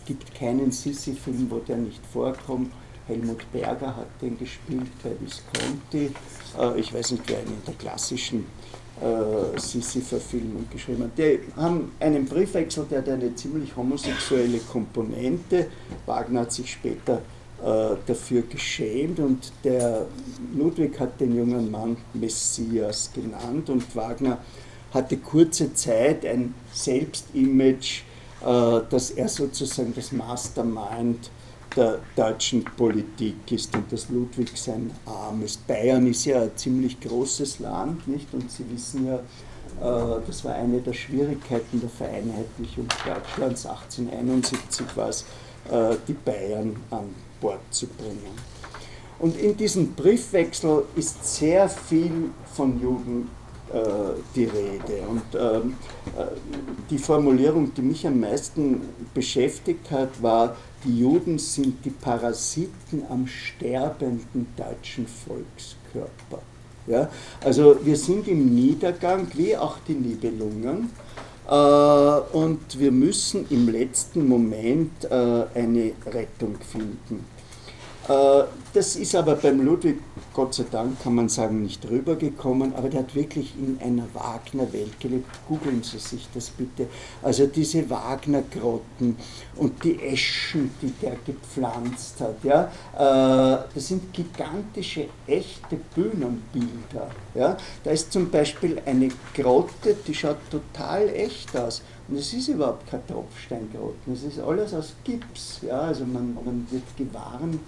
gibt 0.05 0.33
keinen 0.35 0.71
Sissi-Film, 0.71 1.47
wo 1.49 1.59
der 1.59 1.77
nicht 1.77 2.01
vorkommt. 2.11 2.71
Helmut 3.07 3.49
Berger 3.51 3.95
hat 3.95 4.07
den 4.21 4.37
gespielt 4.37 4.91
bei 5.03 5.11
Visconti. 5.19 6.13
Äh, 6.57 6.79
ich 6.79 6.93
weiß 6.93 7.11
nicht, 7.11 7.23
wer 7.27 7.39
einen 7.39 7.61
der 7.65 7.73
klassischen 7.75 8.45
äh, 9.01 9.59
Sissi-Verfilmung 9.59 10.67
geschrieben 10.71 11.03
hat. 11.03 11.17
Die 11.17 11.39
haben 11.55 11.91
einen 11.99 12.25
Briefwechsel, 12.25 12.85
der 12.89 12.99
hat 12.99 13.09
eine 13.09 13.33
ziemlich 13.35 13.75
homosexuelle 13.75 14.59
Komponente. 14.59 15.67
Wagner 16.05 16.41
hat 16.41 16.51
sich 16.51 16.71
später 16.71 17.15
äh, 17.15 17.40
dafür 17.63 18.41
geschämt 18.41 19.19
und 19.19 19.51
der 19.63 20.07
Ludwig 20.55 20.99
hat 20.99 21.21
den 21.21 21.35
jungen 21.35 21.69
Mann 21.69 21.95
Messias 22.13 23.11
genannt 23.13 23.69
und 23.69 23.95
Wagner 23.95 24.39
hatte 24.93 25.17
kurze 25.17 25.73
Zeit 25.73 26.25
ein 26.25 26.53
Selbstimage, 26.73 28.03
äh, 28.41 28.81
dass 28.89 29.11
er 29.11 29.27
sozusagen 29.27 29.93
das 29.95 30.11
Mastermind 30.11 31.31
der 31.75 31.99
deutschen 32.15 32.65
Politik 32.65 33.49
ist 33.51 33.73
und 33.75 33.91
dass 33.91 34.09
Ludwig 34.09 34.49
sein 34.55 34.91
Arm 35.05 35.41
ist. 35.43 35.65
Bayern 35.67 36.05
ist 36.07 36.25
ja 36.25 36.41
ein 36.41 36.51
ziemlich 36.55 36.99
großes 36.99 37.59
Land, 37.59 38.07
nicht? 38.07 38.33
Und 38.33 38.51
Sie 38.51 38.65
wissen 38.69 39.07
ja, 39.07 39.15
äh, 39.15 40.21
das 40.27 40.43
war 40.43 40.55
eine 40.55 40.81
der 40.81 40.93
Schwierigkeiten 40.93 41.79
der 41.79 41.89
Vereinheitlichung 41.89 42.87
Deutschlands. 43.05 43.65
1871 43.65 44.85
war 44.95 45.09
es, 45.09 45.21
äh, 45.71 45.95
die 46.07 46.13
Bayern 46.13 46.75
an 46.89 47.15
Bord 47.41 47.59
zu 47.71 47.87
bringen. 47.87 48.31
Und 49.19 49.37
in 49.37 49.57
diesem 49.57 49.93
Briefwechsel 49.93 50.83
ist 50.95 51.35
sehr 51.35 51.67
viel 51.67 52.31
von 52.55 52.81
Juden 52.81 53.29
äh, 53.71 53.77
die 54.35 54.45
Rede. 54.45 55.03
Und 55.07 55.23
ähm, 55.35 55.75
die 56.89 56.97
Formulierung, 56.97 57.73
die 57.73 57.81
mich 57.81 58.05
am 58.07 58.19
meisten 58.19 58.81
beschäftigt 59.13 59.91
hat, 59.91 60.21
war, 60.21 60.55
die 60.83 60.99
Juden 60.99 61.37
sind 61.37 61.85
die 61.85 61.91
Parasiten 61.91 63.03
am 63.09 63.27
sterbenden 63.27 64.47
deutschen 64.57 65.05
Volkskörper. 65.05 66.41
Ja? 66.87 67.09
Also 67.43 67.77
wir 67.83 67.95
sind 67.95 68.27
im 68.27 68.55
Niedergang, 68.55 69.27
wie 69.35 69.55
auch 69.55 69.77
die 69.87 69.93
Nibelungen. 69.93 70.89
Äh, 71.47 71.53
und 71.53 72.79
wir 72.79 72.91
müssen 72.91 73.45
im 73.49 73.69
letzten 73.69 74.27
Moment 74.27 75.05
äh, 75.05 75.45
eine 75.53 75.93
Rettung 76.05 76.55
finden. 76.59 77.25
Äh, 78.07 78.43
das 78.73 78.95
ist 78.95 79.15
aber 79.15 79.35
beim 79.35 79.63
Ludwig, 79.63 79.99
Gott 80.33 80.53
sei 80.53 80.63
Dank, 80.71 81.03
kann 81.03 81.15
man 81.15 81.27
sagen, 81.27 81.61
nicht 81.61 81.89
rübergekommen, 81.89 82.73
aber 82.75 82.87
der 82.87 83.01
hat 83.01 83.15
wirklich 83.15 83.53
in 83.59 83.77
einer 83.81 84.05
Wagner-Welt 84.13 84.97
gelebt. 84.99 85.27
Googeln 85.47 85.83
Sie 85.83 85.99
sich 85.99 86.27
das 86.33 86.49
bitte. 86.49 86.87
Also 87.21 87.47
diese 87.47 87.89
Wagner-Grotten 87.89 89.17
und 89.57 89.83
die 89.83 90.01
Eschen, 90.01 90.71
die 90.81 90.91
der 91.01 91.17
gepflanzt 91.25 92.21
hat, 92.21 92.41
ja, 92.43 92.71
äh, 92.93 93.63
das 93.73 93.87
sind 93.89 94.13
gigantische, 94.13 95.07
echte 95.27 95.75
Bühnenbilder. 95.95 97.11
Ja. 97.35 97.57
Da 97.83 97.91
ist 97.91 98.13
zum 98.13 98.29
Beispiel 98.29 98.81
eine 98.85 99.09
Grotte, 99.33 99.97
die 100.07 100.13
schaut 100.13 100.37
total 100.49 101.09
echt 101.09 101.55
aus. 101.57 101.81
Und 102.07 102.17
es 102.17 102.33
ist 102.33 102.47
überhaupt 102.47 102.89
kein 102.89 103.05
Tropfsteingrotten, 103.05 104.13
es 104.13 104.23
ist 104.23 104.39
alles 104.39 104.73
aus 104.73 104.93
Gips. 105.03 105.59
Ja. 105.61 105.81
Also 105.81 106.05
man, 106.05 106.35
man 106.35 106.67
wird 106.71 106.83
gewarnt, 106.97 107.61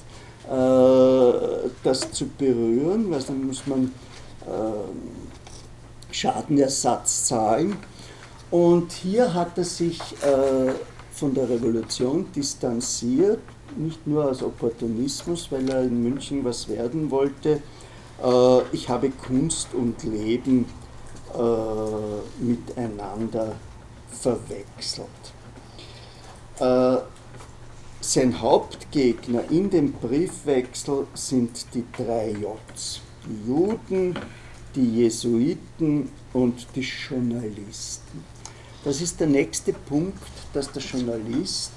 das 0.48 2.12
zu 2.12 2.28
berühren, 2.38 3.10
weil 3.10 3.22
dann 3.22 3.48
muss 3.48 3.66
man 3.66 3.94
äh, 4.46 6.14
Schadenersatz 6.14 7.26
zahlen. 7.26 7.78
Und 8.52 8.92
hier 8.92 9.34
hat 9.34 9.58
er 9.58 9.64
sich 9.64 10.00
äh, 10.22 10.74
von 11.12 11.34
der 11.34 11.50
Revolution 11.50 12.28
distanziert, 12.36 13.40
nicht 13.78 14.06
nur 14.06 14.26
aus 14.30 14.44
Opportunismus, 14.44 15.52
weil 15.52 15.68
er 15.70 15.84
in 15.84 16.04
München 16.04 16.44
was 16.44 16.68
werden 16.68 17.10
wollte. 17.10 17.62
Ich 18.72 18.88
habe 18.90 19.10
Kunst 19.10 19.74
und 19.74 20.04
Leben 20.04 20.66
miteinander 22.40 23.54
verwechselt. 24.12 25.08
Sein 28.06 28.42
Hauptgegner 28.42 29.50
in 29.50 29.70
dem 29.70 29.94
Briefwechsel 29.94 31.08
sind 31.14 31.66
die 31.74 31.86
drei 31.98 32.32
Js. 32.32 33.00
Die 33.26 33.48
Juden, 33.48 34.20
die 34.76 34.98
Jesuiten 34.98 36.10
und 36.34 36.68
die 36.76 36.82
Journalisten. 36.82 38.26
Das 38.84 39.00
ist 39.00 39.22
der 39.22 39.28
nächste 39.28 39.72
Punkt, 39.72 40.22
dass 40.52 40.70
der 40.70 40.82
Journalist, 40.82 41.72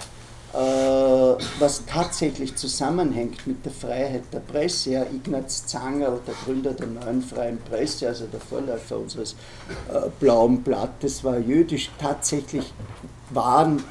äh, 0.53 0.57
was 0.57 1.87
tatsächlich 1.87 2.57
zusammenhängt 2.57 3.47
mit 3.47 3.65
der 3.65 3.71
Freiheit 3.71 4.25
der 4.33 4.41
Presse, 4.41 4.91
ja, 4.91 5.03
Ignaz 5.05 5.65
Zanger, 5.67 6.19
der 6.27 6.35
Gründer 6.45 6.73
der 6.73 6.89
neuen 6.89 7.23
freien 7.23 7.59
Presse, 7.61 8.09
also 8.09 8.27
der 8.27 8.41
Vorläufer 8.41 8.99
unseres 8.99 9.37
äh, 9.89 10.09
blauen 10.19 10.65
Blattes, 10.65 11.23
war 11.23 11.39
jüdisch. 11.39 11.89
Tatsächlich 12.01 12.75
waren 13.31 13.85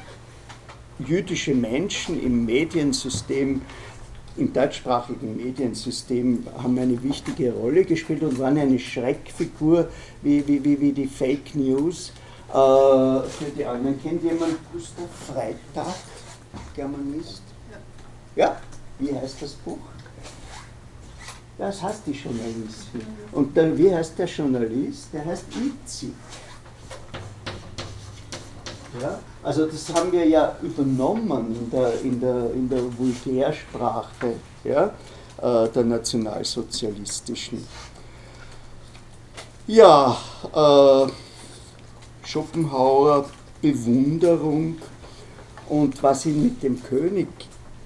jüdische 0.98 1.54
Menschen 1.54 2.22
im 2.22 2.44
Mediensystem, 2.44 3.62
im 4.36 4.52
deutschsprachigen 4.52 5.36
Mediensystem, 5.36 6.46
haben 6.62 6.78
eine 6.78 7.02
wichtige 7.02 7.52
Rolle 7.52 7.84
gespielt 7.84 8.22
und 8.22 8.38
waren 8.38 8.58
eine 8.58 8.78
Schreckfigur 8.78 9.88
wie, 10.22 10.46
wie, 10.46 10.62
wie, 10.62 10.80
wie 10.80 10.92
die 10.92 11.06
Fake 11.06 11.54
News. 11.54 12.12
Äh, 12.48 12.52
für 12.52 13.50
die 13.56 13.64
anderen 13.64 14.00
kennt 14.02 14.22
jemand 14.22 14.56
Gustav 14.72 15.08
Freitag, 15.26 15.94
Germanist? 16.74 17.42
Ja. 18.34 18.56
Wie 18.98 19.14
heißt 19.14 19.42
das 19.42 19.52
Buch? 19.52 19.78
Das 21.58 21.82
heißt 21.82 22.02
die 22.06 22.12
Journalistin. 22.12 23.00
Und 23.32 23.56
dann, 23.56 23.76
wie 23.78 23.94
heißt 23.94 24.18
der 24.18 24.26
Journalist? 24.26 25.08
Der 25.12 25.24
heißt 25.24 25.44
Itzi. 25.56 26.12
Ja? 29.00 29.18
Also 29.46 29.64
das 29.64 29.94
haben 29.94 30.10
wir 30.10 30.26
ja 30.26 30.56
übernommen 30.60 31.54
in 31.54 31.70
der, 31.70 32.00
in 32.00 32.20
der, 32.20 32.50
in 32.52 32.68
der 32.68 32.98
Vulgärsprache 32.98 34.34
ja, 34.64 34.86
äh, 35.40 35.68
der 35.68 35.84
nationalsozialistischen. 35.84 37.64
Ja, 39.68 40.16
äh, 40.52 41.06
Schopenhauer 42.26 43.26
Bewunderung 43.62 44.78
und 45.68 46.02
was 46.02 46.26
ihn 46.26 46.42
mit 46.42 46.64
dem 46.64 46.82
König 46.82 47.28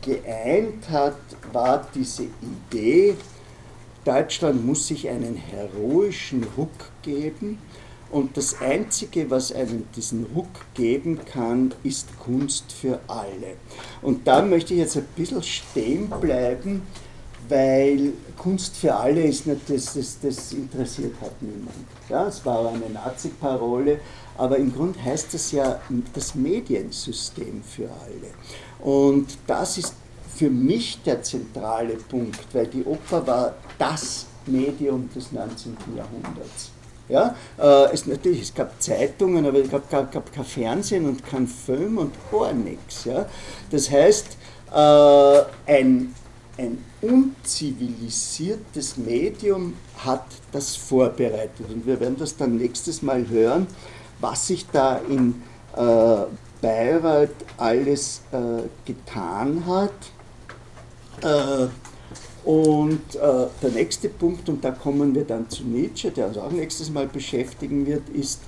geeint 0.01 0.89
hat, 0.89 1.19
war 1.53 1.87
diese 1.95 2.24
Idee, 2.73 3.19
Deutschland 4.03 4.65
muss 4.65 4.87
sich 4.87 5.07
einen 5.11 5.37
heroischen 5.37 6.47
Ruck 6.57 6.70
geben 7.03 7.59
und 8.11 8.37
das 8.37 8.61
Einzige, 8.61 9.31
was 9.31 9.53
einem 9.53 9.85
diesen 9.95 10.27
Ruck 10.35 10.49
geben 10.74 11.20
kann, 11.24 11.73
ist 11.85 12.09
Kunst 12.19 12.73
für 12.73 12.99
alle. 13.07 13.57
Und 14.03 14.27
da 14.27 14.43
möchte 14.43 14.74
ich 14.74 14.81
jetzt 14.81 14.97
ein 14.97 15.07
bisschen 15.16 15.43
stehen 15.43 16.11
bleiben, 16.20 16.82
weil 17.49 18.12
Kunst 18.37 18.77
für 18.77 18.95
alle 18.95 19.23
ist 19.23 19.47
nicht, 19.47 19.69
das, 19.69 19.95
das, 19.95 20.19
das 20.20 20.53
interessiert 20.53 21.15
hat 21.20 21.41
niemand. 21.41 21.74
Ja, 22.09 22.27
es 22.27 22.45
war 22.45 22.69
eine 22.69 22.91
Nazi-Parole, 22.91 24.01
aber 24.37 24.57
im 24.57 24.73
Grunde 24.73 25.03
heißt 25.03 25.35
das 25.35 25.53
ja 25.53 25.81
das 26.15 26.35
Mediensystem 26.35 27.62
für 27.62 27.89
alle. 27.91 28.89
Und 28.91 29.39
das 29.47 29.78
ist 29.78 29.95
für 30.35 30.51
mich 30.51 31.03
der 31.03 31.23
zentrale 31.23 31.97
Punkt, 31.97 32.41
weil 32.53 32.66
die 32.66 32.85
Oper 32.85 33.27
war 33.27 33.55
das 33.78 34.27
Medium 34.47 35.09
des 35.15 35.32
19. 35.32 35.77
Jahrhunderts. 35.97 36.70
Ja, 37.11 37.35
äh, 37.59 37.93
es, 37.93 38.07
natürlich, 38.07 38.43
es 38.43 38.55
gab 38.55 38.81
Zeitungen, 38.81 39.45
aber 39.45 39.59
es 39.59 39.69
gab, 39.70 39.91
gab, 39.91 40.12
gab 40.12 40.32
kein 40.32 40.45
Fernsehen 40.45 41.09
und 41.09 41.27
kein 41.27 41.49
Film 41.49 41.99
und 41.99 42.15
gar 42.31 42.53
nichts. 42.53 43.05
Ja. 43.05 43.27
Das 43.70 43.91
heißt, 43.91 44.37
äh, 44.73 45.43
ein, 45.66 46.15
ein 46.57 46.85
unzivilisiertes 47.03 48.97
Medium 48.97 49.74
hat 49.99 50.27
das 50.53 50.77
vorbereitet. 50.77 51.66
Und 51.69 51.85
wir 51.87 51.99
werden 51.99 52.16
das 52.19 52.37
dann 52.37 52.57
nächstes 52.57 53.03
Mal 53.03 53.28
hören, 53.28 53.66
was 54.20 54.47
sich 54.47 54.66
da 54.70 54.99
in 55.09 55.43
äh, 55.77 56.27
Bayreuth 56.61 57.31
alles 57.57 58.23
äh, 58.32 58.62
getan 58.85 59.65
hat. 59.66 59.91
Und 62.45 63.15
äh, 63.17 63.47
der 63.62 63.71
nächste 63.71 64.09
Punkt, 64.09 64.49
und 64.49 64.65
da 64.65 64.71
kommen 64.71 65.15
wir 65.15 65.25
dann 65.25 65.49
zu 65.51 65.65
Nietzsche, 65.65 66.11
der 66.11 66.29
uns 66.29 66.39
auch 66.39 66.51
nächstes 66.51 66.91
Mal 66.91 67.07
beschäftigen 67.07 67.87
wird, 67.87 68.09
ist, 68.09 68.41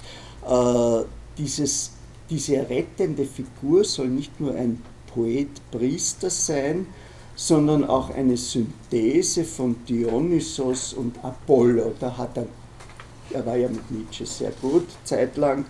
äh, 0.48 1.04
dieses, 1.36 1.92
diese 2.30 2.68
rettende 2.68 3.24
Figur 3.24 3.84
soll 3.84 4.08
nicht 4.08 4.40
nur 4.40 4.54
ein 4.54 4.82
Poet-Priester 5.12 6.30
sein, 6.30 6.86
sondern 7.34 7.84
auch 7.84 8.10
eine 8.10 8.36
Synthese 8.36 9.44
von 9.44 9.76
Dionysos 9.86 10.94
und 10.94 11.22
Apollo. 11.22 11.94
Da 12.00 12.16
hat 12.16 12.36
er, 12.36 12.46
er 13.30 13.44
war 13.44 13.56
ja 13.56 13.68
mit 13.68 13.90
Nietzsche 13.90 14.24
sehr 14.24 14.52
gut, 14.62 14.86
zeitlang, 15.04 15.64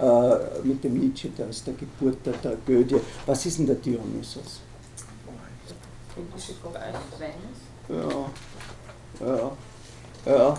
äh, 0.00 0.36
mit 0.64 0.82
dem 0.82 0.98
Nietzsche 0.98 1.28
der 1.30 1.48
aus 1.48 1.64
der 1.64 1.74
Geburt 1.74 2.18
der 2.24 2.40
Tragödie. 2.40 3.00
Was 3.26 3.46
ist 3.46 3.58
denn 3.58 3.66
der 3.66 3.76
Dionysos? 3.76 4.60
Ja. 7.88 8.30
Ja. 9.20 9.52
Ja. 10.26 10.58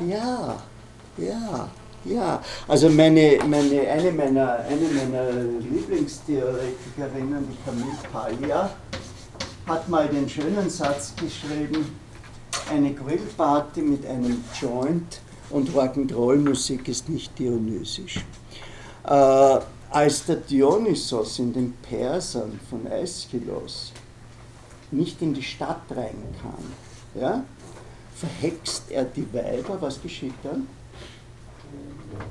Ja. 0.00 0.62
Ja. 1.16 1.70
Ja, 2.04 2.42
also 2.68 2.88
meine, 2.88 3.38
meine, 3.48 3.80
eine, 3.80 4.12
meiner, 4.12 4.60
eine 4.60 4.88
meiner 4.94 5.32
Lieblingstheoretikerinnen, 5.32 7.48
die 7.50 7.56
Camille 7.64 7.98
Paglia, 8.12 8.70
hat 9.66 9.88
mal 9.88 10.06
den 10.06 10.28
schönen 10.28 10.70
Satz 10.70 11.14
geschrieben, 11.16 11.98
eine 12.70 12.94
Grillparty 12.94 13.82
mit 13.82 14.06
einem 14.06 14.44
Joint 14.60 15.20
und 15.50 15.70
Rock'n'Roll-Musik 15.70 16.86
ist 16.86 17.08
nicht 17.08 17.36
dionysisch. 17.38 18.24
Äh, 19.04 19.58
als 19.90 20.26
der 20.26 20.36
Dionysos 20.36 21.40
in 21.40 21.52
den 21.52 21.72
Persern 21.74 22.60
von 22.70 22.86
Aeschylus 22.86 23.92
nicht 24.92 25.20
in 25.22 25.34
die 25.34 25.42
Stadt 25.42 25.82
rein 25.90 26.22
kann, 26.40 27.20
ja, 27.20 27.44
verhext 28.14 28.90
er 28.90 29.04
die 29.04 29.32
Weiber, 29.32 29.80
was 29.80 30.00
geschieht 30.00 30.34
dann? 30.42 30.66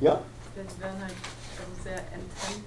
Ja? 0.01 0.21
Die 0.55 0.81
werden 0.81 1.01
halt 1.01 1.13
sehr 1.83 1.97
enthemmt 1.97 2.65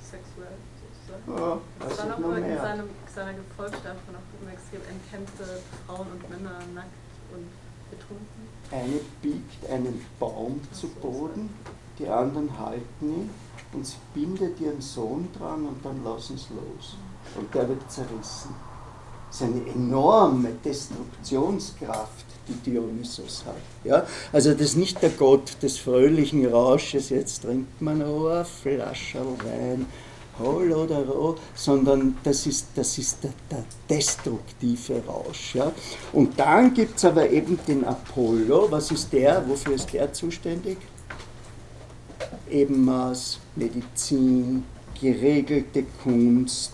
sexuell 0.00 0.56
sozusagen. 0.80 1.38
Ja, 1.38 1.58
Das 1.80 1.98
war 1.98 2.06
noch 2.06 2.18
mal 2.18 2.38
in 2.38 2.56
seinem, 2.56 2.88
seiner 3.14 3.32
Gefolgschaft 3.34 4.00
von 4.06 4.14
auch 4.14 4.42
immer 4.42 4.52
extrem 4.52 4.80
enthemmte 4.88 5.60
Frauen 5.86 6.06
und 6.12 6.30
Männer 6.30 6.58
nackt 6.74 6.88
und 7.32 7.48
betrunken. 7.90 8.48
Eine 8.70 9.00
biegt 9.22 9.70
einen 9.70 10.04
Baum 10.18 10.60
zu 10.72 10.88
Boden, 10.88 11.50
die 11.98 12.08
anderen 12.08 12.58
halten 12.58 12.84
ihn 13.02 13.30
und 13.72 13.86
sie 13.86 13.96
bindet 14.14 14.60
ihren 14.60 14.80
Sohn 14.80 15.28
dran 15.36 15.66
und 15.66 15.84
dann 15.84 16.02
lassen 16.04 16.36
sie 16.36 16.54
los. 16.54 16.96
Und 17.36 17.52
der 17.54 17.68
wird 17.68 17.90
zerrissen. 17.90 18.54
Das 19.34 19.48
ist 19.48 19.52
eine 19.52 19.68
enorme 19.74 20.50
Destruktionskraft, 20.64 22.24
die 22.46 22.70
Dionysos 22.70 23.42
hat. 23.44 23.56
Ja? 23.82 24.06
Also 24.32 24.52
das 24.52 24.60
ist 24.60 24.76
nicht 24.76 25.02
der 25.02 25.10
Gott 25.10 25.56
des 25.60 25.76
fröhlichen 25.76 26.46
Rausches, 26.46 27.08
jetzt 27.08 27.42
trinkt 27.42 27.82
man 27.82 27.98
noch 27.98 28.28
eine 28.28 28.44
Flasche 28.44 29.18
Wein, 29.18 29.86
Hol 30.38 30.70
oder 30.70 31.04
Roh, 31.04 31.34
sondern 31.56 32.16
das 32.22 32.46
ist, 32.46 32.68
das 32.76 32.96
ist 32.96 33.24
der, 33.24 33.32
der 33.50 33.64
destruktive 33.90 35.02
Rausch. 35.04 35.56
Ja? 35.56 35.72
Und 36.12 36.38
dann 36.38 36.72
gibt 36.72 36.98
es 36.98 37.04
aber 37.04 37.28
eben 37.28 37.58
den 37.66 37.84
Apollo. 37.84 38.68
Was 38.70 38.92
ist 38.92 39.12
der? 39.12 39.42
Wofür 39.48 39.74
ist 39.74 39.92
der 39.92 40.12
zuständig? 40.12 40.78
Ebenmaß, 42.48 43.40
Medizin, 43.56 44.62
geregelte 45.00 45.86
Kunst 46.04 46.70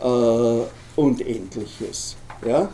äh, 0.00 0.62
und 0.98 1.24
ähnliches. 1.24 2.16
Ja? 2.44 2.68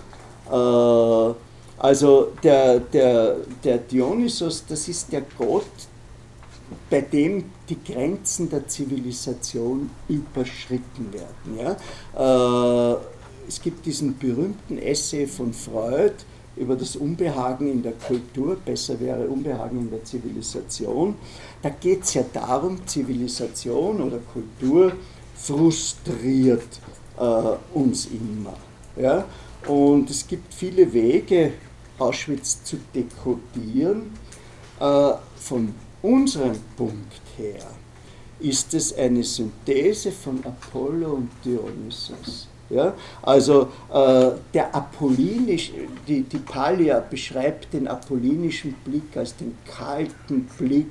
Äh, 0.50 1.34
also 1.78 2.32
der, 2.42 2.80
der, 2.80 3.36
der 3.62 3.78
Dionysos, 3.78 4.64
das 4.66 4.88
ist 4.88 5.12
der 5.12 5.22
Gott, 5.36 5.66
bei 6.88 7.02
dem 7.02 7.44
die 7.68 7.76
Grenzen 7.84 8.48
der 8.48 8.66
Zivilisation 8.66 9.90
überschritten 10.08 11.12
werden. 11.12 11.76
Ja? 12.16 12.92
Äh, 12.94 12.96
es 13.46 13.60
gibt 13.60 13.84
diesen 13.84 14.16
berühmten 14.16 14.78
Essay 14.78 15.26
von 15.26 15.52
Freud 15.52 16.14
über 16.56 16.76
das 16.76 16.96
Unbehagen 16.96 17.70
in 17.70 17.82
der 17.82 17.92
Kultur, 17.92 18.56
besser 18.56 18.98
wäre 19.00 19.26
Unbehagen 19.26 19.80
in 19.80 19.90
der 19.90 20.02
Zivilisation. 20.02 21.16
Da 21.60 21.68
geht 21.68 22.04
es 22.04 22.14
ja 22.14 22.24
darum, 22.32 22.86
Zivilisation 22.86 24.00
oder 24.00 24.18
Kultur 24.32 24.92
frustriert 25.36 26.80
äh, 27.18 27.22
uns 27.76 28.06
immer. 28.06 28.54
Ja? 28.96 29.24
Und 29.66 30.10
es 30.10 30.26
gibt 30.26 30.52
viele 30.52 30.92
Wege, 30.92 31.52
Auschwitz 31.98 32.62
zu 32.64 32.76
dekodieren. 32.94 34.12
Äh, 34.80 35.12
von 35.36 35.74
unserem 36.02 36.58
Punkt 36.76 37.20
her 37.36 37.64
ist 38.40 38.74
es 38.74 38.96
eine 38.96 39.22
Synthese 39.22 40.12
von 40.12 40.44
Apollo 40.44 41.12
und 41.12 41.30
Dionysos. 41.44 42.48
Ja? 42.68 42.94
Also 43.22 43.68
äh, 43.92 44.30
der 44.52 44.74
apollinisch, 44.74 45.72
die, 46.06 46.22
die 46.22 46.38
Palia 46.38 47.00
beschreibt 47.00 47.72
den 47.72 47.88
apollinischen 47.88 48.74
Blick 48.84 49.16
als 49.16 49.36
den 49.36 49.56
kalten 49.66 50.46
Blick, 50.58 50.86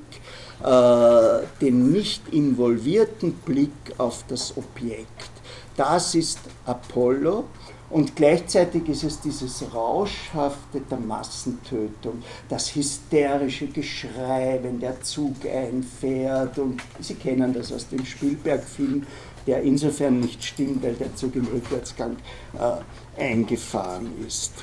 äh, 0.63 1.45
den 1.61 1.91
nicht 1.91 2.21
involvierten 2.31 3.33
Blick 3.33 3.71
auf 3.97 4.23
das 4.27 4.55
Objekt. 4.57 5.32
Das 5.75 6.15
ist 6.15 6.39
Apollo 6.65 7.45
und 7.93 8.15
gleichzeitig 8.15 8.89
ist 8.89 9.03
es 9.03 9.19
dieses 9.19 9.63
Rauschhafte 9.71 10.81
der 10.89 10.97
Massentötung, 10.97 12.23
das 12.49 12.73
hysterische 12.73 13.67
Geschrei, 13.67 14.59
wenn 14.63 14.79
der 14.79 14.99
Zug 15.01 15.35
einfährt. 15.45 16.57
Und 16.57 16.81
Sie 16.99 17.13
kennen 17.13 17.53
das 17.53 17.71
aus 17.71 17.87
dem 17.89 18.03
Spielberg-Film, 18.03 19.05
der 19.45 19.61
insofern 19.61 20.21
nicht 20.21 20.43
stimmt, 20.43 20.81
weil 20.81 20.95
der 20.95 21.15
Zug 21.15 21.35
im 21.35 21.45
Rückwärtsgang 21.45 22.17
äh, 22.57 23.21
eingefahren 23.21 24.11
ist. 24.25 24.53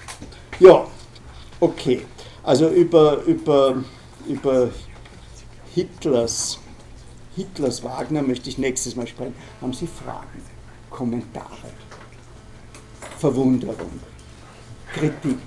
Ja, 0.59 0.89
okay. 1.61 2.01
Also 2.43 2.69
über, 2.69 3.23
über, 3.27 3.85
über 4.27 4.71
Hitlers, 5.73 6.59
Hitlers 7.37 7.85
Wagner 7.85 8.23
möchte 8.23 8.49
ich 8.49 8.59
nächstes 8.59 8.97
Mal 8.97 9.07
sprechen. 9.07 9.35
Haben 9.61 9.73
Sie 9.73 9.87
Fragen, 9.87 10.43
Kommentare? 11.01 11.73
Verwunderung, 13.19 14.01
Kritik. 14.93 15.41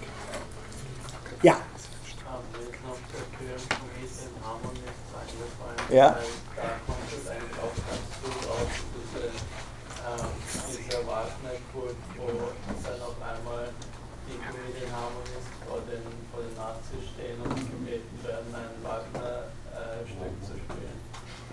Ja, 1.43 1.57
Mir 1.61 2.65
ist 2.65 2.81
noch 2.81 2.97
der 3.13 3.25
Film 3.37 3.61
Prometheus 3.69 4.17
in 4.25 4.33
Harmony 4.41 4.81
eingefallen, 5.13 5.93
Ja. 5.93 6.17
weil 6.17 6.25
da 6.57 6.69
kommt 6.89 7.05
es 7.05 7.29
eigentlich 7.29 7.59
auch 7.61 7.77
ganz 7.85 8.09
gut 8.17 8.41
aus, 8.49 8.73
diese, 8.97 9.29
ähm, 9.29 10.33
dieser 10.73 11.05
Wagner-Kult, 11.05 12.01
wo 12.17 12.25
dann 12.81 13.01
auf 13.05 13.17
einmal 13.21 13.69
die 14.25 14.37
Comedian 14.41 14.89
Harmonies 14.89 15.45
vor 15.69 15.85
den, 15.85 16.01
vor 16.33 16.41
den 16.41 16.55
Nazis 16.57 17.13
stehen 17.13 17.37
und 17.45 17.53
gebeten 17.53 18.17
werden, 18.25 18.49
ein 18.57 18.73
Wagner-Stück 18.81 20.33
zu 20.49 20.53
spielen. 20.57 20.97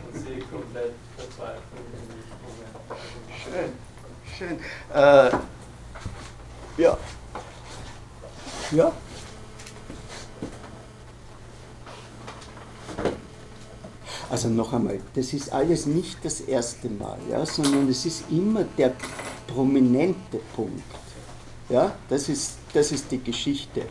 Und 0.09 0.17
sie 0.17 0.41
komplett 0.49 0.97
verzweifeln 1.21 1.85
in 1.93 2.09
die 2.17 2.25
Moment. 2.41 2.73
schön, 3.37 3.73
schön. 4.41 4.59
Äh, 4.95 5.31
ja. 6.79 6.99
Ja. 8.73 8.93
Also 14.31 14.49
noch 14.49 14.73
einmal, 14.73 15.01
das 15.15 15.33
ist 15.33 15.53
alles 15.53 15.87
nicht 15.87 16.25
das 16.25 16.41
erste 16.41 16.89
Mal, 16.89 17.19
ja, 17.29 17.45
sondern 17.45 17.89
es 17.89 18.07
ist 18.07 18.25
immer 18.31 18.63
der 18.79 18.93
prominente 19.49 20.39
Punkt. 20.55 20.85
Ja, 21.69 21.93
das 22.09 22.29
ist, 22.29 22.59
das 22.73 22.93
ist 22.93 23.11
die 23.11 23.23
Geschichte, 23.23 23.81
äh, 23.81 23.87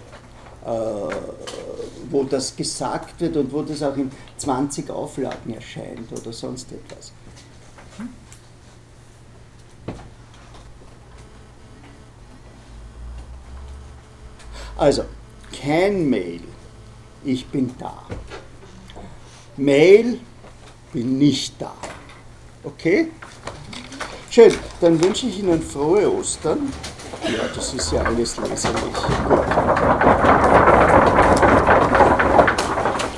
wo 2.10 2.24
das 2.24 2.56
gesagt 2.56 3.20
wird 3.20 3.36
und 3.36 3.52
wo 3.52 3.64
das 3.64 3.84
auch 3.84 3.98
in 3.98 4.10
20 4.38 4.90
Auflagen 4.90 5.54
erscheint 5.54 6.10
oder 6.14 6.32
sonst 6.32 6.72
etwas. 6.72 7.12
Also, 14.80 15.04
kein 15.62 16.10
Mail, 16.10 16.40
ich 17.26 17.46
bin 17.48 17.76
da. 17.78 17.94
Mail, 19.58 20.22
bin 20.94 21.18
nicht 21.18 21.62
da. 21.62 21.74
Okay? 22.64 23.10
Schön, 24.30 24.54
dann 24.80 25.04
wünsche 25.04 25.28
ich 25.28 25.40
Ihnen 25.40 25.62
frohe 25.62 26.10
Ostern. 26.10 26.72
Ja, 27.26 27.50
das 27.54 27.74
ist 27.74 27.92
ja 27.92 28.04
alles 28.04 28.38
leserlich. 28.38 28.94
Gut. 29.28 30.09